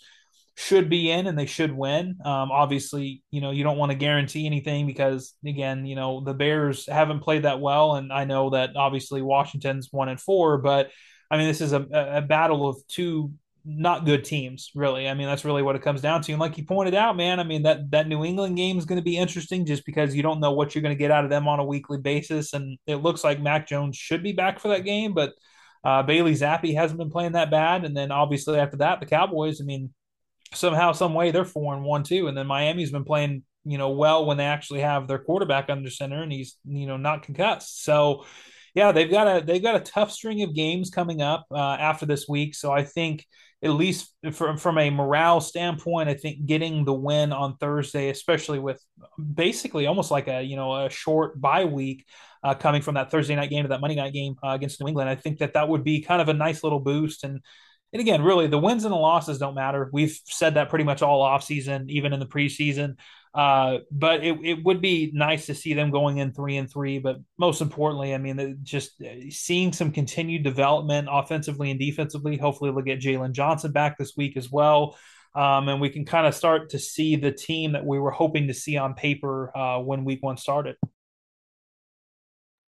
should 0.56 0.88
be 0.88 1.10
in 1.10 1.26
and 1.26 1.36
they 1.36 1.46
should 1.46 1.72
win. 1.72 2.16
Um, 2.24 2.50
obviously 2.50 3.22
you 3.30 3.40
know 3.40 3.50
you 3.50 3.64
don't 3.64 3.78
want 3.78 3.92
to 3.92 3.98
guarantee 3.98 4.46
anything 4.46 4.86
because 4.86 5.34
again 5.46 5.86
you 5.86 5.94
know 5.96 6.22
the 6.22 6.34
bears 6.34 6.86
haven't 6.86 7.20
played 7.20 7.44
that 7.44 7.60
well. 7.60 7.94
And 7.94 8.12
i 8.12 8.24
know 8.24 8.50
that 8.50 8.76
obviously 8.76 9.22
washington's 9.22 9.88
one 9.90 10.08
and 10.08 10.20
four 10.20 10.58
but 10.58 10.90
I 11.30 11.36
mean, 11.36 11.48
this 11.48 11.60
is 11.60 11.72
a, 11.72 11.86
a 11.92 12.22
battle 12.22 12.68
of 12.68 12.76
two 12.86 13.32
not 13.64 14.04
good 14.04 14.24
teams, 14.24 14.70
really. 14.74 15.08
I 15.08 15.14
mean, 15.14 15.26
that's 15.26 15.44
really 15.44 15.62
what 15.62 15.74
it 15.74 15.82
comes 15.82 16.02
down 16.02 16.20
to. 16.22 16.32
And 16.32 16.40
like 16.40 16.58
you 16.58 16.64
pointed 16.64 16.94
out, 16.94 17.16
man, 17.16 17.40
I 17.40 17.44
mean 17.44 17.62
that 17.62 17.90
that 17.92 18.06
New 18.06 18.24
England 18.24 18.56
game 18.56 18.76
is 18.78 18.84
going 18.84 18.98
to 18.98 19.04
be 19.04 19.16
interesting 19.16 19.64
just 19.64 19.86
because 19.86 20.14
you 20.14 20.22
don't 20.22 20.40
know 20.40 20.52
what 20.52 20.74
you're 20.74 20.82
going 20.82 20.94
to 20.94 20.98
get 20.98 21.10
out 21.10 21.24
of 21.24 21.30
them 21.30 21.48
on 21.48 21.60
a 21.60 21.64
weekly 21.64 21.98
basis. 21.98 22.52
And 22.52 22.78
it 22.86 22.96
looks 22.96 23.24
like 23.24 23.40
Mac 23.40 23.66
Jones 23.66 23.96
should 23.96 24.22
be 24.22 24.32
back 24.32 24.60
for 24.60 24.68
that 24.68 24.84
game, 24.84 25.14
but 25.14 25.32
uh, 25.82 26.02
Bailey 26.02 26.32
Zappe 26.32 26.74
hasn't 26.74 26.98
been 26.98 27.10
playing 27.10 27.32
that 27.32 27.50
bad. 27.50 27.84
And 27.84 27.96
then 27.96 28.10
obviously 28.10 28.58
after 28.58 28.78
that, 28.78 29.00
the 29.00 29.06
Cowboys. 29.06 29.60
I 29.60 29.64
mean, 29.64 29.94
somehow, 30.52 30.92
some 30.92 31.14
way, 31.14 31.30
they're 31.30 31.44
four 31.44 31.74
and 31.74 31.84
one 31.84 32.02
too. 32.02 32.28
And 32.28 32.36
then 32.36 32.46
Miami's 32.46 32.90
been 32.90 33.04
playing, 33.04 33.44
you 33.64 33.78
know, 33.78 33.90
well 33.90 34.26
when 34.26 34.36
they 34.36 34.44
actually 34.44 34.80
have 34.80 35.08
their 35.08 35.18
quarterback 35.18 35.70
under 35.70 35.90
center 35.90 36.22
and 36.22 36.32
he's 36.32 36.56
you 36.66 36.86
know 36.86 36.98
not 36.98 37.22
concussed. 37.22 37.82
So 37.82 38.24
yeah, 38.74 38.90
they've 38.90 39.10
got 39.10 39.26
a 39.26 39.44
they've 39.44 39.62
got 39.62 39.76
a 39.76 39.80
tough 39.80 40.10
string 40.10 40.42
of 40.42 40.54
games 40.54 40.90
coming 40.90 41.22
up 41.22 41.46
uh, 41.50 41.58
after 41.58 42.06
this 42.06 42.28
week. 42.28 42.54
So 42.54 42.72
I 42.72 42.84
think 42.84 43.24
at 43.62 43.70
least 43.70 44.12
from 44.32 44.58
from 44.58 44.78
a 44.78 44.90
morale 44.90 45.40
standpoint, 45.40 46.08
I 46.08 46.14
think 46.14 46.44
getting 46.44 46.84
the 46.84 46.92
win 46.92 47.32
on 47.32 47.56
Thursday, 47.56 48.10
especially 48.10 48.58
with 48.58 48.82
basically 49.34 49.86
almost 49.86 50.10
like 50.10 50.26
a 50.28 50.42
you 50.42 50.56
know 50.56 50.86
a 50.86 50.90
short 50.90 51.40
bye 51.40 51.64
week 51.64 52.04
uh, 52.42 52.54
coming 52.54 52.82
from 52.82 52.96
that 52.96 53.10
Thursday 53.10 53.36
night 53.36 53.48
game 53.50 53.62
to 53.62 53.68
that 53.68 53.80
Monday 53.80 53.96
night 53.96 54.12
game 54.12 54.34
uh, 54.44 54.50
against 54.50 54.80
New 54.80 54.88
England, 54.88 55.08
I 55.08 55.14
think 55.14 55.38
that 55.38 55.54
that 55.54 55.68
would 55.68 55.84
be 55.84 56.02
kind 56.02 56.20
of 56.20 56.28
a 56.28 56.34
nice 56.34 56.62
little 56.64 56.80
boost. 56.80 57.22
And 57.22 57.40
and 57.92 58.00
again, 58.00 58.22
really, 58.22 58.48
the 58.48 58.58
wins 58.58 58.84
and 58.84 58.92
the 58.92 58.96
losses 58.98 59.38
don't 59.38 59.54
matter. 59.54 59.88
We've 59.92 60.18
said 60.24 60.54
that 60.54 60.68
pretty 60.68 60.84
much 60.84 61.00
all 61.00 61.22
off 61.22 61.44
season, 61.44 61.88
even 61.88 62.12
in 62.12 62.18
the 62.18 62.26
preseason. 62.26 62.96
Uh, 63.34 63.78
but 63.90 64.22
it, 64.22 64.38
it 64.44 64.64
would 64.64 64.80
be 64.80 65.10
nice 65.12 65.46
to 65.46 65.54
see 65.54 65.74
them 65.74 65.90
going 65.90 66.18
in 66.18 66.32
three 66.32 66.56
and 66.56 66.70
three. 66.70 67.00
But 67.00 67.16
most 67.36 67.60
importantly, 67.60 68.14
I 68.14 68.18
mean, 68.18 68.60
just 68.62 69.00
uh, 69.02 69.28
seeing 69.30 69.72
some 69.72 69.90
continued 69.90 70.44
development 70.44 71.08
offensively 71.10 71.70
and 71.70 71.80
defensively. 71.80 72.36
Hopefully, 72.36 72.70
we'll 72.70 72.84
get 72.84 73.00
Jaylon 73.00 73.32
Johnson 73.32 73.72
back 73.72 73.98
this 73.98 74.14
week 74.16 74.36
as 74.36 74.50
well. 74.50 74.96
Um, 75.34 75.68
and 75.68 75.80
we 75.80 75.88
can 75.88 76.04
kind 76.04 76.28
of 76.28 76.34
start 76.34 76.70
to 76.70 76.78
see 76.78 77.16
the 77.16 77.32
team 77.32 77.72
that 77.72 77.84
we 77.84 77.98
were 77.98 78.12
hoping 78.12 78.46
to 78.46 78.54
see 78.54 78.76
on 78.76 78.94
paper 78.94 79.56
uh, 79.56 79.80
when 79.80 80.04
week 80.04 80.22
one 80.22 80.36
started. 80.36 80.76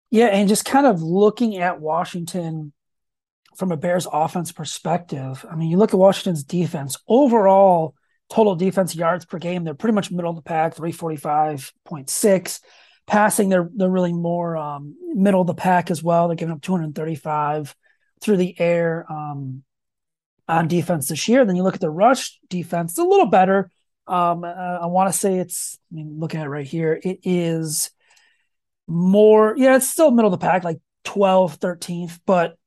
Yeah, 0.10 0.28
and 0.28 0.50
just 0.50 0.66
kind 0.66 0.88
of 0.88 1.02
looking 1.02 1.58
at 1.58 1.80
Washington 1.80 2.74
from 3.56 3.72
a 3.72 3.78
Bears 3.78 4.08
offense 4.12 4.52
perspective. 4.52 5.46
I 5.50 5.56
mean, 5.56 5.70
you 5.70 5.78
look 5.78 5.94
at 5.94 6.00
Washington's 6.00 6.44
defense 6.44 6.98
overall 7.08 7.95
total 8.30 8.56
defense 8.56 8.96
yards 8.96 9.26
per 9.26 9.38
game. 9.38 9.64
They're 9.64 9.74
pretty 9.74 9.96
much 9.96 10.12
middle 10.12 10.30
of 10.30 10.36
the 10.36 10.42
pack, 10.42 10.76
345.6. 10.76 12.60
Passing, 13.08 13.50
they're 13.50 13.70
they're 13.76 13.88
really 13.88 14.14
more 14.14 14.58
um, 14.58 14.96
middle 15.14 15.42
of 15.42 15.48
the 15.48 15.54
pack 15.54 15.92
as 15.92 16.02
well. 16.02 16.28
They're 16.28 16.36
giving 16.36 16.56
up 16.56 16.62
235 16.64 17.76
through 18.20 18.38
the 18.38 18.60
air 18.60 19.06
um, 19.12 19.62
on 20.48 20.68
defense 20.68 21.08
this 21.10 21.28
year. 21.28 21.46
Then 21.46 21.56
you 21.56 21.62
look 21.62 21.76
at 21.76 21.82
the 21.82 21.90
rush 21.90 22.40
defense, 22.50 22.94
it's 22.94 22.98
a 22.98 23.04
little 23.04 23.28
better. 23.28 23.70
Um, 24.08 24.44
uh, 24.44 24.48
I 24.48 24.88
want 24.88 25.12
to 25.12 25.18
say 25.18 25.36
it's, 25.36 25.78
I 25.92 25.96
mean, 25.96 26.20
looking 26.20 26.40
at 26.40 26.48
it 26.48 26.50
right 26.50 26.66
here, 26.66 27.00
it 27.02 27.20
is 27.24 27.92
more. 28.88 29.56
Yeah, 29.58 29.76
it's 29.76 29.90
still 29.90 30.10
middle 30.12 30.34
of 30.34 30.40
the 30.40 30.46
pack, 30.46 30.64
like 30.64 30.80
12th, 31.06 31.60
13th, 31.60 32.20
but 32.26 32.58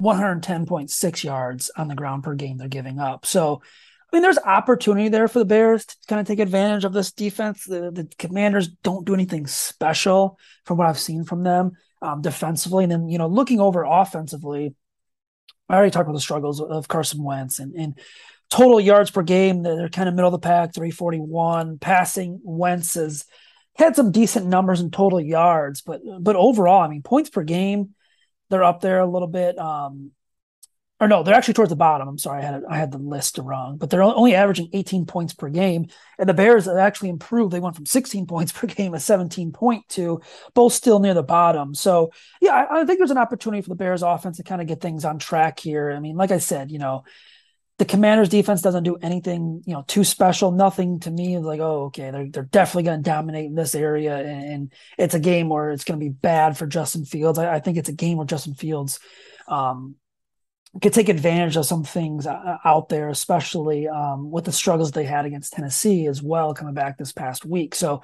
110.6 0.00 1.24
yards 1.24 1.70
on 1.76 1.88
the 1.88 1.94
ground 1.94 2.24
per 2.24 2.34
game 2.34 2.56
they're 2.56 2.68
giving 2.68 2.98
up. 2.98 3.26
So, 3.26 3.62
I 4.12 4.16
mean, 4.16 4.22
there's 4.22 4.38
opportunity 4.38 5.08
there 5.08 5.28
for 5.28 5.38
the 5.38 5.44
Bears 5.44 5.86
to 5.86 5.96
kind 6.08 6.20
of 6.20 6.26
take 6.26 6.40
advantage 6.40 6.84
of 6.84 6.92
this 6.92 7.12
defense. 7.12 7.64
The, 7.64 7.90
the 7.92 8.08
Commanders 8.18 8.68
don't 8.68 9.06
do 9.06 9.14
anything 9.14 9.46
special 9.46 10.38
from 10.64 10.78
what 10.78 10.88
I've 10.88 10.98
seen 10.98 11.24
from 11.24 11.44
them 11.44 11.72
um, 12.02 12.20
defensively. 12.20 12.84
And 12.84 12.90
then, 12.90 13.08
you 13.08 13.18
know, 13.18 13.28
looking 13.28 13.60
over 13.60 13.84
offensively, 13.84 14.74
I 15.68 15.74
already 15.76 15.92
talked 15.92 16.08
about 16.08 16.14
the 16.14 16.20
struggles 16.20 16.60
of 16.60 16.88
Carson 16.88 17.22
Wentz 17.22 17.60
and, 17.60 17.74
and 17.74 17.98
total 18.50 18.80
yards 18.80 19.12
per 19.12 19.22
game. 19.22 19.62
They're, 19.62 19.88
kind 19.88 20.08
of 20.08 20.14
middle 20.16 20.34
of 20.34 20.40
the 20.40 20.46
pack, 20.46 20.74
341. 20.74 21.78
Passing, 21.78 22.40
Wentz 22.42 22.94
has 22.94 23.24
had 23.76 23.94
some 23.94 24.10
decent 24.10 24.46
numbers 24.46 24.80
in 24.80 24.90
total 24.90 25.20
yards, 25.20 25.80
but 25.80 26.00
but 26.20 26.34
overall, 26.36 26.82
I 26.82 26.88
mean, 26.88 27.02
points 27.02 27.30
per 27.30 27.44
game, 27.44 27.94
they're 28.50 28.64
up 28.64 28.80
there 28.80 28.98
a 28.98 29.06
little 29.06 29.28
bit. 29.28 29.56
Um, 29.58 30.10
or 31.00 31.08
no, 31.08 31.22
they're 31.22 31.34
actually 31.34 31.54
towards 31.54 31.70
the 31.70 31.76
bottom. 31.76 32.06
I'm 32.06 32.18
sorry, 32.18 32.42
I 32.42 32.44
had 32.44 32.62
I 32.68 32.76
had 32.76 32.92
the 32.92 32.98
list 32.98 33.38
wrong, 33.38 33.78
but 33.78 33.88
they're 33.88 34.02
only 34.02 34.34
averaging 34.34 34.68
18 34.72 35.06
points 35.06 35.32
per 35.32 35.48
game, 35.48 35.86
and 36.18 36.28
the 36.28 36.34
Bears 36.34 36.66
have 36.66 36.76
actually 36.76 37.08
improved. 37.08 37.52
They 37.52 37.60
went 37.60 37.74
from 37.74 37.86
16 37.86 38.26
points 38.28 38.52
per 38.52 38.66
game 38.66 38.92
to 38.92 38.98
17.2, 38.98 40.22
both 40.54 40.72
still 40.72 41.00
near 41.00 41.14
the 41.14 41.22
bottom. 41.22 41.74
So 41.74 42.12
yeah, 42.40 42.52
I, 42.52 42.80
I 42.80 42.84
think 42.84 42.98
there's 42.98 43.10
an 43.10 43.18
opportunity 43.18 43.62
for 43.62 43.70
the 43.70 43.76
Bears 43.76 44.02
offense 44.02 44.36
to 44.36 44.42
kind 44.42 44.60
of 44.60 44.66
get 44.66 44.80
things 44.80 45.04
on 45.04 45.18
track 45.18 45.58
here. 45.58 45.90
I 45.90 46.00
mean, 46.00 46.16
like 46.16 46.30
I 46.30 46.38
said, 46.38 46.70
you 46.70 46.78
know, 46.78 47.04
the 47.80 47.86
Commanders 47.86 48.28
defense 48.28 48.60
doesn't 48.60 48.82
do 48.82 48.96
anything, 48.96 49.62
you 49.64 49.72
know, 49.72 49.84
too 49.86 50.04
special. 50.04 50.50
Nothing 50.50 51.00
to 51.00 51.10
me 51.10 51.38
like, 51.38 51.60
oh, 51.60 51.84
okay, 51.84 52.10
they're 52.10 52.28
they're 52.28 52.42
definitely 52.42 52.82
going 52.82 53.02
to 53.02 53.10
dominate 53.10 53.46
in 53.46 53.54
this 53.54 53.74
area, 53.74 54.18
and, 54.18 54.44
and, 54.44 54.72
it's 54.98 55.14
a 55.14 55.18
game 55.18 55.48
where 55.48 55.70
it's 55.70 55.84
going 55.84 55.98
to 55.98 56.04
be 56.04 56.10
bad 56.10 56.58
for 56.58 56.66
Justin 56.66 57.06
Fields. 57.06 57.38
I, 57.38 57.54
I, 57.54 57.60
think 57.60 57.78
it's 57.78 57.88
a 57.88 57.94
game 57.94 58.18
where 58.18 58.26
Justin 58.26 58.52
Fields 58.52 59.00
um, 59.48 59.94
could 60.80 60.92
take 60.92 61.08
advantage 61.08 61.56
of 61.56 61.66
some 61.66 61.82
things 61.82 62.26
uh, 62.26 62.58
out 62.64 62.88
there, 62.88 63.08
especially 63.08 63.88
um, 63.88 64.30
with 64.30 64.44
the 64.44 64.52
struggles 64.52 64.92
they 64.92 65.04
had 65.04 65.24
against 65.26 65.52
Tennessee 65.52 66.06
as 66.06 66.22
well, 66.22 66.54
coming 66.54 66.74
back 66.74 66.96
this 66.96 67.12
past 67.12 67.44
week. 67.44 67.74
So, 67.74 68.02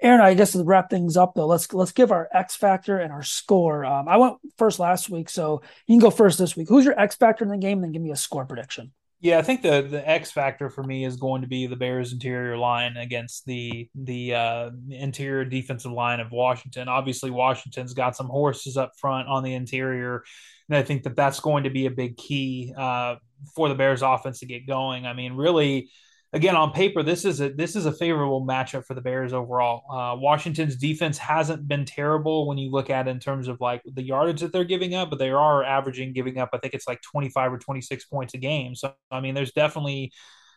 Aaron, 0.00 0.20
I 0.20 0.34
guess 0.34 0.52
to 0.52 0.64
wrap 0.64 0.90
things 0.90 1.16
up 1.16 1.34
though, 1.34 1.46
let's 1.46 1.72
let's 1.72 1.92
give 1.92 2.12
our 2.12 2.28
X 2.32 2.56
factor 2.56 2.98
and 2.98 3.12
our 3.12 3.22
score. 3.22 3.84
Um, 3.84 4.08
I 4.08 4.16
went 4.16 4.36
first 4.56 4.78
last 4.78 5.10
week, 5.10 5.28
so 5.28 5.62
you 5.86 5.94
can 5.94 6.00
go 6.00 6.10
first 6.10 6.38
this 6.38 6.56
week. 6.56 6.68
Who's 6.68 6.84
your 6.84 6.98
X 6.98 7.16
factor 7.16 7.44
in 7.44 7.50
the 7.50 7.56
game? 7.58 7.78
And 7.78 7.84
then 7.84 7.92
give 7.92 8.02
me 8.02 8.10
a 8.10 8.16
score 8.16 8.44
prediction. 8.44 8.92
Yeah, 9.20 9.38
I 9.38 9.42
think 9.42 9.62
the 9.62 9.80
the 9.80 10.06
X 10.08 10.30
factor 10.30 10.68
for 10.68 10.82
me 10.82 11.04
is 11.04 11.16
going 11.16 11.40
to 11.40 11.48
be 11.48 11.66
the 11.66 11.76
Bears' 11.76 12.12
interior 12.12 12.58
line 12.58 12.96
against 12.98 13.46
the 13.46 13.88
the 13.94 14.34
uh, 14.34 14.70
interior 14.90 15.44
defensive 15.44 15.90
line 15.92 16.20
of 16.20 16.30
Washington. 16.32 16.88
Obviously, 16.88 17.30
Washington's 17.30 17.94
got 17.94 18.14
some 18.14 18.26
horses 18.26 18.76
up 18.76 18.92
front 18.98 19.26
on 19.26 19.42
the 19.42 19.54
interior, 19.54 20.22
and 20.68 20.76
I 20.76 20.82
think 20.82 21.02
that 21.04 21.16
that's 21.16 21.40
going 21.40 21.64
to 21.64 21.70
be 21.70 21.86
a 21.86 21.90
big 21.90 22.18
key 22.18 22.74
uh, 22.76 23.16
for 23.54 23.70
the 23.70 23.74
Bears' 23.74 24.02
offense 24.02 24.40
to 24.40 24.46
get 24.46 24.66
going. 24.66 25.06
I 25.06 25.14
mean, 25.14 25.32
really 25.32 25.88
again 26.36 26.54
on 26.54 26.70
paper 26.70 27.02
this 27.02 27.24
is 27.24 27.40
a 27.40 27.48
this 27.48 27.74
is 27.74 27.86
a 27.86 27.92
favorable 27.92 28.46
matchup 28.46 28.84
for 28.84 28.94
the 28.94 29.00
bears 29.00 29.32
overall. 29.32 29.82
Uh, 29.90 30.16
washington's 30.16 30.76
defense 30.76 31.16
hasn't 31.18 31.66
been 31.66 31.84
terrible 31.84 32.46
when 32.46 32.58
you 32.58 32.70
look 32.70 32.90
at 32.90 33.08
it 33.08 33.10
in 33.10 33.18
terms 33.18 33.48
of 33.48 33.60
like 33.60 33.82
the 33.94 34.02
yardage 34.02 34.40
that 34.40 34.52
they're 34.52 34.64
giving 34.64 34.94
up 34.94 35.08
but 35.10 35.18
they 35.18 35.30
are 35.30 35.64
averaging 35.64 36.12
giving 36.12 36.38
up 36.38 36.50
i 36.52 36.58
think 36.58 36.74
it's 36.74 36.86
like 36.86 37.00
25 37.02 37.54
or 37.54 37.58
26 37.58 38.04
points 38.04 38.34
a 38.34 38.38
game. 38.38 38.74
So 38.74 38.92
i 39.10 39.20
mean 39.20 39.34
there's 39.34 39.52
definitely 39.52 40.12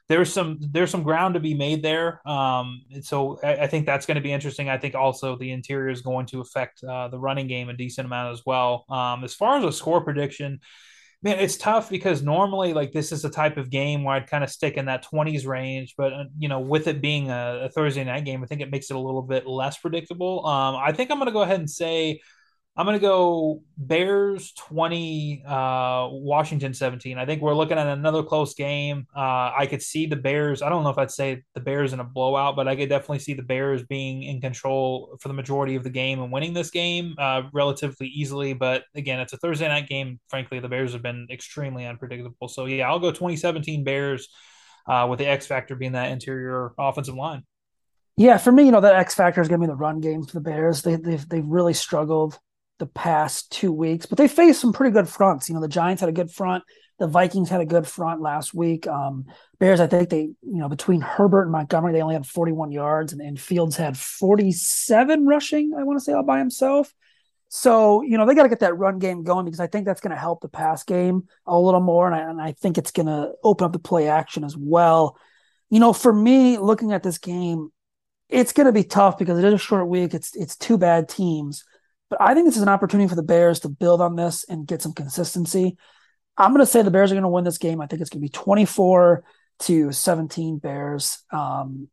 there's 0.10 0.34
some 0.34 0.58
there's 0.60 0.90
some 0.90 1.04
ground 1.04 1.36
to 1.36 1.40
be 1.40 1.54
made 1.54 1.84
there. 1.84 2.28
Um, 2.28 2.82
so 3.02 3.40
I, 3.44 3.58
I, 3.58 3.68
think 3.68 3.86
that's 3.86 4.08
going 4.08 4.16
to 4.16 4.22
be 4.22 4.34
interesting. 4.34 4.68
I 4.68 4.80
think 4.80 4.96
also 4.96 5.38
the 5.38 5.52
interior 5.52 5.90
is 5.90 6.02
going 6.02 6.26
to 6.28 6.42
affect 6.42 6.84
uh, 6.84 7.10
the 7.10 7.20
running 7.20 7.46
game 7.46 7.70
a 7.70 7.74
decent 7.74 8.08
amount 8.08 8.34
as 8.34 8.42
well. 8.44 8.86
Um, 8.90 9.24
as 9.24 9.36
far 9.36 9.58
as 9.58 9.64
a 9.64 9.72
score 9.72 10.04
prediction 10.04 10.62
man, 11.22 11.40
it's 11.40 11.58
tough 11.58 11.90
because 11.90 12.22
normally 12.22 12.74
like 12.74 12.92
this 12.92 13.12
is 13.12 13.22
the 13.22 13.30
type 13.30 13.58
of 13.58 13.70
game 13.70 14.04
where 14.04 14.16
I'd 14.16 14.30
kind 14.30 14.44
of 14.44 14.50
stick 14.50 14.78
in 14.78 14.86
that 14.86 15.06
20s 15.06 15.46
range, 15.46 15.96
but 15.98 16.14
uh, 16.14 16.24
you 16.38 16.48
know, 16.48 16.60
with 16.60 16.88
it 16.88 17.02
being 17.02 17.30
a, 17.30 17.64
a, 17.66 17.70
Thursday 17.70 18.04
night 18.04 18.26
game, 18.26 18.42
I 18.42 18.46
think 18.46 18.62
it 18.62 18.72
makes 18.72 18.90
it 18.90 18.96
a 18.96 19.00
little 19.00 19.22
bit 19.22 19.46
less 19.46 19.78
predictable. 19.78 20.46
Um, 20.46 20.76
I 20.76 20.94
think 20.94 21.12
I'm 21.12 21.18
going 21.18 21.28
to 21.28 21.34
go 21.34 21.42
ahead 21.42 21.60
and 21.60 21.70
say 21.70 22.22
I'm 22.76 22.86
going 22.86 22.98
to 22.98 23.02
go 23.02 23.62
Bears 23.78 24.54
20, 24.54 25.44
uh, 25.46 26.08
Washington 26.12 26.74
17. 26.74 27.18
I 27.18 27.26
think 27.26 27.42
we're 27.42 27.54
looking 27.54 27.78
at 27.78 27.88
another 27.88 28.24
close 28.24 28.54
game. 28.54 29.06
Uh, 29.14 29.52
I 29.58 29.68
could 29.70 29.82
see 29.82 30.06
the 30.06 30.16
Bears. 30.16 30.62
I 30.62 30.70
don't 30.70 30.84
know 30.84 30.90
if 30.90 30.98
I'd 30.98 31.12
say 31.12 31.44
the 31.56 31.60
Bears 31.60 31.92
in 31.92 32.00
a 32.00 32.06
blowout, 32.06 32.56
but 32.56 32.70
I 32.70 32.78
could 32.78 32.88
definitely 32.88 33.20
see 33.20 33.34
the 33.34 33.44
Bears 33.44 33.84
being 33.84 34.24
in 34.24 34.40
control 34.40 35.18
for 35.20 35.28
the 35.28 35.34
majority 35.34 35.76
of 35.76 35.84
the 35.84 35.90
game 35.90 36.22
and 36.22 36.32
winning 36.32 36.54
this 36.54 36.70
game 36.70 37.16
uh, 37.18 37.44
relatively 37.52 38.08
easily. 38.08 38.54
But 38.54 38.86
again, 38.96 39.20
it's 39.20 39.34
a 39.34 39.38
Thursday 39.38 39.68
night 39.68 39.90
game. 39.90 40.22
Frankly, 40.30 40.60
the 40.60 40.70
Bears 40.70 40.94
have 40.94 41.04
been 41.04 41.28
extremely 41.30 41.86
unpredictable. 41.86 42.48
So 42.48 42.66
yeah, 42.66 42.88
I'll 42.88 43.00
go 43.00 43.12
2017 43.12 43.84
Bears 43.84 44.30
uh, 44.88 45.06
with 45.10 45.20
the 45.20 45.28
X 45.28 45.46
factor 45.48 45.76
being 45.76 45.92
that 45.94 46.12
interior 46.12 46.72
offensive 46.78 47.16
line. 47.16 47.44
Yeah, 48.16 48.38
for 48.38 48.54
me, 48.54 48.64
you 48.64 48.72
know, 48.72 48.82
that 48.82 48.96
X 48.96 49.16
factor 49.16 49.42
is 49.42 49.50
going 49.50 49.60
to 49.60 49.68
be 49.68 49.72
the 49.72 49.76
run 49.76 50.00
game 50.00 50.24
for 50.24 50.34
the 50.34 50.42
Bears. 50.42 50.82
They, 50.82 50.96
they've 50.96 51.28
they've 51.28 51.46
really 51.46 51.74
struggled 51.74 52.40
the 52.80 52.88
past 52.88 53.52
two 53.52 53.72
weeks, 53.72 54.06
but 54.06 54.18
they 54.18 54.28
faced 54.28 54.62
some 54.62 54.74
pretty 54.74 54.94
good 54.94 55.08
fronts. 55.08 55.48
You 55.48 55.56
know, 55.56 55.62
the 55.62 55.68
Giants 55.68 56.00
had 56.00 56.10
a 56.10 56.14
good 56.14 56.32
front. 56.32 56.64
The 56.98 57.08
Vikings 57.08 57.50
had 57.50 57.62
a 57.62 57.66
good 57.66 57.88
front 57.88 58.22
last 58.22 58.54
week. 58.54 58.88
Um, 58.88 59.26
Bears, 59.60 59.80
I 59.80 59.88
think 59.88 60.10
they, 60.10 60.22
you 60.22 60.38
know, 60.42 60.68
between 60.68 61.02
Herbert 61.02 61.44
and 61.44 61.52
Montgomery, 61.52 61.94
they 61.94 62.02
only 62.02 62.16
had 62.16 62.26
41 62.26 62.72
yards, 62.72 63.14
and, 63.14 63.22
and 63.22 63.40
Fields 63.40 63.78
had 63.78 63.98
47 63.98 65.26
rushing, 65.26 65.74
I 65.78 65.84
want 65.84 66.00
to 66.00 66.04
say, 66.04 66.14
all 66.14 66.24
by 66.24 66.40
himself. 66.40 66.94
So, 67.50 68.04
you 68.04 68.18
know, 68.18 68.26
they 68.26 68.36
got 68.36 68.44
to 68.44 68.50
get 68.50 68.60
that 68.60 68.78
run 68.78 69.00
game 69.00 69.24
going 69.24 69.46
because 69.46 69.60
I 69.60 69.68
think 69.68 69.86
that's 69.86 70.02
going 70.02 70.12
to 70.12 70.20
help 70.20 70.42
the 70.42 70.50
pass 70.50 70.84
game 70.84 71.28
a 71.48 71.60
little 71.60 71.80
more. 71.80 72.06
And 72.06 72.16
I, 72.16 72.20
and 72.30 72.42
I 72.42 72.52
think 72.52 72.78
it's 72.78 72.92
going 72.92 73.08
to 73.08 73.32
open 73.44 73.66
up 73.66 73.74
the 73.74 73.80
play 73.80 74.08
action 74.08 74.44
as 74.44 74.56
well. 74.56 75.18
You 75.72 75.80
know, 75.80 75.92
for 75.92 76.14
me, 76.14 76.58
looking 76.58 76.94
at 76.94 77.02
this 77.02 77.18
game, 77.18 77.72
it's 78.30 78.54
going 78.54 78.68
to 78.68 78.72
be 78.72 78.84
tough 78.84 79.18
because 79.18 79.40
it 79.40 79.46
is 79.46 79.54
a 79.54 79.58
short 79.58 79.88
week. 79.88 80.14
It's 80.14 80.36
it's 80.36 80.56
two 80.56 80.78
bad 80.78 81.10
teams. 81.10 81.64
But 82.10 82.22
I 82.22 82.34
think 82.34 82.47
this 82.47 82.55
is 82.55 82.64
an 82.64 82.70
opportunity 82.70 83.07
for 83.07 83.16
the 83.16 83.24
Bears 83.24 83.60
to 83.62 83.70
build 83.70 84.01
on 84.01 84.16
this 84.16 84.43
and 84.47 84.68
get 84.68 84.82
some 84.82 84.93
consistency. 84.93 85.78
I'm 86.38 86.51
going 86.51 86.62
to 86.62 86.66
say 86.66 86.82
the 86.82 86.91
Bears 86.91 87.12
are 87.12 87.16
going 87.16 87.24
to 87.24 87.30
win 87.30 87.43
this 87.43 87.57
game. 87.57 87.82
I 87.82 87.88
think 87.88 88.01
it's 88.01 88.10
going 88.10 88.22
to 88.22 88.26
be 88.26 88.30
24 88.30 89.24
to 89.60 89.91
17 89.91 90.57
Bears. 90.57 91.24
Um, 91.32 91.89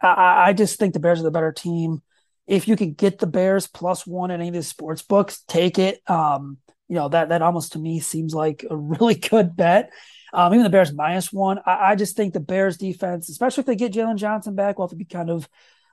I, 0.00 0.44
I, 0.48 0.52
just 0.52 0.78
think 0.78 0.94
the 0.94 1.00
Bears 1.00 1.20
are 1.20 1.24
the 1.24 1.30
better 1.30 1.52
team. 1.52 2.02
If 2.46 2.68
you 2.68 2.76
could 2.76 2.96
get 2.96 3.18
the 3.18 3.26
Bears 3.26 3.66
plus 3.66 4.06
one 4.06 4.30
in 4.30 4.40
any 4.40 4.48
of 4.48 4.54
the 4.54 4.62
sports 4.62 5.02
books, 5.02 5.42
take 5.48 5.78
it. 5.78 6.00
Um, 6.08 6.58
you 6.88 6.94
know 6.94 7.08
that 7.08 7.28
that 7.28 7.42
almost 7.42 7.72
to 7.72 7.78
me 7.78 8.00
seems 8.00 8.34
like 8.34 8.64
a 8.68 8.76
really 8.76 9.14
good 9.14 9.56
bet. 9.56 9.90
Um, 10.32 10.52
even 10.52 10.64
the 10.64 10.70
Bears 10.70 10.92
minus 10.92 11.32
one. 11.32 11.58
I, 11.64 11.92
I, 11.92 11.94
just 11.94 12.16
think 12.16 12.34
the 12.34 12.40
Bears 12.40 12.76
defense, 12.76 13.30
especially 13.30 13.62
if 13.62 13.66
they 13.66 13.76
get 13.76 13.92
Jaylon 13.92 14.16
Johnson 14.16 14.54
back, 14.54 14.78
will 14.78 14.86
have 14.86 14.90
to 14.90 14.96
be 14.96 15.06
kind 15.06 15.30
of 15.30 15.48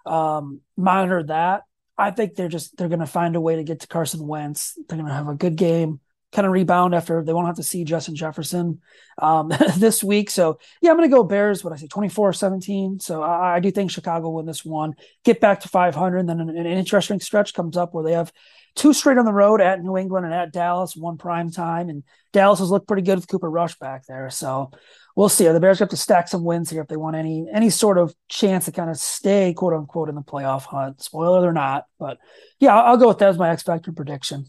um, 0.05 0.59
monitor 0.76 1.23
that. 1.23 1.63
I 1.98 2.12
think 2.12 2.36
they're 2.36 2.48
just 2.48 2.78
they're 2.78 2.89
going 2.89 3.00
to 3.00 3.06
find 3.06 3.36
a 3.36 3.41
way 3.41 3.56
to 3.56 3.64
get 3.64 3.82
to 3.82 3.88
Carson 3.88 4.28
Wentz. 4.28 4.78
They're 4.88 4.98
going 4.98 5.08
to 5.08 5.14
have 5.14 5.30
a 5.30 5.36
good 5.36 5.56
game, 5.56 6.00
kind 6.34 6.46
of 6.46 6.52
rebound 6.52 6.93
after 6.93 7.24
they 7.24 7.34
won't 7.34 7.48
have 7.48 7.56
to 7.56 7.64
see 7.64 7.86
Justin 7.86 8.16
Jefferson 8.16 8.82
um, 9.22 9.52
this 9.78 10.04
week. 10.04 10.30
So 10.30 10.60
yeah, 10.82 10.91
I'm 10.91 10.98
going 10.98 11.10
to 11.10 11.16
go 11.16 11.24
Bears. 11.24 11.64
What 11.64 11.74
I 11.74 11.78
say, 11.78 11.88
24-17. 11.88 13.02
So 13.02 13.24
I, 13.24 13.56
I, 13.56 13.60
do 13.60 13.72
think 13.72 13.91
Chicago 13.91 14.30
win 14.30 14.46
this 14.46 14.66
one, 14.66 14.96
get 15.24 15.39
back 15.39 15.62
to 15.62 15.70
500. 15.70 16.18
And 16.18 16.30
then 16.30 16.41
an, 16.41 16.50
an, 16.50 16.66
interesting 16.66 17.20
stretch 17.22 17.54
comes 17.54 17.78
up 17.78 17.93
where 17.93 18.04
they 18.04 18.14
have 18.14 18.34
two 18.76 18.93
straight 18.93 19.17
on 19.17 19.26
the 19.26 19.34
road 19.34 19.61
at 19.61 19.82
New 19.82 19.97
England 19.97 20.26
and 20.26 20.34
at 20.34 20.51
Dallas, 20.51 20.95
one 20.95 21.17
prime 21.17 21.51
time, 21.51 21.89
and 21.89 22.03
Dallas 22.34 22.59
has 22.59 22.69
looked 22.69 22.88
pretty 22.88 23.03
good 23.03 23.15
with 23.15 23.28
Cooper 23.28 23.49
Rush 23.49 23.76
back 23.80 24.05
there. 24.05 24.30
So 24.30 24.71
we'll 25.15 25.30
see. 25.30 25.47
The 25.47 25.59
Bears 25.59 25.80
have 25.80 25.89
to 25.89 25.97
stack 25.97 26.28
some 26.28 26.43
wins 26.43 26.69
here 26.69 26.82
if 26.82 26.88
they 26.88 26.97
want 26.97 27.15
any 27.15 27.47
any 27.51 27.69
sort 27.69 27.97
of 27.97 28.13
chance 28.30 28.65
to 28.65 28.71
kind 28.71 28.89
of 28.89 28.97
stay 28.97 29.53
quote 29.53 29.73
unquote 29.73 30.09
in 30.09 30.15
the 30.15 30.21
playoff 30.21 30.63
hunt. 30.63 31.01
Spoiler 31.01 31.47
or 31.47 31.53
not, 31.53 31.86
but 31.99 32.17
yeah, 32.59 32.76
I'll, 32.76 32.91
I'll 32.91 32.97
go 32.97 33.07
with 33.07 33.19
that 33.19 33.30
as 33.30 33.38
my 33.38 33.55
factor 33.55 33.91
prediction. 33.91 34.45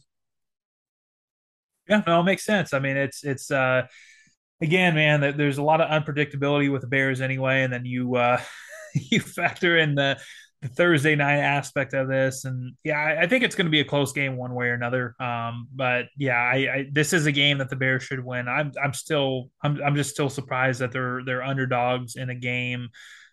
Yeah, 1.88 2.02
no, 2.06 2.20
it 2.20 2.24
makes 2.24 2.44
sense. 2.44 2.74
I 2.74 2.80
mean, 2.80 2.96
it's 2.96 3.24
it's 3.24 3.50
uh 3.50 3.86
again, 4.60 4.94
man, 4.94 5.36
there's 5.36 5.58
a 5.58 5.62
lot 5.62 5.80
of 5.80 5.88
unpredictability 5.88 6.70
with 6.72 6.82
the 6.82 6.88
Bears 6.88 7.20
anyway, 7.20 7.62
and 7.62 7.72
then 7.72 7.84
you 7.84 8.16
uh 8.16 8.40
you 8.94 9.20
factor 9.20 9.76
in 9.78 9.94
the 9.94 10.18
the 10.62 10.68
Thursday 10.68 11.14
night 11.14 11.38
aspect 11.38 11.94
of 11.94 12.08
this, 12.08 12.44
and 12.44 12.74
yeah, 12.82 12.98
I, 12.98 13.22
I 13.22 13.26
think 13.26 13.44
it's 13.44 13.54
going 13.54 13.66
to 13.66 13.70
be 13.70 13.80
a 13.80 13.84
close 13.84 14.12
game 14.12 14.36
one 14.36 14.54
way 14.54 14.66
or 14.66 14.74
another. 14.74 15.14
Um, 15.20 15.68
but 15.74 16.06
yeah, 16.16 16.36
I, 16.38 16.54
I, 16.54 16.86
this 16.90 17.12
is 17.12 17.26
a 17.26 17.32
game 17.32 17.58
that 17.58 17.70
the 17.70 17.76
Bears 17.76 18.02
should 18.02 18.24
win. 18.24 18.48
I'm 18.48 18.72
I'm 18.82 18.92
still 18.92 19.50
I'm 19.62 19.80
I'm 19.82 19.96
just 19.96 20.10
still 20.10 20.30
surprised 20.30 20.80
that 20.80 20.92
they're 20.92 21.22
they're 21.24 21.42
underdogs 21.42 22.16
in 22.16 22.30
a 22.30 22.34
game 22.34 22.88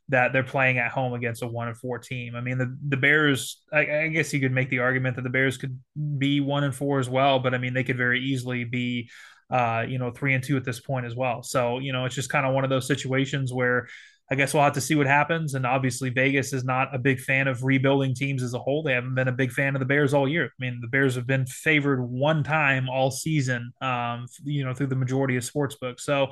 that 0.10 0.34
they're 0.34 0.44
playing 0.44 0.80
at 0.80 0.92
home 0.92 1.14
against 1.14 1.42
a 1.44 1.48
one 1.48 1.70
and 1.70 1.78
four 1.78 1.98
team. 1.98 2.36
I 2.36 2.42
mean, 2.42 2.58
the 2.58 2.78
the 2.90 2.98
Bears. 2.98 3.64
I, 3.72 4.04
I 4.04 4.08
guess 4.10 4.34
you 4.34 4.42
could 4.42 4.52
make 4.52 4.70
the 4.70 4.80
argument 4.80 5.16
that 5.16 5.22
the 5.24 5.30
Bears 5.30 5.58
could 5.58 5.80
be 6.18 6.42
one 6.42 6.66
and 6.66 6.76
four 6.76 7.00
as 7.00 7.10
well, 7.10 7.40
but 7.40 7.54
I 7.54 7.58
mean, 7.58 7.74
they 7.74 7.86
could 7.86 7.98
very 7.98 8.20
easily 8.22 8.66
be 8.66 9.10
uh, 9.54 9.86
you 9.88 10.00
know, 10.00 10.10
three 10.10 10.34
and 10.34 10.44
two 10.44 10.58
at 10.58 10.64
this 10.64 10.80
point 10.80 11.06
as 11.06 11.16
well. 11.16 11.44
So, 11.44 11.78
you 11.78 11.94
know, 11.94 12.06
it's 12.06 12.16
just 12.16 12.30
kind 12.30 12.46
of 12.46 12.56
one 12.56 12.64
of 12.64 12.72
those 12.72 12.88
situations 12.88 13.54
where 13.54 13.88
I 14.32 14.36
guess 14.36 14.54
we'll 14.54 14.64
have 14.64 14.74
to 14.74 14.82
see 14.82 14.96
what 14.96 15.06
happens. 15.06 15.54
And 15.54 15.66
obviously, 15.66 16.10
Vegas 16.10 16.54
is 16.54 16.64
not 16.64 16.94
a 16.96 16.98
big 16.98 17.20
fan 17.20 17.48
of 17.48 17.64
rebuilding 17.64 18.16
teams 18.16 18.42
as 18.42 18.54
a 18.54 18.60
whole. 18.60 18.82
They 18.82 18.94
haven't 18.94 19.16
been 19.16 19.28
a 19.28 19.34
big 19.34 19.52
fan 19.52 19.76
of 19.76 19.80
the 19.80 19.86
Bears 19.86 20.14
all 20.14 20.28
year. 20.28 20.46
I 20.46 20.50
mean, 20.60 20.80
the 20.82 20.88
Bears 20.88 21.16
have 21.16 21.28
been 21.28 21.46
favored 21.46 22.02
one 22.02 22.44
time 22.44 22.90
all 22.90 23.12
season, 23.12 23.74
um, 23.82 24.28
you 24.44 24.64
know, 24.64 24.74
through 24.74 24.88
the 24.88 24.96
majority 24.96 25.36
of 25.36 25.44
sports 25.44 25.76
books. 25.76 26.06
So 26.06 26.32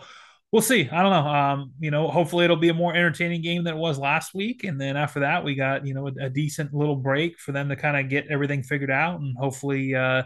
we'll 0.52 0.62
see. 0.62 0.90
I 0.90 1.02
don't 1.02 1.12
know. 1.12 1.30
Um, 1.30 1.72
you 1.80 1.92
know, 1.92 2.10
hopefully 2.10 2.46
it'll 2.46 2.58
be 2.58 2.70
a 2.70 2.74
more 2.74 2.94
entertaining 2.94 3.42
game 3.42 3.64
than 3.64 3.76
it 3.76 3.80
was 3.80 3.98
last 3.98 4.34
week. 4.34 4.64
And 4.64 4.80
then 4.80 4.98
after 4.98 5.22
that, 5.22 5.44
we 5.44 5.56
got 5.56 5.86
you 5.86 5.94
know 5.94 6.08
a, 6.08 6.26
a 6.26 6.30
decent 6.30 6.74
little 6.74 6.96
break 6.96 7.40
for 7.40 7.52
them 7.52 7.70
to 7.70 7.76
kind 7.76 7.98
of 7.98 8.10
get 8.10 8.28
everything 8.30 8.64
figured 8.64 8.92
out, 8.92 9.20
and 9.20 9.36
hopefully, 9.38 9.96
uh, 9.96 10.24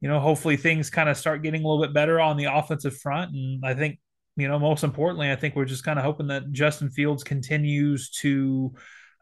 you 0.00 0.08
know, 0.08 0.20
hopefully 0.20 0.56
things 0.56 0.90
kind 0.90 1.08
of 1.08 1.16
start 1.16 1.42
getting 1.42 1.64
a 1.64 1.68
little 1.68 1.82
bit 1.82 1.94
better 1.94 2.20
on 2.20 2.36
the 2.36 2.44
offensive 2.44 2.96
front. 2.96 3.34
And 3.34 3.64
I 3.64 3.74
think 3.74 3.98
you 4.38 4.48
know, 4.48 4.58
most 4.58 4.84
importantly, 4.84 5.30
I 5.30 5.36
think 5.36 5.56
we're 5.56 5.64
just 5.64 5.84
kind 5.84 5.98
of 5.98 6.04
hoping 6.04 6.28
that 6.28 6.52
Justin 6.52 6.90
Fields 6.90 7.24
continues 7.24 8.10
to, 8.10 8.72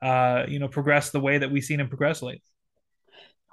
uh, 0.02 0.44
you 0.46 0.58
know, 0.58 0.68
progress 0.68 1.10
the 1.10 1.20
way 1.20 1.38
that 1.38 1.50
we've 1.50 1.64
seen 1.64 1.80
him 1.80 1.88
progress 1.88 2.22
lately. 2.22 2.42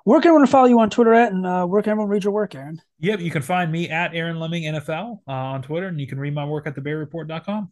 Where 0.03 0.19
can 0.19 0.29
everyone 0.29 0.47
follow 0.47 0.67
you 0.67 0.79
on 0.81 0.89
Twitter 0.89 1.13
at, 1.13 1.31
and 1.31 1.45
uh, 1.45 1.65
where 1.65 1.81
can 1.81 1.91
everyone 1.91 2.09
read 2.09 2.25
your 2.25 2.33
work, 2.33 2.55
Aaron? 2.55 2.81
Yep, 2.99 3.21
you 3.21 3.31
can 3.31 3.41
find 3.41 3.71
me 3.71 3.89
at 3.89 4.13
Aaron 4.13 4.37
Leming 4.37 4.63
NFL 4.63 5.19
uh, 5.25 5.31
on 5.31 5.61
Twitter, 5.61 5.87
and 5.87 5.99
you 6.01 6.07
can 6.07 6.19
read 6.19 6.33
my 6.35 6.43
work 6.43 6.67
at 6.67 6.75
thebearreport.com. 6.75 7.69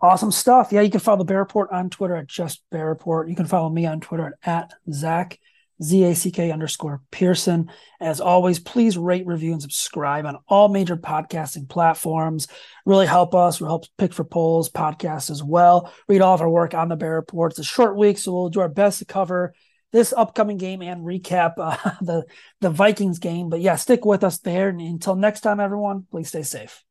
Awesome 0.00 0.32
stuff. 0.32 0.72
Yeah, 0.72 0.80
you 0.80 0.90
can 0.90 0.98
follow 0.98 1.18
the 1.18 1.24
Bear 1.24 1.38
Report 1.38 1.70
on 1.70 1.90
Twitter 1.90 2.16
at 2.16 2.26
just 2.26 2.62
Bear 2.70 2.88
Report. 2.88 3.28
You 3.28 3.36
can 3.36 3.46
follow 3.46 3.68
me 3.68 3.86
on 3.86 4.00
Twitter 4.00 4.36
at, 4.42 4.48
at 4.64 4.72
Zack 5.82 6.38
underscore 6.38 7.02
Pearson. 7.10 7.70
As 8.00 8.20
always, 8.20 8.58
please 8.58 8.96
rate, 8.96 9.26
review, 9.26 9.52
and 9.52 9.62
subscribe 9.62 10.26
on 10.26 10.38
all 10.48 10.68
major 10.68 10.96
podcasting 10.96 11.68
platforms. 11.68 12.48
Really 12.86 13.06
help 13.06 13.34
us. 13.34 13.60
We'll 13.60 13.70
help 13.70 13.86
pick 13.98 14.12
for 14.12 14.24
polls, 14.24 14.70
podcasts 14.70 15.30
as 15.30 15.42
well. 15.42 15.92
Read 16.08 16.20
all 16.20 16.34
of 16.34 16.40
our 16.40 16.48
work 16.48 16.74
on 16.74 16.88
the 16.88 16.96
Bear 16.96 17.14
Report. 17.14 17.52
It's 17.52 17.58
a 17.58 17.64
short 17.64 17.96
week, 17.96 18.18
so 18.18 18.32
we'll 18.32 18.48
do 18.50 18.60
our 18.60 18.68
best 18.68 19.00
to 19.00 19.04
cover 19.04 19.54
this 19.92 20.12
upcoming 20.12 20.56
game 20.56 20.82
and 20.82 21.04
recap 21.04 21.54
uh, 21.56 21.76
the 22.02 22.24
the 22.60 22.70
Vikings 22.70 23.18
game. 23.18 23.48
But 23.48 23.60
yeah, 23.60 23.76
stick 23.76 24.04
with 24.04 24.24
us 24.24 24.38
there. 24.38 24.68
And 24.68 24.80
until 24.80 25.16
next 25.16 25.40
time, 25.40 25.60
everyone, 25.60 26.06
please 26.10 26.28
stay 26.28 26.42
safe. 26.42 26.83